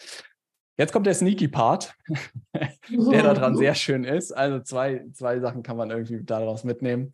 Jetzt 0.78 0.92
kommt 0.92 1.06
der 1.06 1.14
Sneaky 1.14 1.48
Part, 1.48 1.94
der 2.90 3.22
daran 3.22 3.56
sehr 3.56 3.74
schön 3.74 4.04
ist. 4.04 4.30
Also 4.32 4.60
zwei, 4.60 5.06
zwei 5.12 5.40
Sachen 5.40 5.62
kann 5.62 5.76
man 5.76 5.90
irgendwie 5.90 6.22
daraus 6.22 6.64
mitnehmen. 6.64 7.12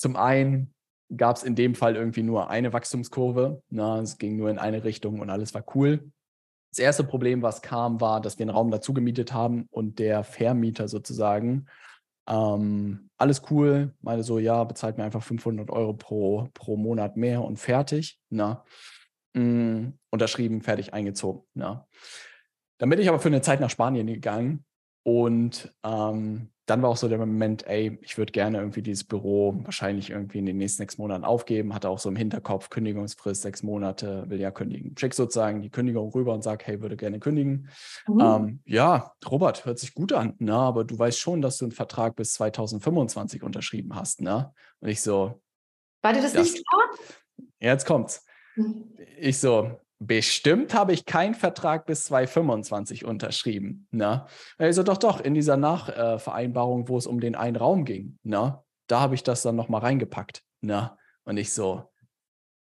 Zum 0.00 0.16
einen 0.16 0.72
gab 1.14 1.36
es 1.36 1.42
in 1.42 1.54
dem 1.54 1.74
Fall 1.74 1.94
irgendwie 1.94 2.22
nur 2.22 2.48
eine 2.48 2.72
Wachstumskurve. 2.72 3.62
Na, 3.68 4.00
es 4.00 4.16
ging 4.16 4.38
nur 4.38 4.48
in 4.48 4.58
eine 4.58 4.82
Richtung 4.82 5.20
und 5.20 5.28
alles 5.28 5.52
war 5.52 5.62
cool. 5.74 6.10
Das 6.70 6.78
erste 6.78 7.04
Problem, 7.04 7.42
was 7.42 7.60
kam, 7.60 8.00
war, 8.00 8.22
dass 8.22 8.38
wir 8.38 8.44
einen 8.44 8.56
Raum 8.56 8.70
dazu 8.70 8.94
gemietet 8.94 9.34
haben 9.34 9.66
und 9.70 9.98
der 9.98 10.24
Vermieter 10.24 10.88
sozusagen 10.88 11.66
ähm, 12.26 13.10
alles 13.18 13.42
cool, 13.50 13.94
meine 14.00 14.22
so, 14.22 14.38
ja, 14.38 14.64
bezahlt 14.64 14.96
mir 14.96 15.04
einfach 15.04 15.22
500 15.22 15.68
Euro 15.70 15.92
pro, 15.92 16.48
pro 16.54 16.78
Monat 16.78 17.18
mehr 17.18 17.42
und 17.42 17.58
fertig. 17.58 18.18
Na, 18.30 18.64
mh, 19.34 19.42
mm, 19.42 19.98
unterschrieben, 20.08 20.62
fertig 20.62 20.94
eingezogen. 20.94 21.42
Na. 21.52 21.86
Dann 22.78 22.88
bin 22.88 23.00
ich 23.00 23.08
aber 23.10 23.20
für 23.20 23.28
eine 23.28 23.42
Zeit 23.42 23.60
nach 23.60 23.68
Spanien 23.68 24.06
gegangen 24.06 24.64
und 25.02 25.72
ähm, 25.82 26.50
dann 26.70 26.82
war 26.82 26.90
auch 26.90 26.96
so 26.96 27.08
der 27.08 27.18
Moment, 27.18 27.66
ey, 27.66 27.98
ich 28.00 28.16
würde 28.16 28.30
gerne 28.30 28.58
irgendwie 28.58 28.82
dieses 28.82 29.02
Büro 29.02 29.58
wahrscheinlich 29.64 30.10
irgendwie 30.10 30.38
in 30.38 30.46
den 30.46 30.56
nächsten 30.56 30.78
sechs 30.78 30.98
Monaten 30.98 31.24
aufgeben. 31.24 31.74
Hatte 31.74 31.88
auch 31.88 31.98
so 31.98 32.08
im 32.08 32.14
Hinterkopf 32.14 32.70
Kündigungsfrist 32.70 33.42
sechs 33.42 33.64
Monate, 33.64 34.28
will 34.28 34.38
ja 34.38 34.52
kündigen. 34.52 34.94
Schick 34.96 35.14
sozusagen 35.14 35.62
die 35.62 35.70
Kündigung 35.70 36.12
rüber 36.12 36.32
und 36.32 36.44
sag, 36.44 36.64
hey, 36.68 36.80
würde 36.80 36.96
gerne 36.96 37.18
kündigen. 37.18 37.68
Mhm. 38.06 38.20
Ähm, 38.20 38.60
ja, 38.66 39.12
Robert, 39.28 39.64
hört 39.64 39.80
sich 39.80 39.94
gut 39.94 40.12
an, 40.12 40.34
ne? 40.38 40.54
aber 40.54 40.84
du 40.84 40.96
weißt 40.96 41.18
schon, 41.18 41.42
dass 41.42 41.58
du 41.58 41.64
einen 41.64 41.72
Vertrag 41.72 42.14
bis 42.14 42.34
2025 42.34 43.42
unterschrieben 43.42 43.96
hast. 43.96 44.20
Ne? 44.20 44.52
Und 44.78 44.90
ich 44.90 45.02
so. 45.02 45.42
War 46.02 46.12
dir 46.12 46.22
das, 46.22 46.34
das 46.34 46.52
nicht 46.52 46.64
klar? 46.64 46.88
Jetzt 47.58 47.84
kommt's. 47.84 48.24
Mhm. 48.54 48.96
Ich 49.18 49.38
so, 49.38 49.76
Bestimmt 50.02 50.72
habe 50.72 50.94
ich 50.94 51.04
keinen 51.04 51.34
Vertrag 51.34 51.84
bis 51.84 52.04
2025 52.04 53.04
unterschrieben. 53.04 53.86
Ne? 53.90 54.24
Also 54.56 54.82
doch, 54.82 54.96
doch, 54.96 55.20
in 55.20 55.34
dieser 55.34 55.58
Nachvereinbarung, 55.58 56.88
wo 56.88 56.96
es 56.96 57.06
um 57.06 57.20
den 57.20 57.34
einen 57.34 57.56
Raum 57.56 57.84
ging, 57.84 58.18
ne? 58.22 58.62
da 58.86 59.00
habe 59.00 59.14
ich 59.14 59.22
das 59.22 59.42
dann 59.42 59.56
nochmal 59.56 59.82
reingepackt. 59.82 60.42
Ne? 60.62 60.96
Und 61.24 61.36
ich 61.36 61.52
so, 61.52 61.92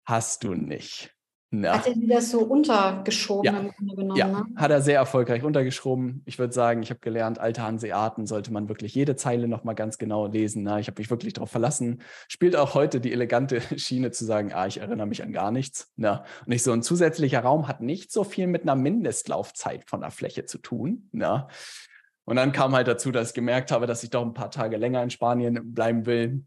hast 0.05 0.45
du 0.45 0.53
nicht. 0.53 1.16
Ja. 1.51 1.77
Hat 1.77 1.87
er 1.87 1.93
sie 1.93 2.07
das 2.07 2.29
so 2.29 2.39
untergeschoben 2.39 3.45
ja. 3.45 3.57
im 3.57 3.71
Grunde 3.71 3.95
genommen? 3.95 4.17
Ja, 4.17 4.27
ne? 4.27 4.45
hat 4.57 4.69
er 4.69 4.81
sehr 4.81 4.97
erfolgreich 4.97 5.43
untergeschoben. 5.43 6.21
Ich 6.25 6.39
würde 6.39 6.53
sagen, 6.53 6.83
ich 6.83 6.89
habe 6.89 6.99
gelernt, 6.99 7.39
alte 7.39 7.63
Hanseaten 7.63 8.25
sollte 8.25 8.51
man 8.51 8.67
wirklich 8.67 8.93
jede 8.93 9.15
Zeile 9.15 9.47
nochmal 9.47 9.75
ganz 9.75 9.97
genau 9.97 10.27
lesen. 10.27 10.63
Ne? 10.63 10.81
Ich 10.81 10.87
habe 10.87 10.99
mich 10.99 11.09
wirklich 11.09 11.33
darauf 11.33 11.49
verlassen. 11.49 12.01
Spielt 12.27 12.57
auch 12.57 12.73
heute 12.73 12.99
die 12.99 13.13
elegante 13.13 13.61
Schiene 13.77 14.11
zu 14.11 14.25
sagen, 14.25 14.51
ah, 14.53 14.67
ich 14.67 14.79
erinnere 14.79 15.07
mich 15.07 15.23
an 15.23 15.31
gar 15.31 15.51
nichts. 15.51 15.93
Ne? 15.95 16.23
Und 16.41 16.49
nicht 16.49 16.63
so 16.63 16.73
ein 16.73 16.83
zusätzlicher 16.83 17.39
Raum 17.39 17.69
hat 17.69 17.79
nicht 17.81 18.11
so 18.11 18.25
viel 18.25 18.47
mit 18.47 18.63
einer 18.63 18.75
Mindestlaufzeit 18.75 19.89
von 19.89 20.01
der 20.01 20.11
Fläche 20.11 20.45
zu 20.45 20.57
tun. 20.57 21.07
Ne? 21.13 21.47
Und 22.25 22.35
dann 22.35 22.51
kam 22.51 22.75
halt 22.75 22.89
dazu, 22.89 23.11
dass 23.11 23.29
ich 23.29 23.35
gemerkt 23.35 23.71
habe, 23.71 23.87
dass 23.87 24.03
ich 24.03 24.09
doch 24.09 24.25
ein 24.25 24.33
paar 24.33 24.51
Tage 24.51 24.75
länger 24.75 25.01
in 25.01 25.09
Spanien 25.11 25.73
bleiben 25.73 26.05
will 26.05 26.43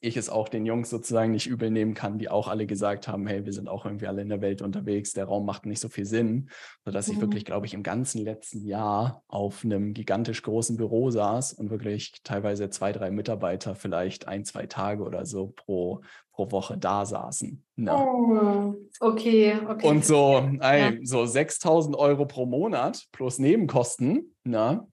ich 0.00 0.16
es 0.16 0.28
auch 0.28 0.48
den 0.48 0.66
Jungs 0.66 0.90
sozusagen 0.90 1.32
nicht 1.32 1.46
übel 1.46 1.70
nehmen 1.70 1.94
kann, 1.94 2.18
die 2.18 2.28
auch 2.28 2.48
alle 2.48 2.66
gesagt 2.66 3.08
haben, 3.08 3.26
hey, 3.26 3.44
wir 3.44 3.52
sind 3.52 3.68
auch 3.68 3.84
irgendwie 3.84 4.06
alle 4.06 4.22
in 4.22 4.28
der 4.28 4.40
Welt 4.40 4.62
unterwegs, 4.62 5.12
der 5.12 5.26
Raum 5.26 5.46
macht 5.46 5.66
nicht 5.66 5.80
so 5.80 5.88
viel 5.88 6.04
Sinn, 6.04 6.50
sodass 6.84 7.08
mhm. 7.08 7.14
ich 7.14 7.20
wirklich, 7.20 7.44
glaube 7.44 7.66
ich, 7.66 7.74
im 7.74 7.82
ganzen 7.82 8.22
letzten 8.22 8.64
Jahr 8.66 9.22
auf 9.28 9.64
einem 9.64 9.94
gigantisch 9.94 10.42
großen 10.42 10.76
Büro 10.76 11.10
saß 11.10 11.54
und 11.54 11.70
wirklich 11.70 12.12
teilweise 12.24 12.70
zwei, 12.70 12.92
drei 12.92 13.10
Mitarbeiter 13.10 13.74
vielleicht 13.74 14.28
ein, 14.28 14.44
zwei 14.44 14.66
Tage 14.66 15.02
oder 15.02 15.26
so 15.26 15.52
pro, 15.54 16.02
pro 16.32 16.50
Woche 16.50 16.76
da 16.76 17.06
saßen. 17.06 17.62
Ne? 17.76 17.92
Oh, 17.94 18.74
okay, 19.00 19.58
okay. 19.68 19.86
Und 19.86 20.04
so, 20.04 20.48
ey, 20.60 20.80
ja. 20.80 20.92
so 21.02 21.26
6000 21.26 21.96
Euro 21.96 22.26
pro 22.26 22.46
Monat 22.46 23.06
plus 23.12 23.38
Nebenkosten, 23.38 24.34
ne? 24.44 24.86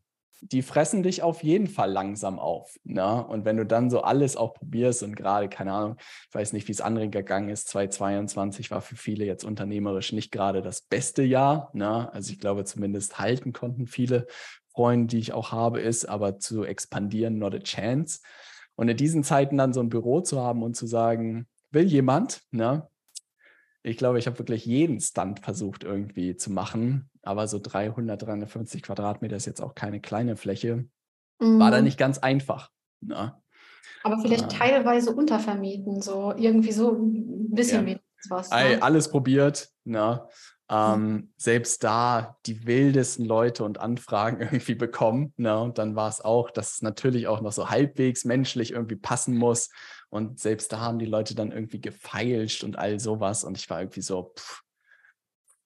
Die 0.51 0.61
fressen 0.61 1.03
dich 1.03 1.23
auf 1.23 1.41
jeden 1.43 1.67
Fall 1.67 1.91
langsam 1.91 2.37
auf. 2.37 2.77
Ne? 2.83 3.25
Und 3.25 3.45
wenn 3.45 3.57
du 3.57 3.65
dann 3.65 3.89
so 3.89 4.01
alles 4.01 4.35
auch 4.35 4.53
probierst 4.53 5.03
und 5.03 5.15
gerade, 5.15 5.47
keine 5.47 5.71
Ahnung, 5.71 5.95
ich 6.27 6.35
weiß 6.35 6.53
nicht, 6.53 6.67
wie 6.67 6.73
es 6.73 6.81
anderen 6.81 7.11
gegangen 7.11 7.49
ist, 7.49 7.69
2022 7.69 8.69
war 8.69 8.81
für 8.81 8.95
viele 8.95 9.25
jetzt 9.25 9.45
unternehmerisch 9.45 10.11
nicht 10.11 10.31
gerade 10.31 10.61
das 10.61 10.81
beste 10.81 11.23
Jahr. 11.23 11.69
Ne? 11.73 12.11
Also 12.13 12.33
ich 12.33 12.39
glaube, 12.39 12.65
zumindest 12.65 13.19
halten 13.19 13.53
konnten 13.53 13.87
viele 13.87 14.27
Freunde, 14.73 15.07
die 15.07 15.19
ich 15.19 15.33
auch 15.33 15.51
habe, 15.51 15.79
ist, 15.79 16.05
aber 16.05 16.39
zu 16.39 16.63
expandieren, 16.63 17.37
not 17.37 17.55
a 17.55 17.59
chance. 17.59 18.19
Und 18.75 18.89
in 18.89 18.97
diesen 18.97 19.23
Zeiten 19.23 19.57
dann 19.57 19.71
so 19.71 19.79
ein 19.79 19.89
Büro 19.89 20.21
zu 20.21 20.41
haben 20.41 20.63
und 20.63 20.75
zu 20.75 20.87
sagen, 20.87 21.47
will 21.71 21.85
jemand, 21.85 22.41
ne? 22.51 22.87
Ich 23.85 23.97
glaube, 23.97 24.17
ich 24.17 24.27
habe 24.27 24.39
wirklich 24.39 24.65
jeden 24.65 24.99
Stunt 25.01 25.41
versucht 25.41 25.83
irgendwie 25.83 26.37
zu 26.37 26.51
machen, 26.51 27.09
aber 27.23 27.47
so 27.47 27.59
300, 27.59 28.21
350 28.21 28.83
Quadratmeter 28.83 29.35
ist 29.35 29.45
jetzt 29.45 29.61
auch 29.61 29.75
keine 29.75 29.99
kleine 29.99 30.35
Fläche. 30.35 30.85
Mhm. 31.39 31.59
War 31.59 31.71
da 31.71 31.77
mhm. 31.77 31.85
nicht 31.85 31.97
ganz 31.97 32.19
einfach. 32.19 32.69
Ne? 33.01 33.35
Aber 34.03 34.19
vielleicht 34.19 34.53
äh, 34.53 34.57
teilweise 34.57 35.15
untervermieten, 35.15 36.01
so 36.01 36.33
irgendwie 36.35 36.71
so 36.71 36.91
ein 36.91 37.49
bisschen 37.49 37.81
ja. 37.81 37.85
wenigstens 37.85 38.29
was. 38.29 38.49
Ne? 38.51 38.81
Alles 38.81 39.09
probiert, 39.09 39.69
ne? 39.85 40.27
ähm, 40.69 41.31
selbst 41.37 41.83
da 41.83 42.37
die 42.45 42.65
wildesten 42.65 43.25
Leute 43.25 43.63
und 43.63 43.79
Anfragen 43.79 44.41
irgendwie 44.41 44.75
bekommen. 44.75 45.33
Ne? 45.37 45.59
Und 45.59 45.77
dann 45.77 45.95
war 45.95 46.09
es 46.09 46.21
auch, 46.21 46.49
dass 46.49 46.75
es 46.75 46.81
natürlich 46.81 47.27
auch 47.27 47.41
noch 47.41 47.51
so 47.51 47.69
halbwegs 47.69 48.25
menschlich 48.25 48.71
irgendwie 48.71 48.95
passen 48.95 49.37
muss. 49.37 49.69
Und 50.09 50.39
selbst 50.39 50.71
da 50.71 50.79
haben 50.79 50.99
die 50.99 51.05
Leute 51.05 51.35
dann 51.35 51.51
irgendwie 51.51 51.81
gefeilscht 51.81 52.63
und 52.63 52.77
all 52.77 52.99
sowas. 52.99 53.43
Und 53.43 53.57
ich 53.57 53.69
war 53.69 53.81
irgendwie 53.81 54.01
so, 54.01 54.33
pff, 54.37 54.62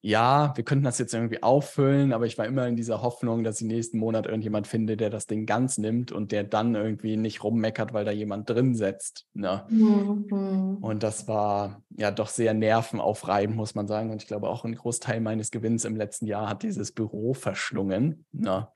ja, 0.07 0.53
wir 0.55 0.63
könnten 0.63 0.85
das 0.85 0.99
jetzt 0.99 1.13
irgendwie 1.13 1.43
auffüllen, 1.43 2.13
aber 2.13 2.25
ich 2.25 2.37
war 2.37 2.45
immer 2.45 2.65
in 2.65 2.77
dieser 2.77 3.01
Hoffnung, 3.01 3.43
dass 3.43 3.59
ich 3.59 3.67
nächsten 3.67 3.99
Monat 3.99 4.25
irgendjemand 4.25 4.65
finde, 4.65 4.95
der 4.95 5.09
das 5.09 5.27
Ding 5.27 5.45
ganz 5.45 5.77
nimmt 5.77 6.13
und 6.13 6.31
der 6.31 6.45
dann 6.45 6.75
irgendwie 6.75 7.17
nicht 7.17 7.43
rummeckert, 7.43 7.91
weil 7.91 8.05
da 8.05 8.11
jemand 8.11 8.49
drin 8.49 8.73
setzt. 8.73 9.25
Ne? 9.33 9.65
Mhm. 9.69 10.77
Und 10.79 11.03
das 11.03 11.27
war 11.27 11.81
ja 11.89 12.09
doch 12.09 12.29
sehr 12.29 12.53
nervenaufreibend, 12.53 13.57
muss 13.57 13.75
man 13.75 13.87
sagen. 13.87 14.09
Und 14.09 14.21
ich 14.21 14.29
glaube, 14.29 14.47
auch 14.47 14.63
ein 14.63 14.75
Großteil 14.75 15.19
meines 15.19 15.51
Gewinns 15.51 15.83
im 15.83 15.97
letzten 15.97 16.25
Jahr 16.25 16.47
hat 16.47 16.63
dieses 16.63 16.93
Büro 16.93 17.33
verschlungen. 17.33 18.25
Ne? 18.31 18.69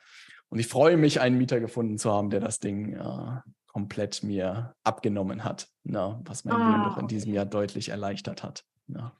Und 0.50 0.60
ich 0.60 0.68
freue 0.68 0.98
mich, 0.98 1.22
einen 1.22 1.38
Mieter 1.38 1.62
gefunden 1.62 1.98
zu 1.98 2.12
haben, 2.12 2.30
der 2.30 2.42
das 2.42 2.60
Ding 2.60 2.96
äh, 2.96 3.40
komplett 3.68 4.22
mir 4.22 4.76
abgenommen 4.84 5.46
hat, 5.46 5.70
ne? 5.86 6.20
was 6.26 6.44
mein 6.44 6.58
ah, 6.58 6.72
Leben 6.72 6.82
noch 6.82 6.98
in 6.98 7.08
diesem 7.08 7.34
Jahr 7.34 7.46
deutlich 7.46 7.88
erleichtert 7.88 8.44
hat. 8.44 8.66
Ne? 8.88 9.14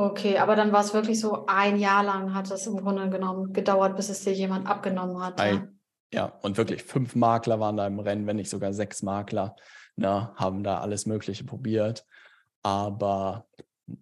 Okay, 0.00 0.38
aber 0.38 0.56
dann 0.56 0.72
war 0.72 0.80
es 0.80 0.94
wirklich 0.94 1.20
so, 1.20 1.44
ein 1.46 1.78
Jahr 1.78 2.02
lang 2.02 2.32
hat 2.32 2.50
es 2.50 2.66
im 2.66 2.78
Grunde 2.78 3.10
genommen 3.10 3.52
gedauert, 3.52 3.96
bis 3.96 4.08
es 4.08 4.24
dir 4.24 4.32
jemand 4.32 4.66
abgenommen 4.66 5.22
hat. 5.22 5.38
Ein, 5.38 5.78
ja? 6.14 6.20
ja, 6.20 6.32
und 6.40 6.56
wirklich 6.56 6.82
fünf 6.84 7.14
Makler 7.14 7.60
waren 7.60 7.76
da 7.76 7.86
im 7.86 7.98
Rennen, 7.98 8.26
wenn 8.26 8.36
nicht 8.36 8.48
sogar 8.48 8.72
sechs 8.72 9.02
Makler, 9.02 9.56
ne, 9.96 10.32
haben 10.36 10.64
da 10.64 10.80
alles 10.80 11.04
Mögliche 11.04 11.44
probiert. 11.44 12.06
Aber 12.62 13.46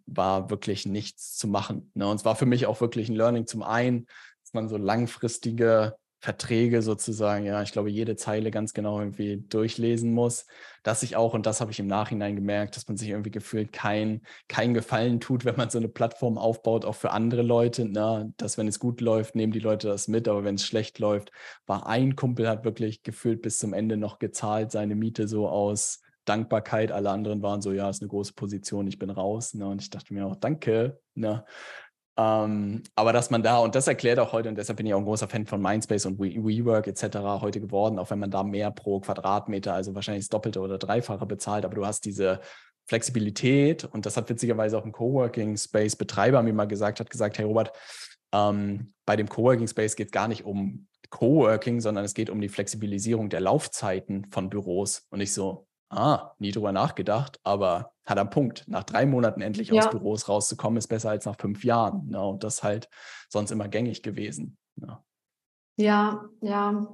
war 0.07 0.51
wirklich 0.51 0.87
nichts 0.87 1.37
zu 1.37 1.49
machen. 1.49 1.91
Ne? 1.95 2.07
Und 2.07 2.15
es 2.15 2.25
war 2.25 2.37
für 2.37 2.47
mich 2.47 2.67
auch 2.67 2.81
wirklich 2.81 3.09
ein 3.09 3.17
Learning. 3.17 3.49
Zum 3.49 3.65
einen, 3.65 4.07
dass 4.45 4.53
man 4.53 4.69
so 4.69 4.77
langfristige 4.77 5.97
Verträge 6.21 6.83
sozusagen, 6.83 7.45
ja, 7.45 7.63
ich 7.63 7.71
glaube, 7.71 7.91
jede 7.91 8.17
Zeile 8.17 8.51
ganz 8.51 8.75
genau 8.75 8.99
irgendwie 8.99 9.45
durchlesen 9.49 10.13
muss, 10.13 10.47
dass 10.83 11.05
ich 11.05 11.15
auch, 11.15 11.33
und 11.33 11.47
das 11.47 11.61
habe 11.61 11.71
ich 11.71 11.79
im 11.79 11.87
Nachhinein 11.87 12.35
gemerkt, 12.35 12.77
dass 12.77 12.89
man 12.89 12.97
sich 12.97 13.11
irgendwie 13.11 13.31
gefühlt 13.31 13.73
kein, 13.73 14.23
kein 14.49 14.75
Gefallen 14.75 15.21
tut, 15.21 15.45
wenn 15.45 15.57
man 15.57 15.71
so 15.71 15.79
eine 15.79 15.89
Plattform 15.89 16.37
aufbaut, 16.37 16.85
auch 16.85 16.97
für 16.97 17.13
andere 17.13 17.43
Leute, 17.43 17.85
ne, 17.85 18.33
dass 18.37 18.59
wenn 18.59 18.67
es 18.67 18.81
gut 18.81 19.01
läuft, 19.01 19.37
nehmen 19.37 19.53
die 19.53 19.61
Leute 19.61 19.87
das 19.87 20.09
mit, 20.09 20.27
aber 20.27 20.43
wenn 20.43 20.57
es 20.57 20.67
schlecht 20.67 20.99
läuft, 20.99 21.31
war 21.67 21.87
ein 21.87 22.17
Kumpel 22.17 22.49
hat 22.49 22.65
wirklich 22.65 23.03
gefühlt 23.05 23.41
bis 23.41 23.59
zum 23.59 23.73
Ende 23.73 23.97
noch 23.97 24.19
gezahlt, 24.19 24.73
seine 24.73 24.97
Miete 24.97 25.29
so 25.29 25.49
aus 25.49 26.03
Dankbarkeit, 26.25 26.93
alle 26.93 27.11
anderen 27.11 27.43
waren 27.43 27.63
so, 27.63 27.73
ja, 27.73 27.89
ist 27.89 28.03
eine 28.03 28.09
große 28.09 28.35
Position, 28.35 28.87
ich 28.87 28.99
bin 28.99 29.11
raus, 29.11 29.55
ne, 29.55 29.67
und 29.67 29.81
ich 29.81 29.91
dachte 29.91 30.13
mir 30.13 30.27
auch, 30.27 30.37
danke, 30.37 31.01
ne, 31.15 31.45
ähm, 32.19 32.83
aber 32.97 33.13
dass 33.13 33.31
man 33.31 33.45
da, 33.45 33.59
und 33.59 33.77
das 33.77 33.87
erklärt 33.87 34.19
auch 34.19 34.33
heute, 34.33 34.49
und 34.49 34.59
deshalb 34.59 34.77
bin 34.77 34.87
ich 34.87 34.93
auch 34.93 34.99
ein 34.99 35.05
großer 35.05 35.29
Fan 35.29 35.47
von 35.47 35.63
Mindspace 35.63 36.07
und 36.07 36.19
WeWork 36.19 36.89
etc. 36.89 37.19
heute 37.41 37.61
geworden, 37.61 38.01
auch 38.01 38.11
wenn 38.11 38.19
man 38.19 38.33
da 38.33 38.43
mehr 38.43 38.73
pro 38.73 38.99
Quadratmeter, 38.99 39.73
also 39.73 39.95
wahrscheinlich 39.95 40.25
das 40.25 40.31
Doppelte 40.31 40.61
oder 40.61 40.79
Dreifache 40.79 41.27
bezahlt, 41.27 41.65
aber 41.65 41.77
du 41.77 41.87
hast 41.87 42.05
diese 42.05 42.41
Flexibilität 42.87 43.85
und 43.85 44.05
das 44.05 44.17
hat 44.17 44.29
witzigerweise 44.29 44.77
auch 44.77 44.85
ein 44.85 44.91
Coworking 44.91 45.57
Space 45.57 45.95
Betreiber 45.95 46.43
mir 46.43 46.53
mal 46.53 46.67
gesagt, 46.67 46.99
hat 46.99 47.09
gesagt, 47.09 47.39
hey 47.39 47.45
Robert, 47.45 47.73
ähm, 48.33 48.95
bei 49.07 49.15
dem 49.15 49.29
Coworking 49.29 49.69
Space 49.69 49.95
geht 49.95 50.09
es 50.09 50.13
gar 50.13 50.27
nicht 50.27 50.45
um 50.45 50.89
Coworking, 51.11 51.81
sondern 51.81 52.05
es 52.05 52.15
geht 52.15 52.31
um 52.31 52.41
die 52.41 52.49
Flexibilisierung 52.49 53.29
der 53.29 53.41
Laufzeiten 53.41 54.27
von 54.33 54.51
Büros. 54.51 55.07
Und 55.11 55.21
ich 55.21 55.33
so, 55.33 55.68
ah, 55.91 56.33
nie 56.39 56.53
drüber 56.53 56.73
nachgedacht, 56.73 57.39
aber 57.45 57.93
hat 58.05 58.19
am 58.19 58.31
Punkt. 58.31 58.65
Nach 58.69 58.85
drei 58.85 59.07
Monaten 59.07 59.41
endlich 59.41 59.69
ja. 59.69 59.83
aus 59.83 59.91
Büros 59.91 60.29
rauszukommen, 60.29 60.79
ist 60.79 60.89
besser 60.89 61.11
als 61.11 61.27
nach 61.27 61.37
fünf 61.39 61.65
Jahren. 61.65 62.09
Ne? 62.09 62.21
Und 62.21 62.45
das 62.45 62.63
halt 62.63 62.89
sonst 63.29 63.51
immer 63.51 63.69
gängig 63.69 64.03
gewesen. 64.03 64.57
Ne? 64.77 64.99
Ja, 65.77 66.25
ja. 66.41 66.87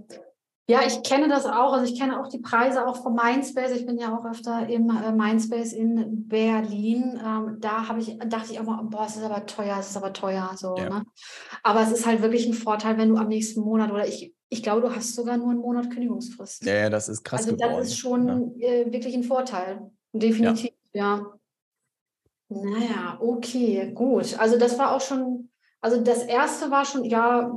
Ja, 0.66 0.80
ich 0.86 1.02
kenne 1.02 1.28
das 1.28 1.44
auch. 1.44 1.74
Also 1.74 1.92
ich 1.92 2.00
kenne 2.00 2.18
auch 2.18 2.28
die 2.28 2.38
Preise 2.38 2.86
auch 2.86 2.96
von 2.96 3.14
Mindspace. 3.14 3.72
Ich 3.72 3.84
bin 3.84 3.98
ja 3.98 4.16
auch 4.16 4.24
öfter 4.24 4.66
im 4.66 4.88
äh, 4.88 5.12
Mindspace 5.12 5.74
in 5.74 6.26
Berlin. 6.26 7.20
Ähm, 7.22 7.58
da 7.60 7.86
habe 7.86 8.00
ich, 8.00 8.18
dachte 8.26 8.52
ich 8.52 8.56
immer, 8.56 8.82
boah, 8.84 9.04
es 9.04 9.16
ist 9.16 9.24
aber 9.24 9.44
teuer, 9.44 9.76
es 9.78 9.90
ist 9.90 9.96
aber 9.98 10.14
teuer. 10.14 10.52
So, 10.56 10.74
ja. 10.78 10.88
ne? 10.88 11.04
Aber 11.62 11.82
es 11.82 11.92
ist 11.92 12.06
halt 12.06 12.22
wirklich 12.22 12.46
ein 12.46 12.54
Vorteil, 12.54 12.96
wenn 12.96 13.10
du 13.10 13.16
am 13.16 13.28
nächsten 13.28 13.60
Monat 13.60 13.92
oder 13.92 14.08
ich, 14.08 14.34
ich 14.54 14.62
glaube, 14.62 14.80
du 14.82 14.94
hast 14.94 15.14
sogar 15.14 15.36
nur 15.36 15.50
einen 15.50 15.60
Monat 15.60 15.90
Kündigungsfrist. 15.90 16.64
Ja, 16.64 16.74
ja 16.74 16.90
das 16.90 17.08
ist 17.08 17.24
krass. 17.24 17.42
Also 17.42 17.56
geworden. 17.56 17.76
das 17.78 17.88
ist 17.88 17.98
schon 17.98 18.56
ja. 18.56 18.68
äh, 18.68 18.92
wirklich 18.92 19.14
ein 19.14 19.24
Vorteil. 19.24 19.90
Definitiv, 20.12 20.70
ja. 20.92 21.18
ja. 21.18 21.38
Naja, 22.48 23.18
okay, 23.20 23.90
gut. 23.92 24.38
Also 24.38 24.56
das 24.56 24.78
war 24.78 24.94
auch 24.94 25.00
schon 25.00 25.50
also 25.84 26.00
das 26.00 26.22
erste 26.22 26.70
war 26.70 26.86
schon, 26.86 27.04
ja, 27.04 27.52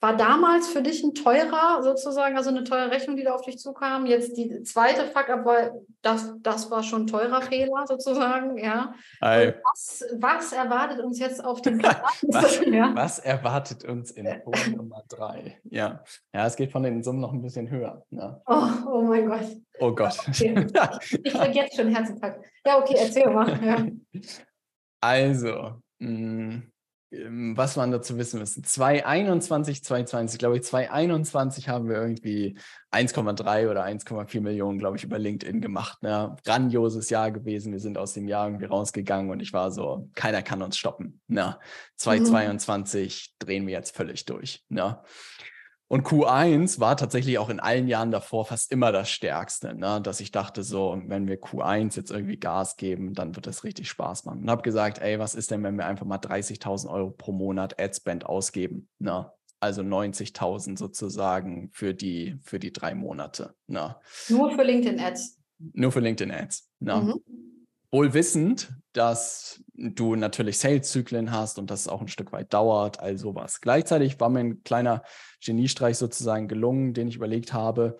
war 0.00 0.16
damals 0.16 0.66
für 0.66 0.82
dich 0.82 1.04
ein 1.04 1.14
teurer 1.14 1.80
sozusagen, 1.80 2.36
also 2.36 2.50
eine 2.50 2.64
teure 2.64 2.90
Rechnung, 2.90 3.14
die 3.14 3.22
da 3.22 3.36
auf 3.36 3.42
dich 3.42 3.60
zukam. 3.60 4.04
Jetzt 4.04 4.36
die 4.36 4.64
zweite 4.64 5.04
Fuck-up 5.04 5.44
war, 5.44 5.70
das, 6.02 6.34
das 6.40 6.72
war 6.72 6.82
schon 6.82 7.02
ein 7.02 7.06
teurer 7.06 7.40
Fehler 7.42 7.86
sozusagen, 7.86 8.58
ja. 8.58 8.94
Was, 9.20 10.04
was, 10.18 10.52
erwartet 10.54 10.98
uns 10.98 11.20
jetzt 11.20 11.44
auf 11.44 11.62
dem 11.62 11.80
was, 12.22 12.60
ja. 12.66 12.90
was, 12.96 13.20
erwartet 13.20 13.84
uns 13.84 14.10
in 14.10 14.26
Punkt 14.42 14.76
Nummer 14.76 15.04
drei? 15.08 15.60
Ja. 15.70 16.02
ja, 16.34 16.46
es 16.46 16.56
geht 16.56 16.72
von 16.72 16.82
den 16.82 17.04
Summen 17.04 17.20
noch 17.20 17.32
ein 17.32 17.42
bisschen 17.42 17.70
höher. 17.70 18.04
Ja. 18.10 18.42
Oh, 18.46 18.68
oh 18.90 19.02
mein 19.02 19.28
Gott. 19.28 19.46
Oh 19.78 19.94
Gott. 19.94 20.18
Okay. 20.28 20.66
Ich, 21.22 21.32
ich 21.32 21.54
jetzt 21.54 21.76
schon 21.76 21.94
Herzinfarkt. 21.94 22.44
Ja, 22.66 22.78
okay, 22.78 22.96
erzähl 22.98 23.30
mal. 23.30 23.64
Ja. 23.64 23.86
Also, 24.98 25.82
mh, 25.98 26.08
mm, 26.08 26.72
was 27.10 27.76
man 27.76 27.92
dazu 27.92 28.18
wissen 28.18 28.40
müssen. 28.40 28.64
2021, 28.64 29.84
2020, 29.84 30.38
glaube 30.38 30.56
ich, 30.56 30.64
2021 30.64 31.68
haben 31.68 31.88
wir 31.88 31.96
irgendwie 31.96 32.58
1,3 32.90 33.70
oder 33.70 33.84
1,4 33.84 34.40
Millionen, 34.40 34.78
glaube 34.78 34.96
ich, 34.96 35.04
über 35.04 35.18
LinkedIn 35.18 35.60
gemacht. 35.60 36.02
Ne? 36.02 36.34
Grandioses 36.44 37.08
Jahr 37.10 37.30
gewesen. 37.30 37.72
Wir 37.72 37.80
sind 37.80 37.96
aus 37.96 38.14
dem 38.14 38.26
Jahr 38.26 38.48
irgendwie 38.48 38.66
rausgegangen 38.66 39.30
und 39.30 39.40
ich 39.40 39.52
war 39.52 39.70
so, 39.70 40.10
keiner 40.14 40.42
kann 40.42 40.62
uns 40.62 40.76
stoppen. 40.76 41.20
Ne? 41.28 41.56
2022 41.96 43.34
mhm. 43.40 43.44
drehen 43.44 43.66
wir 43.66 43.74
jetzt 43.74 43.94
völlig 43.94 44.24
durch. 44.24 44.64
Ne? 44.68 44.98
Und 45.88 46.04
Q1 46.04 46.80
war 46.80 46.96
tatsächlich 46.96 47.38
auch 47.38 47.48
in 47.48 47.60
allen 47.60 47.86
Jahren 47.86 48.10
davor 48.10 48.44
fast 48.44 48.72
immer 48.72 48.90
das 48.90 49.08
Stärkste, 49.08 49.74
ne? 49.74 50.00
dass 50.02 50.20
ich 50.20 50.32
dachte, 50.32 50.64
so, 50.64 51.00
wenn 51.06 51.28
wir 51.28 51.40
Q1 51.40 51.96
jetzt 51.96 52.10
irgendwie 52.10 52.38
Gas 52.38 52.76
geben, 52.76 53.14
dann 53.14 53.36
wird 53.36 53.46
das 53.46 53.62
richtig 53.62 53.88
Spaß 53.88 54.24
machen. 54.24 54.42
Und 54.42 54.50
habe 54.50 54.62
gesagt, 54.62 54.98
ey, 54.98 55.20
was 55.20 55.36
ist 55.36 55.52
denn, 55.52 55.62
wenn 55.62 55.76
wir 55.76 55.86
einfach 55.86 56.06
mal 56.06 56.16
30.000 56.16 56.90
Euro 56.90 57.10
pro 57.10 57.30
Monat 57.30 57.80
Adspend 57.80 58.26
ausgeben? 58.26 58.88
Ne? 58.98 59.30
Also 59.60 59.82
90.000 59.82 60.76
sozusagen 60.76 61.70
für 61.72 61.94
die, 61.94 62.36
für 62.42 62.58
die 62.58 62.72
drei 62.72 62.96
Monate. 62.96 63.54
Ne? 63.68 63.94
Nur 64.28 64.50
für 64.50 64.64
LinkedIn 64.64 64.98
Ads. 64.98 65.38
Nur 65.72 65.92
für 65.92 66.00
LinkedIn 66.00 66.32
Ads. 66.32 66.68
Ne? 66.80 66.96
Mhm. 66.96 67.45
Wohl 67.90 68.14
wissend, 68.14 68.72
dass 68.92 69.62
du 69.74 70.16
natürlich 70.16 70.58
Sales-Zyklen 70.58 71.30
hast 71.30 71.58
und 71.58 71.70
das 71.70 71.88
auch 71.88 72.00
ein 72.00 72.08
Stück 72.08 72.32
weit 72.32 72.52
dauert, 72.52 73.00
all 73.00 73.16
sowas. 73.16 73.60
Gleichzeitig 73.60 74.18
war 74.20 74.28
mir 74.28 74.40
ein 74.40 74.62
kleiner 74.64 75.02
Geniestreich 75.44 75.96
sozusagen 75.96 76.48
gelungen, 76.48 76.94
den 76.94 77.08
ich 77.08 77.16
überlegt 77.16 77.52
habe. 77.52 77.98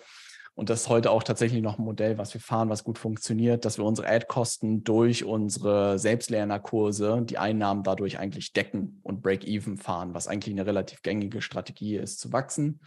Und 0.55 0.71
das 0.71 0.83
ist 0.83 0.89
heute 0.89 1.11
auch 1.11 1.23
tatsächlich 1.23 1.61
noch 1.61 1.79
ein 1.79 1.85
Modell, 1.85 2.17
was 2.17 2.33
wir 2.33 2.41
fahren, 2.41 2.71
was 2.71 2.83
gut 2.83 2.99
funktioniert, 2.99 3.67
dass 3.67 3.77
wir 3.77 3.85
unsere 3.85 4.09
Ad-Kosten 4.09 4.85
durch 4.85 5.23
unsere 5.23 5.99
Selbstlernerkurse, 5.99 7.21
die 7.25 7.37
Einnahmen 7.37 7.83
dadurch 7.83 8.19
eigentlich 8.19 8.55
decken 8.55 9.01
und 9.03 9.21
Break-Even 9.21 9.77
fahren, 9.77 10.15
was 10.15 10.29
eigentlich 10.29 10.55
eine 10.55 10.65
relativ 10.65 11.03
gängige 11.03 11.43
Strategie 11.43 11.97
ist, 11.97 12.21
zu 12.21 12.33
wachsen. 12.33 12.81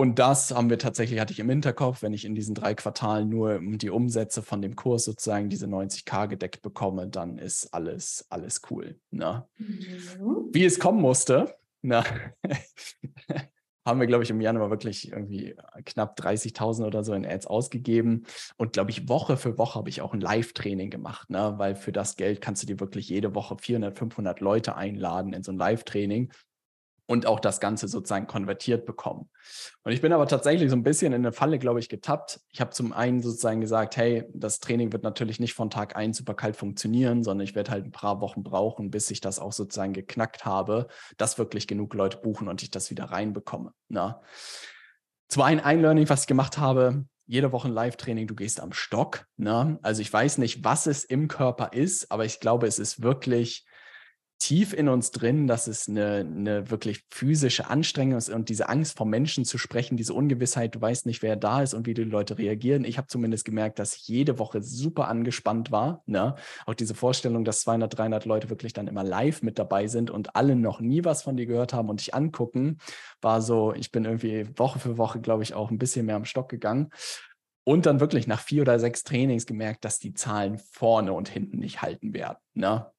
Und 0.00 0.18
das 0.18 0.50
haben 0.50 0.70
wir 0.70 0.78
tatsächlich, 0.78 1.20
hatte 1.20 1.34
ich 1.34 1.40
im 1.40 1.50
Hinterkopf, 1.50 2.00
wenn 2.00 2.14
ich 2.14 2.24
in 2.24 2.34
diesen 2.34 2.54
drei 2.54 2.74
Quartalen 2.74 3.28
nur 3.28 3.60
die 3.60 3.90
Umsätze 3.90 4.40
von 4.40 4.62
dem 4.62 4.74
Kurs 4.74 5.04
sozusagen 5.04 5.50
diese 5.50 5.66
90k 5.66 6.26
gedeckt 6.26 6.62
bekomme, 6.62 7.06
dann 7.06 7.36
ist 7.36 7.74
alles, 7.74 8.24
alles 8.30 8.62
cool. 8.70 8.98
Ne? 9.10 9.46
Mhm. 9.58 10.48
Wie 10.52 10.64
es 10.64 10.78
kommen 10.78 11.02
musste, 11.02 11.54
na, 11.82 12.02
haben 13.84 14.00
wir, 14.00 14.06
glaube 14.06 14.24
ich, 14.24 14.30
im 14.30 14.40
Januar 14.40 14.70
wirklich 14.70 15.12
irgendwie 15.12 15.54
knapp 15.84 16.18
30.000 16.18 16.86
oder 16.86 17.04
so 17.04 17.12
in 17.12 17.26
Ads 17.26 17.46
ausgegeben. 17.46 18.24
Und 18.56 18.72
glaube 18.72 18.92
ich, 18.92 19.06
Woche 19.06 19.36
für 19.36 19.58
Woche 19.58 19.78
habe 19.78 19.90
ich 19.90 20.00
auch 20.00 20.14
ein 20.14 20.22
Live-Training 20.22 20.88
gemacht, 20.88 21.28
ne? 21.28 21.56
weil 21.58 21.74
für 21.74 21.92
das 21.92 22.16
Geld 22.16 22.40
kannst 22.40 22.62
du 22.62 22.66
dir 22.66 22.80
wirklich 22.80 23.10
jede 23.10 23.34
Woche 23.34 23.58
400, 23.60 23.98
500 23.98 24.40
Leute 24.40 24.76
einladen 24.76 25.34
in 25.34 25.42
so 25.42 25.52
ein 25.52 25.58
Live-Training 25.58 26.32
und 27.10 27.26
auch 27.26 27.40
das 27.40 27.58
Ganze 27.58 27.88
sozusagen 27.88 28.28
konvertiert 28.28 28.86
bekommen. 28.86 29.28
Und 29.82 29.90
ich 29.90 30.00
bin 30.00 30.12
aber 30.12 30.28
tatsächlich 30.28 30.70
so 30.70 30.76
ein 30.76 30.84
bisschen 30.84 31.12
in 31.12 31.22
eine 31.22 31.32
Falle, 31.32 31.58
glaube 31.58 31.80
ich, 31.80 31.88
getappt. 31.88 32.38
Ich 32.52 32.60
habe 32.60 32.70
zum 32.70 32.92
einen 32.92 33.20
sozusagen 33.20 33.60
gesagt, 33.60 33.96
hey, 33.96 34.26
das 34.32 34.60
Training 34.60 34.92
wird 34.92 35.02
natürlich 35.02 35.40
nicht 35.40 35.54
von 35.54 35.70
Tag 35.70 35.96
1 35.96 36.18
super 36.18 36.34
kalt 36.34 36.54
funktionieren, 36.54 37.24
sondern 37.24 37.44
ich 37.44 37.56
werde 37.56 37.72
halt 37.72 37.84
ein 37.84 37.90
paar 37.90 38.20
Wochen 38.20 38.44
brauchen, 38.44 38.92
bis 38.92 39.10
ich 39.10 39.20
das 39.20 39.40
auch 39.40 39.52
sozusagen 39.52 39.92
geknackt 39.92 40.44
habe, 40.44 40.86
dass 41.16 41.36
wirklich 41.36 41.66
genug 41.66 41.94
Leute 41.94 42.18
buchen 42.18 42.46
und 42.46 42.62
ich 42.62 42.70
das 42.70 42.90
wieder 42.90 43.06
reinbekomme. 43.06 43.72
Na? 43.88 44.06
Ne? 44.06 44.20
Zum 45.26 45.42
einen 45.42 45.58
ein 45.58 45.82
Learning, 45.82 46.08
was 46.08 46.22
ich 46.22 46.26
gemacht 46.28 46.58
habe, 46.58 47.06
jede 47.26 47.50
Woche 47.50 47.66
ein 47.66 47.74
Live-Training, 47.74 48.28
du 48.28 48.36
gehst 48.36 48.60
am 48.60 48.72
Stock. 48.72 49.26
Ne? 49.36 49.80
Also 49.82 50.00
ich 50.00 50.12
weiß 50.12 50.38
nicht, 50.38 50.62
was 50.62 50.86
es 50.86 51.02
im 51.02 51.26
Körper 51.26 51.72
ist, 51.72 52.12
aber 52.12 52.24
ich 52.24 52.38
glaube, 52.38 52.68
es 52.68 52.78
ist 52.78 53.02
wirklich 53.02 53.66
tief 54.40 54.72
in 54.72 54.88
uns 54.88 55.10
drin, 55.10 55.46
dass 55.46 55.66
es 55.66 55.86
eine, 55.86 56.26
eine 56.26 56.70
wirklich 56.70 57.04
physische 57.10 57.68
Anstrengung 57.68 58.16
ist 58.16 58.30
und 58.30 58.48
diese 58.48 58.68
Angst 58.68 58.96
vor 58.96 59.06
Menschen 59.06 59.44
zu 59.44 59.58
sprechen, 59.58 59.98
diese 59.98 60.14
Ungewissheit, 60.14 60.74
du 60.74 60.80
weißt 60.80 61.04
nicht, 61.06 61.22
wer 61.22 61.36
da 61.36 61.62
ist 61.62 61.74
und 61.74 61.86
wie 61.86 61.94
die 61.94 62.04
Leute 62.04 62.38
reagieren. 62.38 62.84
Ich 62.84 62.96
habe 62.96 63.06
zumindest 63.06 63.44
gemerkt, 63.44 63.78
dass 63.78 63.94
ich 63.94 64.08
jede 64.08 64.38
Woche 64.38 64.62
super 64.62 65.08
angespannt 65.08 65.70
war. 65.70 66.02
Ne? 66.06 66.34
Auch 66.64 66.74
diese 66.74 66.94
Vorstellung, 66.94 67.44
dass 67.44 67.60
200, 67.60 67.96
300 67.96 68.24
Leute 68.24 68.48
wirklich 68.48 68.72
dann 68.72 68.88
immer 68.88 69.04
live 69.04 69.42
mit 69.42 69.58
dabei 69.58 69.86
sind 69.86 70.10
und 70.10 70.34
alle 70.34 70.56
noch 70.56 70.80
nie 70.80 71.04
was 71.04 71.22
von 71.22 71.36
dir 71.36 71.46
gehört 71.46 71.74
haben 71.74 71.90
und 71.90 72.00
dich 72.00 72.14
angucken, 72.14 72.78
war 73.20 73.42
so, 73.42 73.74
ich 73.74 73.92
bin 73.92 74.06
irgendwie 74.06 74.48
Woche 74.58 74.78
für 74.78 74.96
Woche, 74.96 75.20
glaube 75.20 75.42
ich, 75.42 75.52
auch 75.52 75.70
ein 75.70 75.78
bisschen 75.78 76.06
mehr 76.06 76.16
am 76.16 76.24
Stock 76.24 76.48
gegangen. 76.48 76.90
Und 77.64 77.84
dann 77.84 78.00
wirklich 78.00 78.26
nach 78.26 78.40
vier 78.40 78.62
oder 78.62 78.80
sechs 78.80 79.04
Trainings 79.04 79.44
gemerkt, 79.44 79.84
dass 79.84 79.98
die 79.98 80.14
Zahlen 80.14 80.58
vorne 80.58 81.12
und 81.12 81.28
hinten 81.28 81.58
nicht 81.58 81.82
halten 81.82 82.14
werden. 82.14 82.38
Ne? 82.54 82.90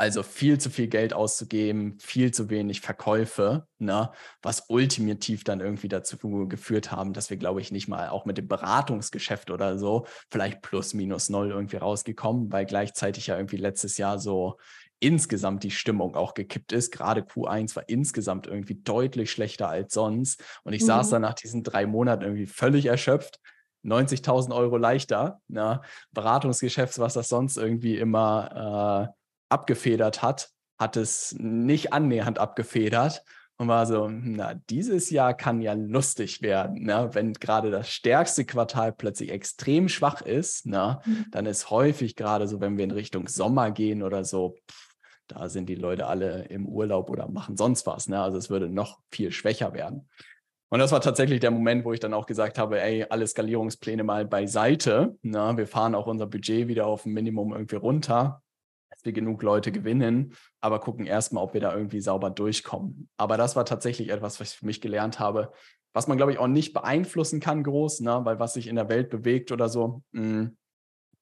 Also 0.00 0.22
viel 0.22 0.56
zu 0.56 0.70
viel 0.70 0.86
Geld 0.86 1.12
auszugeben, 1.12 1.98
viel 2.00 2.32
zu 2.32 2.48
wenig 2.48 2.80
Verkäufe, 2.80 3.66
ne, 3.78 4.10
was 4.40 4.64
ultimativ 4.70 5.44
dann 5.44 5.60
irgendwie 5.60 5.88
dazu 5.88 6.16
geführt 6.48 6.90
haben, 6.90 7.12
dass 7.12 7.28
wir, 7.28 7.36
glaube 7.36 7.60
ich, 7.60 7.70
nicht 7.70 7.86
mal 7.86 8.08
auch 8.08 8.24
mit 8.24 8.38
dem 8.38 8.48
Beratungsgeschäft 8.48 9.50
oder 9.50 9.78
so 9.78 10.06
vielleicht 10.30 10.62
plus 10.62 10.94
minus 10.94 11.28
null 11.28 11.50
irgendwie 11.50 11.76
rausgekommen, 11.76 12.50
weil 12.50 12.64
gleichzeitig 12.64 13.26
ja 13.26 13.36
irgendwie 13.36 13.58
letztes 13.58 13.98
Jahr 13.98 14.18
so 14.18 14.56
insgesamt 15.00 15.64
die 15.64 15.70
Stimmung 15.70 16.16
auch 16.16 16.32
gekippt 16.32 16.72
ist. 16.72 16.92
Gerade 16.92 17.20
Q1 17.20 17.76
war 17.76 17.86
insgesamt 17.86 18.46
irgendwie 18.46 18.76
deutlich 18.76 19.30
schlechter 19.30 19.68
als 19.68 19.92
sonst. 19.92 20.42
Und 20.64 20.72
ich 20.72 20.80
mhm. 20.80 20.86
saß 20.86 21.10
dann 21.10 21.20
nach 21.20 21.34
diesen 21.34 21.62
drei 21.62 21.84
Monaten 21.84 22.22
irgendwie 22.22 22.46
völlig 22.46 22.86
erschöpft. 22.86 23.38
90.000 23.84 24.56
Euro 24.56 24.78
leichter. 24.78 25.42
Ne? 25.48 25.82
Beratungsgeschäft, 26.12 26.98
was 26.98 27.12
das 27.12 27.28
sonst 27.28 27.58
irgendwie 27.58 27.98
immer 27.98 29.10
äh, 29.10 29.19
abgefedert 29.50 30.22
hat, 30.22 30.50
hat 30.78 30.96
es 30.96 31.34
nicht 31.38 31.92
annähernd 31.92 32.38
abgefedert 32.38 33.22
und 33.58 33.68
war 33.68 33.84
so, 33.84 34.08
na, 34.08 34.54
dieses 34.54 35.10
Jahr 35.10 35.34
kann 35.34 35.60
ja 35.60 35.74
lustig 35.74 36.40
werden, 36.40 36.84
ne? 36.84 37.10
wenn 37.12 37.34
gerade 37.34 37.70
das 37.70 37.90
stärkste 37.90 38.46
Quartal 38.46 38.92
plötzlich 38.92 39.30
extrem 39.30 39.90
schwach 39.90 40.22
ist, 40.22 40.64
ne? 40.64 41.00
Mhm. 41.04 41.26
dann 41.30 41.44
ist 41.44 41.70
häufig 41.70 42.16
gerade 42.16 42.48
so, 42.48 42.60
wenn 42.62 42.78
wir 42.78 42.84
in 42.84 42.90
Richtung 42.90 43.28
Sommer 43.28 43.70
gehen 43.70 44.02
oder 44.02 44.24
so, 44.24 44.56
pff, 44.70 44.90
da 45.28 45.48
sind 45.50 45.68
die 45.68 45.74
Leute 45.74 46.06
alle 46.06 46.44
im 46.44 46.66
Urlaub 46.66 47.10
oder 47.10 47.28
machen 47.28 47.56
sonst 47.56 47.86
was. 47.86 48.08
Ne? 48.08 48.20
Also 48.20 48.38
es 48.38 48.50
würde 48.50 48.68
noch 48.68 48.98
viel 49.12 49.30
schwächer 49.30 49.74
werden. 49.74 50.08
Und 50.70 50.78
das 50.78 50.90
war 50.90 51.00
tatsächlich 51.00 51.40
der 51.40 51.50
Moment, 51.50 51.84
wo 51.84 51.92
ich 51.92 52.00
dann 52.00 52.14
auch 52.14 52.26
gesagt 52.26 52.58
habe, 52.58 52.80
ey, 52.80 53.04
alle 53.08 53.26
Skalierungspläne 53.26 54.04
mal 54.04 54.24
beiseite. 54.24 55.16
Na, 55.22 55.56
wir 55.56 55.66
fahren 55.66 55.94
auch 55.94 56.06
unser 56.06 56.26
Budget 56.26 56.68
wieder 56.68 56.86
auf 56.86 57.06
ein 57.06 57.12
Minimum 57.12 57.52
irgendwie 57.52 57.76
runter 57.76 58.42
dass 59.00 59.06
wir 59.06 59.12
genug 59.12 59.42
Leute 59.42 59.72
gewinnen, 59.72 60.34
aber 60.60 60.78
gucken 60.78 61.06
erstmal, 61.06 61.42
ob 61.42 61.54
wir 61.54 61.60
da 61.60 61.74
irgendwie 61.74 62.00
sauber 62.00 62.28
durchkommen. 62.28 63.08
Aber 63.16 63.38
das 63.38 63.56
war 63.56 63.64
tatsächlich 63.64 64.10
etwas, 64.10 64.40
was 64.40 64.52
ich 64.52 64.58
für 64.58 64.66
mich 64.66 64.82
gelernt 64.82 65.18
habe, 65.18 65.52
was 65.94 66.06
man, 66.06 66.18
glaube 66.18 66.32
ich, 66.32 66.38
auch 66.38 66.46
nicht 66.46 66.74
beeinflussen 66.74 67.40
kann 67.40 67.64
groß, 67.64 68.00
ne? 68.00 68.20
weil 68.24 68.38
was 68.38 68.54
sich 68.54 68.66
in 68.66 68.76
der 68.76 68.90
Welt 68.90 69.08
bewegt 69.08 69.52
oder 69.52 69.68
so, 69.68 70.02
mh, 70.12 70.22
hm, 70.22 70.56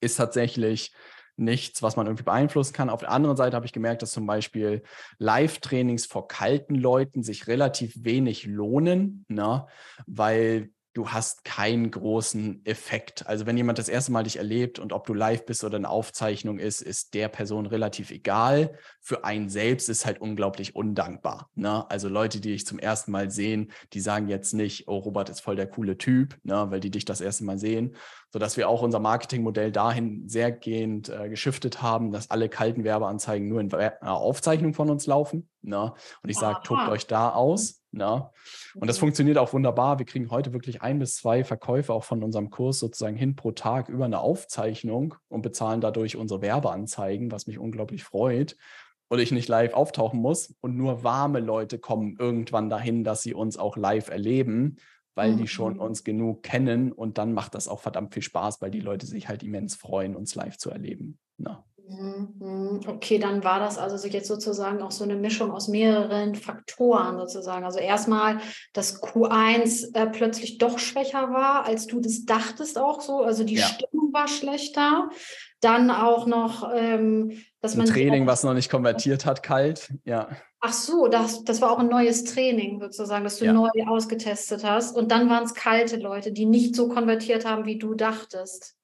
ist 0.01 0.17
tatsächlich 0.17 0.93
nichts, 1.37 1.83
was 1.83 1.95
man 1.95 2.07
irgendwie 2.07 2.25
beeinflussen 2.25 2.73
kann. 2.73 2.91
Auf 2.91 3.01
der 3.01 3.13
anderen 3.13 3.37
Seite 3.37 3.55
habe 3.55 3.65
ich 3.65 3.73
gemerkt, 3.73 4.03
dass 4.03 4.11
zum 4.11 4.27
Beispiel 4.27 4.83
Live-Trainings 5.19 6.07
vor 6.07 6.27
kalten 6.27 6.75
Leuten 6.75 7.23
sich 7.23 7.47
relativ 7.47 7.95
wenig 8.03 8.45
lohnen, 8.45 9.25
ne? 9.29 9.67
weil 10.07 10.71
du 10.99 11.11
hast 11.11 11.45
keinen 11.45 11.93
großen 11.93 12.67
Effekt. 12.67 13.25
Also 13.29 13.47
wenn 13.47 13.57
jemand 13.57 13.79
das 13.79 13.89
erste 13.89 14.11
Mal 14.11 14.25
dich 14.25 14.37
erlebt 14.37 14.81
und 14.81 14.93
ob 14.93 15.07
du 15.07 15.15
live 15.15 15.47
bist 15.47 15.63
oder 15.63 15.77
eine 15.77 15.89
Aufzeichnung 15.89 16.59
ist, 16.59 16.83
ist 16.83 17.15
der 17.15 17.29
Person 17.29 17.67
relativ 17.67 18.11
egal. 18.11 18.77
Für 19.01 19.23
einen 19.23 19.49
selbst 19.49 19.89
ist 19.89 20.07
halt 20.07 20.21
unglaublich 20.21 20.75
undankbar. 20.75 21.51
Ne? 21.55 21.89
Also 21.89 22.09
Leute, 22.09 22.41
die 22.41 22.51
dich 22.51 22.67
zum 22.67 22.81
ersten 22.81 23.13
Mal 23.13 23.31
sehen, 23.31 23.71
die 23.93 24.01
sagen 24.01 24.27
jetzt 24.27 24.55
nicht, 24.55 24.89
oh, 24.89 24.99
Robert 24.99 25.31
ist 25.31 25.41
voll 25.41 25.55
der 25.55 25.69
coole 25.69 25.99
Typ, 25.99 26.37
ne? 26.43 26.67
weil 26.69 26.81
die 26.81 26.91
dich 26.91 27.05
das 27.05 27.21
erste 27.21 27.45
Mal 27.45 27.59
sehen, 27.59 27.95
sodass 28.31 28.57
wir 28.57 28.69
auch 28.69 28.83
unser 28.83 28.99
Marketingmodell 28.99 29.73
dahin 29.73 30.29
sehr 30.29 30.53
gehend 30.53 31.09
äh, 31.09 31.29
geschiftet 31.29 31.81
haben, 31.81 32.11
dass 32.11 32.31
alle 32.31 32.49
kalten 32.49 32.85
Werbeanzeigen 32.85 33.49
nur 33.49 33.61
in 33.61 33.71
äh, 33.71 33.93
Aufzeichnung 34.03 34.75
von 34.75 34.91
uns 34.91 35.07
laufen. 35.07 35.49
Ne? 35.63 35.93
Und 36.23 36.31
ich 36.31 36.37
sage, 36.37 36.61
tobt 36.63 36.89
euch 36.89 37.07
da 37.07 37.31
aus. 37.31 37.83
Ne? 37.91 38.29
Und 38.75 38.87
das 38.87 38.99
mhm. 38.99 39.01
funktioniert 39.01 39.39
auch 39.39 39.53
wunderbar. 39.55 39.99
Wir 39.99 40.07
kriegen 40.07 40.31
heute 40.31 40.53
wirklich 40.53 40.83
ein 40.83 40.99
bis 40.99 41.17
zwei 41.17 41.43
Verkäufe 41.43 41.95
auch 41.95 42.05
von 42.05 42.23
unserem 42.23 42.51
Kurs 42.51 42.79
sozusagen 42.79 43.17
hin 43.17 43.35
pro 43.35 43.53
Tag 43.53 43.89
über 43.89 44.05
eine 44.05 44.21
Aufzeichnung 44.21 45.15
und 45.29 45.41
bezahlen 45.41 45.81
dadurch 45.81 46.17
unsere 46.17 46.43
Werbeanzeigen, 46.43 47.33
was 47.33 47.47
mich 47.47 47.59
unglaublich 47.59 48.05
freut. 48.05 48.57
Und 49.11 49.21
ich 49.21 49.33
nicht 49.33 49.49
live 49.49 49.73
auftauchen 49.73 50.21
muss 50.21 50.55
und 50.61 50.77
nur 50.77 51.03
warme 51.03 51.41
Leute 51.41 51.79
kommen 51.79 52.17
irgendwann 52.19 52.69
dahin, 52.69 53.05
dass 53.05 53.23
sie 53.23 53.33
uns 53.33 53.57
auch 53.57 53.79
live 53.79 54.11
erleben, 54.11 54.77
weil 55.19 55.33
mhm. 55.33 55.39
die 55.39 55.49
schon 55.49 55.81
uns 55.81 56.05
genug 56.05 56.45
kennen. 56.45 56.93
Und 56.93 57.19
dann 57.19 57.33
macht 57.33 57.57
das 57.57 57.67
auch 57.67 57.81
verdammt 57.81 58.15
viel 58.15 58.23
Spaß, 58.23 58.63
weil 58.63 58.71
die 58.71 58.79
Leute 58.79 59.05
sich 59.05 59.29
halt 59.29 59.43
immens 59.43 59.75
freuen, 59.75 60.15
uns 60.15 60.37
live 60.37 60.57
zu 60.57 60.71
erleben. 60.71 61.19
Ne? 61.39 61.59
Mhm, 61.89 62.81
okay, 62.87 63.19
dann 63.19 63.43
war 63.43 63.59
das 63.59 63.79
also 63.79 64.07
jetzt 64.07 64.29
sozusagen 64.29 64.81
auch 64.81 64.93
so 64.93 65.03
eine 65.03 65.17
Mischung 65.17 65.51
aus 65.51 65.67
mehreren 65.67 66.37
Faktoren 66.37 67.19
sozusagen. 67.19 67.65
Also 67.65 67.81
erstmal, 67.81 68.39
dass 68.75 69.03
Q1 69.03 69.95
äh, 69.95 70.07
plötzlich 70.07 70.59
doch 70.59 70.79
schwächer 70.79 71.33
war, 71.33 71.65
als 71.65 71.89
du 71.89 72.01
das 72.01 72.27
dachtest 72.27 72.79
auch 72.79 73.01
so. 73.01 73.23
Also 73.23 73.43
die 73.43 73.57
ja. 73.57 73.67
Stimmung 73.67 74.13
war 74.13 74.29
schlechter. 74.29 75.09
Dann 75.61 75.91
auch 75.91 76.27
noch, 76.27 76.71
ähm, 76.73 77.33
dass 77.61 77.75
ein 77.75 77.79
man. 77.79 77.87
Training, 77.87 78.27
was 78.27 78.45
noch 78.45 78.55
nicht 78.55 78.71
konvertiert 78.71 79.27
hat, 79.27 79.43
kalt, 79.43 79.93
ja. 80.05 80.29
Ach 80.61 80.73
so, 80.73 81.09
das, 81.09 81.45
das 81.45 81.61
war 81.61 81.71
auch 81.71 81.79
ein 81.79 81.89
neues 81.89 82.25
Training 82.25 82.81
sozusagen, 82.81 83.25
das 83.25 83.39
du 83.39 83.45
ja. 83.45 83.53
neu 83.53 83.69
ausgetestet 83.87 84.65
hast. 84.65 84.97
Und 84.97 85.13
dann 85.13 85.31
waren 85.31 85.45
es 85.45 85.55
kalte 85.55 85.97
Leute, 85.97 86.33
die 86.33 86.47
nicht 86.47 86.75
so 86.75 86.89
konvertiert 86.89 87.45
haben, 87.45 87.65
wie 87.65 87.79
du 87.79 87.95
dachtest 87.95 88.79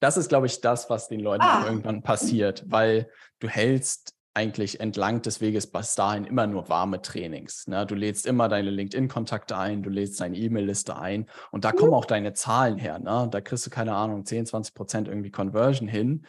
das 0.00 0.16
ist, 0.16 0.28
glaube 0.28 0.46
ich, 0.46 0.60
das, 0.60 0.90
was 0.90 1.08
den 1.08 1.20
Leuten 1.20 1.42
ah. 1.42 1.64
irgendwann 1.66 2.02
passiert, 2.02 2.64
weil 2.68 3.10
du 3.40 3.48
hältst 3.48 4.14
eigentlich 4.34 4.78
entlang 4.78 5.20
des 5.22 5.40
Weges 5.40 5.66
bis 5.66 5.96
dahin 5.96 6.24
immer 6.24 6.46
nur 6.46 6.68
warme 6.68 7.02
Trainings. 7.02 7.66
Ne? 7.66 7.84
Du 7.86 7.96
lädst 7.96 8.24
immer 8.24 8.48
deine 8.48 8.70
LinkedIn-Kontakte 8.70 9.56
ein, 9.56 9.82
du 9.82 9.90
lädst 9.90 10.20
deine 10.20 10.36
E-Mail-Liste 10.36 10.96
ein 10.96 11.26
und 11.50 11.64
da 11.64 11.72
kommen 11.72 11.92
auch 11.92 12.04
deine 12.04 12.34
Zahlen 12.34 12.78
her. 12.78 13.00
Ne? 13.00 13.26
Da 13.30 13.40
kriegst 13.40 13.66
du, 13.66 13.70
keine 13.70 13.94
Ahnung, 13.96 14.24
10, 14.24 14.46
20 14.46 14.74
Prozent 14.74 15.08
irgendwie 15.08 15.32
Conversion 15.32 15.88
hin. 15.88 16.24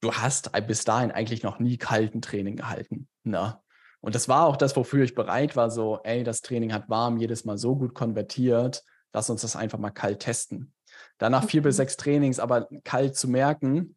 Du 0.00 0.12
hast 0.12 0.52
bis 0.66 0.84
dahin 0.84 1.10
eigentlich 1.10 1.42
noch 1.42 1.58
nie 1.58 1.76
kalten 1.76 2.22
Training 2.22 2.56
gehalten. 2.56 3.08
Ne? 3.24 3.58
Und 4.00 4.14
das 4.14 4.28
war 4.28 4.46
auch 4.46 4.56
das, 4.56 4.76
wofür 4.76 5.04
ich 5.04 5.14
bereit 5.14 5.56
war, 5.56 5.70
so, 5.70 6.00
ey, 6.04 6.22
das 6.22 6.40
Training 6.40 6.72
hat 6.72 6.88
warm 6.88 7.16
jedes 7.16 7.44
Mal 7.44 7.58
so 7.58 7.76
gut 7.76 7.94
konvertiert, 7.94 8.84
lass 9.12 9.28
uns 9.28 9.42
das 9.42 9.56
einfach 9.56 9.78
mal 9.78 9.90
kalt 9.90 10.20
testen. 10.20 10.72
Danach 11.18 11.44
vier 11.44 11.62
bis 11.62 11.74
mhm. 11.74 11.78
sechs 11.78 11.96
Trainings, 11.96 12.38
aber 12.38 12.68
kalt 12.84 13.16
zu 13.16 13.28
merken, 13.28 13.96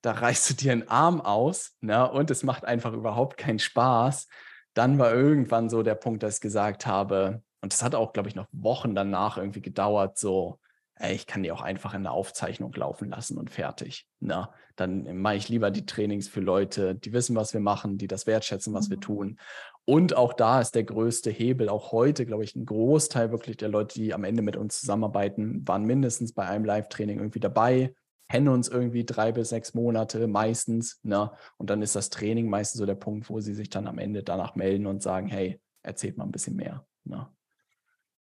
da 0.00 0.12
reißt 0.12 0.50
du 0.50 0.54
dir 0.54 0.72
einen 0.72 0.88
Arm 0.88 1.20
aus 1.20 1.76
ne? 1.80 2.10
und 2.10 2.30
es 2.30 2.42
macht 2.42 2.64
einfach 2.64 2.92
überhaupt 2.92 3.36
keinen 3.36 3.58
Spaß. 3.58 4.28
Dann 4.74 4.98
war 4.98 5.12
irgendwann 5.12 5.70
so 5.70 5.82
der 5.82 5.94
Punkt, 5.94 6.22
dass 6.22 6.36
ich 6.36 6.40
gesagt 6.40 6.86
habe, 6.86 7.42
und 7.62 7.72
das 7.72 7.82
hat 7.82 7.94
auch, 7.94 8.12
glaube 8.12 8.28
ich, 8.28 8.34
noch 8.34 8.46
Wochen 8.52 8.94
danach 8.94 9.38
irgendwie 9.38 9.62
gedauert, 9.62 10.18
so, 10.18 10.60
ey, 10.96 11.14
ich 11.14 11.26
kann 11.26 11.42
die 11.42 11.52
auch 11.52 11.62
einfach 11.62 11.94
in 11.94 12.04
der 12.04 12.12
Aufzeichnung 12.12 12.72
laufen 12.74 13.10
lassen 13.10 13.36
und 13.38 13.50
fertig. 13.50 14.06
Na, 14.20 14.52
dann 14.76 15.18
mache 15.18 15.36
ich 15.36 15.48
lieber 15.48 15.70
die 15.70 15.86
Trainings 15.86 16.28
für 16.28 16.40
Leute, 16.40 16.94
die 16.94 17.12
wissen, 17.12 17.36
was 17.36 17.52
wir 17.52 17.60
machen, 17.60 17.98
die 17.98 18.06
das 18.06 18.26
wertschätzen, 18.26 18.74
was 18.74 18.88
mhm. 18.88 18.92
wir 18.92 19.00
tun. 19.00 19.40
Und 19.84 20.16
auch 20.16 20.32
da 20.32 20.60
ist 20.60 20.74
der 20.74 20.84
größte 20.84 21.30
Hebel, 21.30 21.68
auch 21.68 21.92
heute, 21.92 22.24
glaube 22.24 22.44
ich, 22.44 22.56
ein 22.56 22.64
Großteil 22.64 23.30
wirklich 23.30 23.56
der 23.56 23.68
Leute, 23.68 23.94
die 23.94 24.14
am 24.14 24.24
Ende 24.24 24.42
mit 24.42 24.56
uns 24.56 24.80
zusammenarbeiten, 24.80 25.66
waren 25.66 25.84
mindestens 25.84 26.32
bei 26.32 26.46
einem 26.46 26.64
Live-Training 26.64 27.18
irgendwie 27.18 27.40
dabei, 27.40 27.94
kennen 28.30 28.48
uns 28.48 28.68
irgendwie 28.68 29.04
drei 29.04 29.32
bis 29.32 29.50
sechs 29.50 29.74
Monate 29.74 30.26
meistens. 30.26 31.00
Ne? 31.02 31.30
Und 31.58 31.70
dann 31.70 31.82
ist 31.82 31.96
das 31.96 32.08
Training 32.08 32.48
meistens 32.48 32.78
so 32.78 32.86
der 32.86 32.94
Punkt, 32.94 33.28
wo 33.28 33.40
sie 33.40 33.54
sich 33.54 33.68
dann 33.68 33.86
am 33.86 33.98
Ende 33.98 34.22
danach 34.22 34.54
melden 34.54 34.86
und 34.86 35.02
sagen, 35.02 35.26
hey, 35.26 35.60
erzählt 35.82 36.16
mal 36.16 36.24
ein 36.24 36.32
bisschen 36.32 36.56
mehr. 36.56 36.86
Ne? 37.04 37.28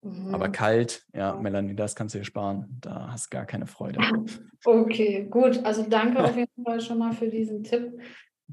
Mhm. 0.04 0.36
Aber 0.36 0.50
kalt, 0.50 1.06
ja, 1.14 1.36
Melanie, 1.36 1.76
das 1.76 1.96
kannst 1.96 2.14
du 2.14 2.20
dir 2.20 2.26
sparen. 2.26 2.78
Da 2.82 3.10
hast 3.12 3.28
du 3.28 3.38
gar 3.38 3.46
keine 3.46 3.68
Freude. 3.68 4.00
Okay, 4.66 5.28
gut. 5.30 5.60
Also 5.66 5.84
danke 5.84 6.24
auf 6.24 6.38
jeden 6.38 6.64
Fall 6.64 6.80
schon 6.80 6.98
mal 6.98 7.12
für 7.12 7.28
diesen 7.28 7.66
Tipp. 7.66 8.00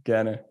Gerne. 0.03 0.45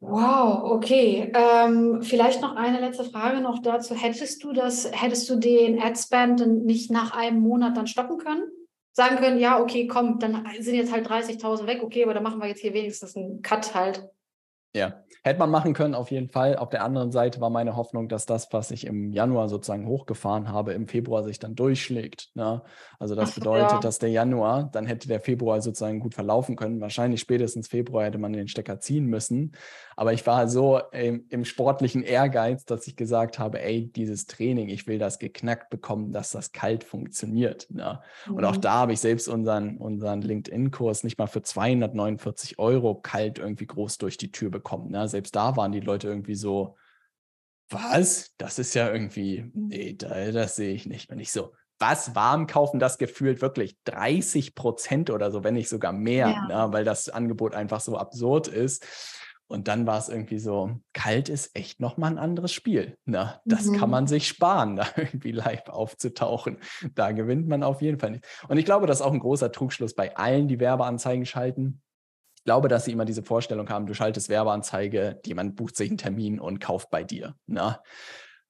Wow, 0.00 0.64
okay. 0.64 1.32
Ähm, 1.34 2.02
vielleicht 2.02 2.42
noch 2.42 2.56
eine 2.56 2.78
letzte 2.78 3.04
Frage 3.04 3.40
noch 3.40 3.62
dazu. 3.62 3.94
Hättest 3.94 4.44
du 4.44 4.52
das, 4.52 4.90
hättest 4.92 5.30
du 5.30 5.36
den 5.36 5.80
Adspend 5.80 6.46
nicht 6.66 6.90
nach 6.90 7.16
einem 7.16 7.40
Monat 7.40 7.74
dann 7.74 7.86
stoppen 7.86 8.18
können? 8.18 8.50
Sagen 8.92 9.16
können, 9.16 9.38
ja, 9.38 9.58
okay, 9.62 9.86
komm, 9.86 10.18
dann 10.18 10.44
sind 10.60 10.74
jetzt 10.74 10.92
halt 10.92 11.08
30.000 11.08 11.66
weg, 11.66 11.82
okay, 11.82 12.04
aber 12.04 12.12
dann 12.12 12.22
machen 12.22 12.42
wir 12.42 12.48
jetzt 12.48 12.60
hier 12.60 12.74
wenigstens 12.74 13.16
einen 13.16 13.40
Cut 13.40 13.74
halt. 13.74 14.10
Ja, 14.74 15.04
hätte 15.22 15.38
man 15.38 15.50
machen 15.50 15.74
können, 15.74 15.94
auf 15.94 16.10
jeden 16.10 16.28
Fall. 16.28 16.56
Auf 16.56 16.70
der 16.70 16.82
anderen 16.82 17.12
Seite 17.12 17.40
war 17.40 17.50
meine 17.50 17.76
Hoffnung, 17.76 18.08
dass 18.08 18.26
das, 18.26 18.52
was 18.52 18.70
ich 18.70 18.86
im 18.86 19.12
Januar 19.12 19.48
sozusagen 19.48 19.86
hochgefahren 19.86 20.48
habe, 20.50 20.72
im 20.72 20.88
Februar 20.88 21.22
sich 21.22 21.38
dann 21.38 21.54
durchschlägt. 21.54 22.30
Ne? 22.34 22.62
Also 22.98 23.14
das 23.14 23.30
Ach, 23.30 23.34
bedeutet, 23.34 23.70
ja. 23.72 23.80
dass 23.80 23.98
der 23.98 24.08
Januar, 24.08 24.70
dann 24.72 24.86
hätte 24.86 25.08
der 25.08 25.20
Februar 25.20 25.60
sozusagen 25.60 26.00
gut 26.00 26.14
verlaufen 26.14 26.56
können. 26.56 26.80
Wahrscheinlich 26.80 27.20
spätestens 27.20 27.68
Februar 27.68 28.06
hätte 28.06 28.18
man 28.18 28.32
den 28.32 28.48
Stecker 28.48 28.80
ziehen 28.80 29.06
müssen. 29.06 29.52
Aber 29.94 30.12
ich 30.12 30.26
war 30.26 30.48
so 30.48 30.80
im, 30.90 31.26
im 31.28 31.44
sportlichen 31.44 32.02
Ehrgeiz, 32.02 32.64
dass 32.64 32.86
ich 32.86 32.96
gesagt 32.96 33.38
habe, 33.38 33.62
ey, 33.62 33.92
dieses 33.94 34.26
Training, 34.26 34.70
ich 34.70 34.86
will 34.86 34.98
das 34.98 35.18
geknackt 35.18 35.68
bekommen, 35.70 36.12
dass 36.12 36.30
das 36.30 36.52
kalt 36.52 36.82
funktioniert. 36.82 37.66
Ne? 37.70 38.00
Mhm. 38.26 38.34
Und 38.34 38.44
auch 38.46 38.56
mhm. 38.56 38.62
da 38.62 38.72
habe 38.72 38.94
ich 38.94 39.00
selbst 39.00 39.28
unseren, 39.28 39.76
unseren 39.76 40.22
LinkedIn-Kurs 40.22 41.04
nicht 41.04 41.18
mal 41.18 41.26
für 41.26 41.42
249 41.42 42.58
Euro 42.58 42.94
kalt 42.94 43.38
irgendwie 43.38 43.66
groß 43.66 43.98
durch 43.98 44.16
die 44.16 44.32
Tür 44.32 44.50
bekommen. 44.50 44.61
Ne? 44.90 45.08
Selbst 45.08 45.34
da 45.36 45.56
waren 45.56 45.72
die 45.72 45.80
Leute 45.80 46.08
irgendwie 46.08 46.34
so, 46.34 46.76
was? 47.68 48.34
Das 48.36 48.58
ist 48.58 48.74
ja 48.74 48.92
irgendwie, 48.92 49.50
nee, 49.54 49.94
das 49.94 50.56
sehe 50.56 50.74
ich 50.74 50.86
nicht. 50.86 51.10
Wenn 51.10 51.18
ich 51.18 51.32
so, 51.32 51.52
was 51.78 52.14
warm 52.14 52.46
kaufen, 52.46 52.78
das 52.78 52.96
gefühlt 52.96 53.42
wirklich 53.42 53.76
30 53.84 54.54
Prozent 54.54 55.10
oder 55.10 55.30
so, 55.30 55.42
wenn 55.42 55.54
nicht 55.54 55.68
sogar 55.68 55.92
mehr, 55.92 56.28
ja. 56.28 56.66
ne, 56.66 56.72
weil 56.72 56.84
das 56.84 57.08
Angebot 57.08 57.54
einfach 57.54 57.80
so 57.80 57.96
absurd 57.96 58.48
ist. 58.48 58.86
Und 59.48 59.68
dann 59.68 59.86
war 59.86 59.98
es 59.98 60.08
irgendwie 60.08 60.38
so, 60.38 60.78
kalt 60.94 61.28
ist 61.28 61.54
echt 61.54 61.78
nochmal 61.78 62.12
ein 62.12 62.18
anderes 62.18 62.52
Spiel. 62.52 62.96
Ne? 63.04 63.38
das 63.44 63.66
mhm. 63.66 63.76
kann 63.76 63.90
man 63.90 64.06
sich 64.06 64.26
sparen, 64.26 64.76
da 64.76 64.86
irgendwie 64.96 65.32
live 65.32 65.68
aufzutauchen. 65.68 66.58
Da 66.94 67.12
gewinnt 67.12 67.48
man 67.48 67.62
auf 67.62 67.82
jeden 67.82 67.98
Fall 67.98 68.12
nicht. 68.12 68.24
Und 68.48 68.56
ich 68.56 68.64
glaube, 68.64 68.86
das 68.86 69.00
ist 69.00 69.02
auch 69.06 69.12
ein 69.12 69.18
großer 69.18 69.52
Trugschluss 69.52 69.94
bei 69.94 70.16
allen, 70.16 70.48
die 70.48 70.60
Werbeanzeigen 70.60 71.26
schalten. 71.26 71.82
Ich 72.42 72.44
glaube, 72.44 72.66
dass 72.66 72.86
sie 72.86 72.92
immer 72.92 73.04
diese 73.04 73.22
Vorstellung 73.22 73.68
haben, 73.68 73.86
du 73.86 73.94
schaltest 73.94 74.28
Werbeanzeige, 74.28 75.20
jemand 75.24 75.54
bucht 75.54 75.76
sich 75.76 75.88
einen 75.90 75.98
Termin 75.98 76.40
und 76.40 76.58
kauft 76.58 76.90
bei 76.90 77.04
dir. 77.04 77.36
Ne? 77.46 77.78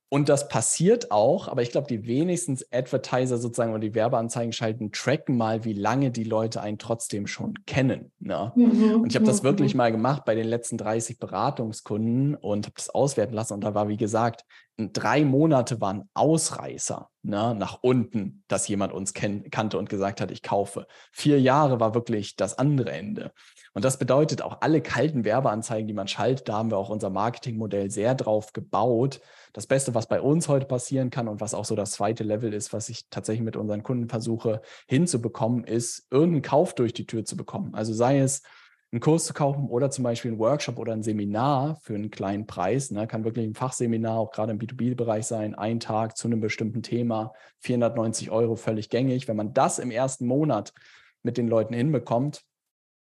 Und 0.08 0.30
das 0.30 0.48
passiert 0.48 1.10
auch, 1.10 1.48
aber 1.48 1.60
ich 1.60 1.70
glaube, 1.70 1.88
die 1.88 2.06
wenigstens 2.06 2.66
Advertiser 2.70 3.36
sozusagen 3.36 3.72
oder 3.72 3.80
die 3.80 3.94
Werbeanzeigen 3.94 4.52
schalten, 4.52 4.92
tracken 4.92 5.36
mal, 5.36 5.64
wie 5.66 5.74
lange 5.74 6.10
die 6.10 6.24
Leute 6.24 6.62
einen 6.62 6.78
trotzdem 6.78 7.26
schon 7.26 7.54
kennen. 7.66 8.12
Ne? 8.18 8.52
Mhm, 8.54 9.02
und 9.02 9.10
ich 9.10 9.14
habe 9.14 9.26
das 9.26 9.42
mhm. 9.42 9.46
wirklich 9.46 9.74
mal 9.74 9.92
gemacht 9.92 10.24
bei 10.24 10.34
den 10.34 10.48
letzten 10.48 10.78
30 10.78 11.18
Beratungskunden 11.18 12.34
und 12.34 12.66
habe 12.66 12.74
das 12.76 12.88
auswerten 12.90 13.34
lassen. 13.34 13.54
Und 13.54 13.62
da 13.62 13.74
war, 13.74 13.88
wie 13.88 13.96
gesagt, 13.98 14.44
drei 14.76 15.24
Monate 15.24 15.80
waren 15.80 16.08
Ausreißer 16.14 17.08
ne, 17.22 17.54
nach 17.54 17.78
unten, 17.82 18.44
dass 18.48 18.68
jemand 18.68 18.92
uns 18.92 19.14
kannte 19.14 19.78
und 19.78 19.88
gesagt 19.88 20.20
hat, 20.20 20.30
ich 20.30 20.42
kaufe. 20.42 20.86
Vier 21.12 21.40
Jahre 21.40 21.80
war 21.80 21.94
wirklich 21.94 22.36
das 22.36 22.58
andere 22.58 22.92
Ende. 22.92 23.32
Und 23.74 23.84
das 23.84 23.98
bedeutet 23.98 24.42
auch 24.42 24.60
alle 24.60 24.82
kalten 24.82 25.24
Werbeanzeigen, 25.24 25.86
die 25.86 25.94
man 25.94 26.08
schaltet, 26.08 26.48
da 26.48 26.54
haben 26.54 26.70
wir 26.70 26.76
auch 26.76 26.90
unser 26.90 27.08
Marketingmodell 27.08 27.90
sehr 27.90 28.14
drauf 28.14 28.52
gebaut. 28.52 29.20
Das 29.54 29.66
Beste, 29.66 29.94
was 29.94 30.08
bei 30.08 30.20
uns 30.20 30.48
heute 30.48 30.66
passieren 30.66 31.10
kann 31.10 31.26
und 31.26 31.40
was 31.40 31.54
auch 31.54 31.64
so 31.64 31.74
das 31.74 31.92
zweite 31.92 32.22
Level 32.22 32.52
ist, 32.52 32.72
was 32.72 32.90
ich 32.90 33.08
tatsächlich 33.08 33.44
mit 33.44 33.56
unseren 33.56 33.82
Kunden 33.82 34.08
versuche 34.08 34.60
hinzubekommen, 34.88 35.64
ist, 35.64 36.06
irgendeinen 36.10 36.42
Kauf 36.42 36.74
durch 36.74 36.92
die 36.92 37.06
Tür 37.06 37.24
zu 37.24 37.36
bekommen. 37.36 37.74
Also 37.74 37.94
sei 37.94 38.18
es 38.18 38.42
einen 38.92 39.00
Kurs 39.00 39.24
zu 39.24 39.32
kaufen 39.32 39.68
oder 39.68 39.90
zum 39.90 40.04
Beispiel 40.04 40.32
einen 40.32 40.40
Workshop 40.40 40.78
oder 40.78 40.92
ein 40.92 41.02
Seminar 41.02 41.76
für 41.76 41.94
einen 41.94 42.10
kleinen 42.10 42.46
Preis. 42.46 42.90
Ne, 42.90 43.06
kann 43.06 43.24
wirklich 43.24 43.46
ein 43.46 43.54
Fachseminar 43.54 44.18
auch 44.18 44.32
gerade 44.32 44.52
im 44.52 44.58
B2B-Bereich 44.58 45.24
sein, 45.24 45.54
ein 45.54 45.80
Tag 45.80 46.18
zu 46.18 46.28
einem 46.28 46.40
bestimmten 46.40 46.82
Thema, 46.82 47.32
490 47.60 48.30
Euro 48.30 48.54
völlig 48.54 48.90
gängig. 48.90 49.28
Wenn 49.28 49.36
man 49.36 49.54
das 49.54 49.78
im 49.78 49.90
ersten 49.90 50.26
Monat 50.26 50.74
mit 51.22 51.38
den 51.38 51.48
Leuten 51.48 51.72
hinbekommt, 51.72 52.44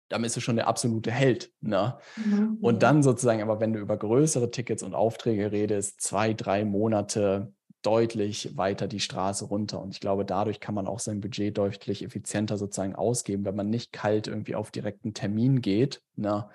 dann 0.10 0.24
bist 0.24 0.36
du 0.36 0.42
schon 0.42 0.56
der 0.56 0.68
absolute 0.68 1.12
Held. 1.12 1.52
Ne? 1.62 1.98
Mhm. 2.18 2.58
Und 2.62 2.84
dann 2.84 3.04
sozusagen, 3.04 3.42
aber 3.42 3.60
wenn 3.60 3.74
du 3.74 3.80
über 3.80 3.96
größere 3.96 4.52
Tickets 4.52 4.84
und 4.84 4.96
Aufträge 4.96 5.52
redest, 5.52 6.02
zwei, 6.02 6.34
drei 6.34 6.66
Monate 6.66 7.54
deutlich 7.82 8.58
weiter 8.58 8.88
die 8.88 9.00
Straße 9.00 9.46
runter. 9.46 9.80
Und 9.80 9.92
ich 9.92 10.02
glaube, 10.02 10.26
dadurch 10.26 10.60
kann 10.60 10.76
man 10.76 10.88
auch 10.88 11.00
sein 11.00 11.22
Budget 11.22 11.58
deutlich 11.58 12.04
effizienter 12.04 12.58
sozusagen 12.58 12.96
ausgeben, 12.96 13.46
wenn 13.46 13.56
man 13.56 13.70
nicht 13.70 13.94
kalt 13.94 14.28
irgendwie 14.28 14.56
auf 14.56 14.72
direkten 14.72 15.14
Termin 15.14 15.62
geht, 15.62 16.02
ne? 16.16 16.50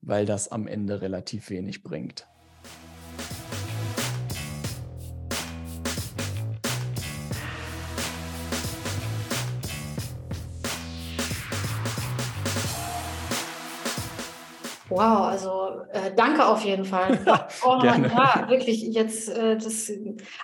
weil 0.00 0.24
das 0.24 0.50
am 0.50 0.66
Ende 0.66 1.02
relativ 1.02 1.50
wenig 1.50 1.82
bringt. 1.82 2.26
Wow, 14.88 15.26
also 15.26 15.80
äh, 15.92 16.14
danke 16.14 16.46
auf 16.46 16.64
jeden 16.64 16.84
Fall. 16.84 17.18
Oh, 17.64 17.80
ja, 17.82 18.48
wirklich 18.48 18.82
jetzt 18.82 19.28
äh, 19.28 19.56
das, 19.56 19.90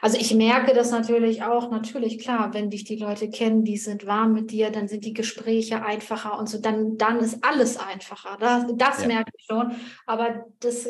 also 0.00 0.18
ich 0.18 0.34
merke 0.34 0.74
das 0.74 0.90
natürlich 0.90 1.42
auch, 1.42 1.70
natürlich 1.70 2.18
klar, 2.18 2.52
wenn 2.54 2.70
dich 2.70 2.84
die 2.84 2.96
Leute 2.96 3.30
kennen, 3.30 3.64
die 3.64 3.76
sind 3.76 4.06
warm 4.06 4.32
mit 4.32 4.50
dir, 4.50 4.70
dann 4.70 4.88
sind 4.88 5.04
die 5.04 5.12
Gespräche 5.12 5.84
einfacher 5.84 6.38
und 6.38 6.48
so, 6.48 6.58
dann, 6.58 6.96
dann 6.96 7.20
ist 7.20 7.44
alles 7.44 7.76
einfacher. 7.76 8.36
Das, 8.40 8.64
das 8.74 9.02
ja. 9.02 9.08
merke 9.08 9.30
ich 9.36 9.44
schon. 9.44 9.72
Aber 10.06 10.46
das, 10.60 10.88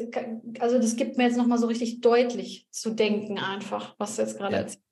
also 0.60 0.78
das 0.78 0.96
gibt 0.96 1.16
mir 1.16 1.24
jetzt 1.24 1.36
nochmal 1.36 1.58
so 1.58 1.66
richtig 1.66 2.00
deutlich 2.00 2.66
zu 2.70 2.90
denken, 2.90 3.38
einfach, 3.38 3.94
was 3.98 4.16
du 4.16 4.22
jetzt 4.22 4.38
gerade 4.38 4.54
ja. 4.54 4.60
erzählt 4.62 4.82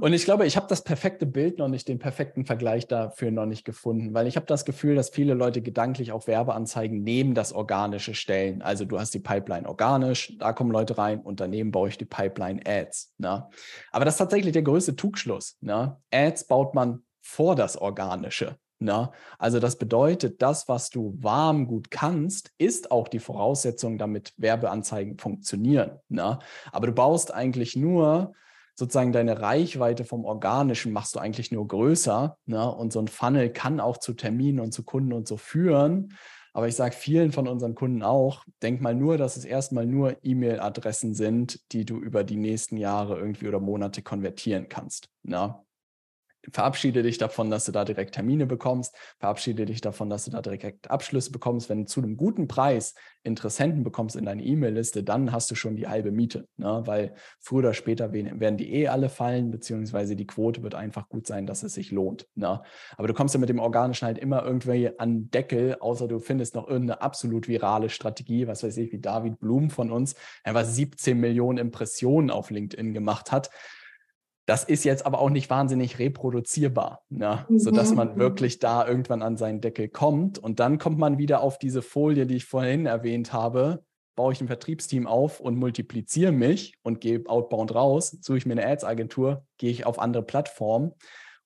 Und 0.00 0.12
ich 0.12 0.24
glaube, 0.24 0.46
ich 0.46 0.56
habe 0.56 0.68
das 0.68 0.84
perfekte 0.84 1.26
Bild 1.26 1.58
noch 1.58 1.66
nicht, 1.66 1.88
den 1.88 1.98
perfekten 1.98 2.46
Vergleich 2.46 2.86
dafür 2.86 3.32
noch 3.32 3.44
nicht 3.44 3.64
gefunden, 3.64 4.14
weil 4.14 4.28
ich 4.28 4.36
habe 4.36 4.46
das 4.46 4.64
Gefühl, 4.64 4.94
dass 4.94 5.10
viele 5.10 5.34
Leute 5.34 5.62
gedanklich 5.62 6.12
auch 6.12 6.28
Werbeanzeigen 6.28 7.02
neben 7.02 7.34
das 7.34 7.52
Organische 7.52 8.14
stellen. 8.14 8.62
Also 8.62 8.84
du 8.84 9.00
hast 9.00 9.14
die 9.14 9.18
Pipeline 9.18 9.68
organisch, 9.68 10.32
da 10.38 10.52
kommen 10.52 10.70
Leute 10.70 10.96
rein 10.96 11.20
und 11.20 11.40
daneben 11.40 11.72
baue 11.72 11.88
ich 11.88 11.98
die 11.98 12.04
Pipeline 12.04 12.60
Ads. 12.64 13.14
Ne? 13.18 13.48
Aber 13.90 14.04
das 14.04 14.14
ist 14.14 14.18
tatsächlich 14.18 14.52
der 14.52 14.62
größte 14.62 14.94
Trugschluss. 14.94 15.56
Ne? 15.60 15.96
Ads 16.12 16.46
baut 16.46 16.74
man 16.74 17.02
vor 17.20 17.56
das 17.56 17.76
Organische. 17.76 18.56
Na, 18.78 19.00
ne? 19.00 19.10
also 19.38 19.58
das 19.58 19.76
bedeutet, 19.76 20.42
das, 20.42 20.68
was 20.68 20.90
du 20.90 21.16
warm 21.18 21.66
gut 21.66 21.90
kannst, 21.90 22.52
ist 22.58 22.90
auch 22.90 23.08
die 23.08 23.20
Voraussetzung, 23.20 23.98
damit 23.98 24.34
Werbeanzeigen 24.36 25.18
funktionieren. 25.18 25.98
Na? 26.08 26.30
Ne? 26.30 26.38
Aber 26.70 26.86
du 26.86 26.92
baust 26.92 27.34
eigentlich 27.34 27.74
nur 27.74 28.34
sozusagen 28.82 29.12
deine 29.12 29.40
Reichweite 29.40 30.04
vom 30.04 30.24
Organischen 30.24 30.92
machst 30.92 31.14
du 31.14 31.20
eigentlich 31.20 31.52
nur 31.52 31.68
größer. 31.68 32.36
Ne? 32.46 32.74
Und 32.74 32.92
so 32.92 32.98
ein 32.98 33.06
Funnel 33.06 33.52
kann 33.52 33.78
auch 33.78 33.96
zu 33.96 34.12
Terminen 34.12 34.58
und 34.58 34.72
zu 34.72 34.82
Kunden 34.82 35.12
und 35.12 35.28
so 35.28 35.36
führen. 35.36 36.16
Aber 36.52 36.66
ich 36.66 36.74
sage 36.74 36.96
vielen 36.96 37.30
von 37.30 37.46
unseren 37.46 37.76
Kunden 37.76 38.02
auch, 38.02 38.44
denk 38.60 38.80
mal 38.80 38.96
nur, 38.96 39.18
dass 39.18 39.36
es 39.36 39.44
erstmal 39.44 39.86
nur 39.86 40.16
E-Mail-Adressen 40.24 41.14
sind, 41.14 41.60
die 41.70 41.84
du 41.84 41.98
über 41.98 42.24
die 42.24 42.36
nächsten 42.36 42.76
Jahre 42.76 43.16
irgendwie 43.16 43.46
oder 43.46 43.60
Monate 43.60 44.02
konvertieren 44.02 44.68
kannst. 44.68 45.08
Ne? 45.22 45.54
Verabschiede 46.50 47.02
dich 47.02 47.18
davon, 47.18 47.50
dass 47.50 47.66
du 47.66 47.72
da 47.72 47.84
direkt 47.84 48.14
Termine 48.14 48.46
bekommst, 48.46 48.94
verabschiede 49.18 49.66
dich 49.66 49.80
davon, 49.80 50.10
dass 50.10 50.24
du 50.24 50.30
da 50.30 50.42
direkt 50.42 50.90
Abschlüsse 50.90 51.30
bekommst. 51.30 51.68
Wenn 51.68 51.80
du 51.80 51.84
zu 51.86 52.00
einem 52.00 52.16
guten 52.16 52.48
Preis 52.48 52.94
Interessenten 53.22 53.84
bekommst 53.84 54.16
in 54.16 54.24
deine 54.24 54.42
E-Mail-Liste, 54.42 55.04
dann 55.04 55.30
hast 55.30 55.50
du 55.50 55.54
schon 55.54 55.76
die 55.76 55.86
halbe 55.86 56.10
Miete, 56.10 56.48
ne? 56.56 56.82
weil 56.86 57.14
früher 57.38 57.60
oder 57.60 57.74
später 57.74 58.12
werden 58.12 58.56
die 58.56 58.74
eh 58.74 58.88
alle 58.88 59.08
fallen, 59.08 59.50
beziehungsweise 59.52 60.16
die 60.16 60.26
Quote 60.26 60.62
wird 60.64 60.74
einfach 60.74 61.08
gut 61.08 61.28
sein, 61.28 61.46
dass 61.46 61.62
es 61.62 61.74
sich 61.74 61.92
lohnt. 61.92 62.26
Ne? 62.34 62.60
Aber 62.96 63.06
du 63.06 63.14
kommst 63.14 63.34
ja 63.34 63.40
mit 63.40 63.48
dem 63.48 63.60
Organischen 63.60 64.06
halt 64.06 64.18
immer 64.18 64.44
irgendwie 64.44 64.90
an 64.98 65.30
Deckel, 65.30 65.76
außer 65.78 66.08
du 66.08 66.18
findest 66.18 66.56
noch 66.56 66.66
irgendeine 66.66 67.00
absolut 67.00 67.46
virale 67.46 67.88
Strategie, 67.88 68.48
was 68.48 68.64
weiß 68.64 68.76
ich, 68.78 68.90
wie 68.90 68.98
David 68.98 69.38
Blum 69.38 69.70
von 69.70 69.92
uns, 69.92 70.16
einfach 70.42 70.64
17 70.64 71.18
Millionen 71.18 71.58
Impressionen 71.58 72.30
auf 72.30 72.50
LinkedIn 72.50 72.92
gemacht 72.92 73.30
hat 73.30 73.50
das 74.52 74.64
ist 74.64 74.84
jetzt 74.84 75.06
aber 75.06 75.18
auch 75.18 75.30
nicht 75.30 75.48
wahnsinnig 75.48 75.98
reproduzierbar, 75.98 77.06
ne? 77.08 77.46
mhm. 77.48 77.58
sodass 77.58 77.94
man 77.94 78.18
wirklich 78.18 78.58
da 78.58 78.86
irgendwann 78.86 79.22
an 79.22 79.38
seinen 79.38 79.62
Deckel 79.62 79.88
kommt. 79.88 80.38
Und 80.38 80.60
dann 80.60 80.76
kommt 80.76 80.98
man 80.98 81.16
wieder 81.16 81.40
auf 81.40 81.58
diese 81.58 81.80
Folie, 81.80 82.26
die 82.26 82.36
ich 82.36 82.44
vorhin 82.44 82.84
erwähnt 82.84 83.32
habe. 83.32 83.82
Baue 84.14 84.34
ich 84.34 84.42
ein 84.42 84.48
Vertriebsteam 84.48 85.06
auf 85.06 85.40
und 85.40 85.56
multipliziere 85.56 86.32
mich 86.32 86.74
und 86.82 87.00
gehe 87.00 87.22
outbound 87.28 87.74
raus, 87.74 88.18
suche 88.20 88.36
ich 88.36 88.44
mir 88.44 88.52
eine 88.52 88.66
Ads-Agentur, 88.66 89.46
gehe 89.56 89.70
ich 89.70 89.86
auf 89.86 89.98
andere 89.98 90.22
Plattformen 90.22 90.92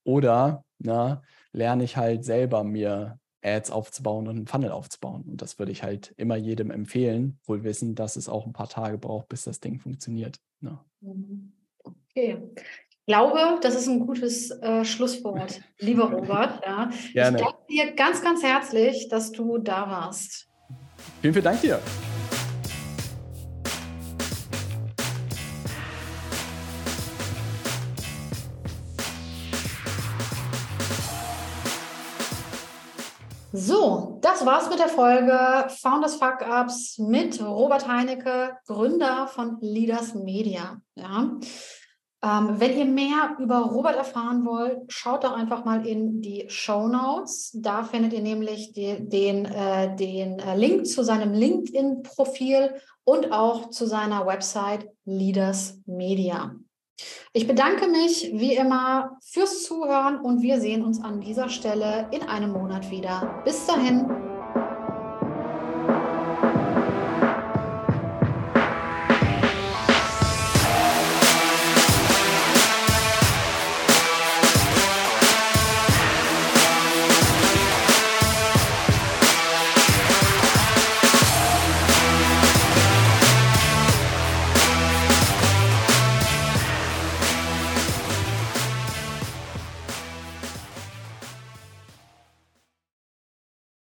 oder 0.03 0.65
na, 0.81 1.09
ne, 1.09 1.23
lerne 1.53 1.85
ich 1.85 1.97
halt 1.97 2.25
selber 2.25 2.65
mir 2.65 3.21
Ads 3.41 3.71
aufzubauen 3.71 4.27
und 4.27 4.35
einen 4.35 4.47
Funnel 4.49 4.73
aufzubauen. 4.73 5.23
Und 5.29 5.43
das 5.43 5.61
würde 5.61 5.71
ich 5.71 5.85
halt 5.85 6.13
immer 6.17 6.35
jedem 6.35 6.73
empfehlen, 6.73 7.39
wohl 7.45 7.63
wissen, 7.63 7.95
dass 7.95 8.17
es 8.17 8.29
auch 8.29 8.47
ein 8.47 8.53
paar 8.53 8.69
Tage 8.69 8.99
braucht, 8.99 9.29
bis 9.29 9.45
das 9.45 9.61
Ding 9.61 9.79
funktioniert. 9.79 10.41
Ne? 10.59 10.77
Mhm. 11.03 11.53
Okay. 11.85 12.43
Glaube, 13.07 13.59
das 13.63 13.75
ist 13.75 13.87
ein 13.87 14.01
gutes 14.01 14.51
äh, 14.51 14.85
Schlusswort, 14.85 15.61
lieber 15.79 16.05
Robert. 16.13 16.65
Ja. 16.65 16.91
Gerne. 17.13 17.39
Ich 17.39 17.45
danke 17.45 17.59
dir 17.71 17.93
ganz, 17.93 18.23
ganz 18.23 18.43
herzlich, 18.43 19.09
dass 19.09 19.33
du 19.33 19.59
da 19.59 19.89
warst. 19.89 20.49
Vielen, 21.23 21.33
vielen 21.33 21.45
Dank 21.45 21.61
dir. 21.61 21.81
So, 33.53 34.19
das 34.21 34.45
war's 34.45 34.69
mit 34.69 34.79
der 34.79 34.89
Folge 34.89 35.69
Founders 35.81 36.17
Fuck 36.17 36.45
Ups 36.47 36.99
mit 36.99 37.43
Robert 37.43 37.89
Heinecke, 37.89 38.59
Gründer 38.67 39.29
von 39.29 39.57
Leaders 39.61 40.15
Media. 40.15 40.79
Ja. 40.95 41.31
Ähm, 42.23 42.59
wenn 42.59 42.77
ihr 42.77 42.87
mehr 42.87 43.37
über 43.39 43.59
Robert 43.59 43.97
erfahren 43.97 44.45
wollt, 44.47 44.81
schaut 44.89 45.25
doch 45.25 45.33
einfach 45.33 45.65
mal 45.65 45.87
in 45.87 46.23
die 46.23 46.47
Show 46.49 46.89
Notes. 46.89 47.51
Da 47.55 47.85
findet 47.85 48.13
ihr 48.15 48.23
nämlich 48.23 48.73
die, 48.73 48.97
den, 48.99 49.45
äh, 49.45 49.95
den 49.97 50.39
äh, 50.39 50.57
Link 50.57 50.87
zu 50.87 51.05
seinem 51.05 51.33
LinkedIn-Profil 51.35 52.75
und 53.05 53.33
auch 53.33 53.71
zu 53.71 53.87
seiner 53.87 54.27
Website 54.27 54.89
Leaders 55.05 55.79
Media. 55.87 56.57
Ich 57.35 57.47
bedanke 57.47 57.87
mich 57.87 58.31
wie 58.33 58.55
immer 58.55 59.19
fürs 59.23 59.63
Zuhören 59.65 60.19
und 60.19 60.41
wir 60.41 60.61
sehen 60.61 60.83
uns 60.83 61.03
an 61.03 61.21
dieser 61.21 61.51
Stelle 61.51 62.09
in 62.11 62.23
einem 62.23 62.53
Monat 62.53 62.91
wieder. 62.91 63.43
Bis 63.45 63.67
dahin. 63.67 64.26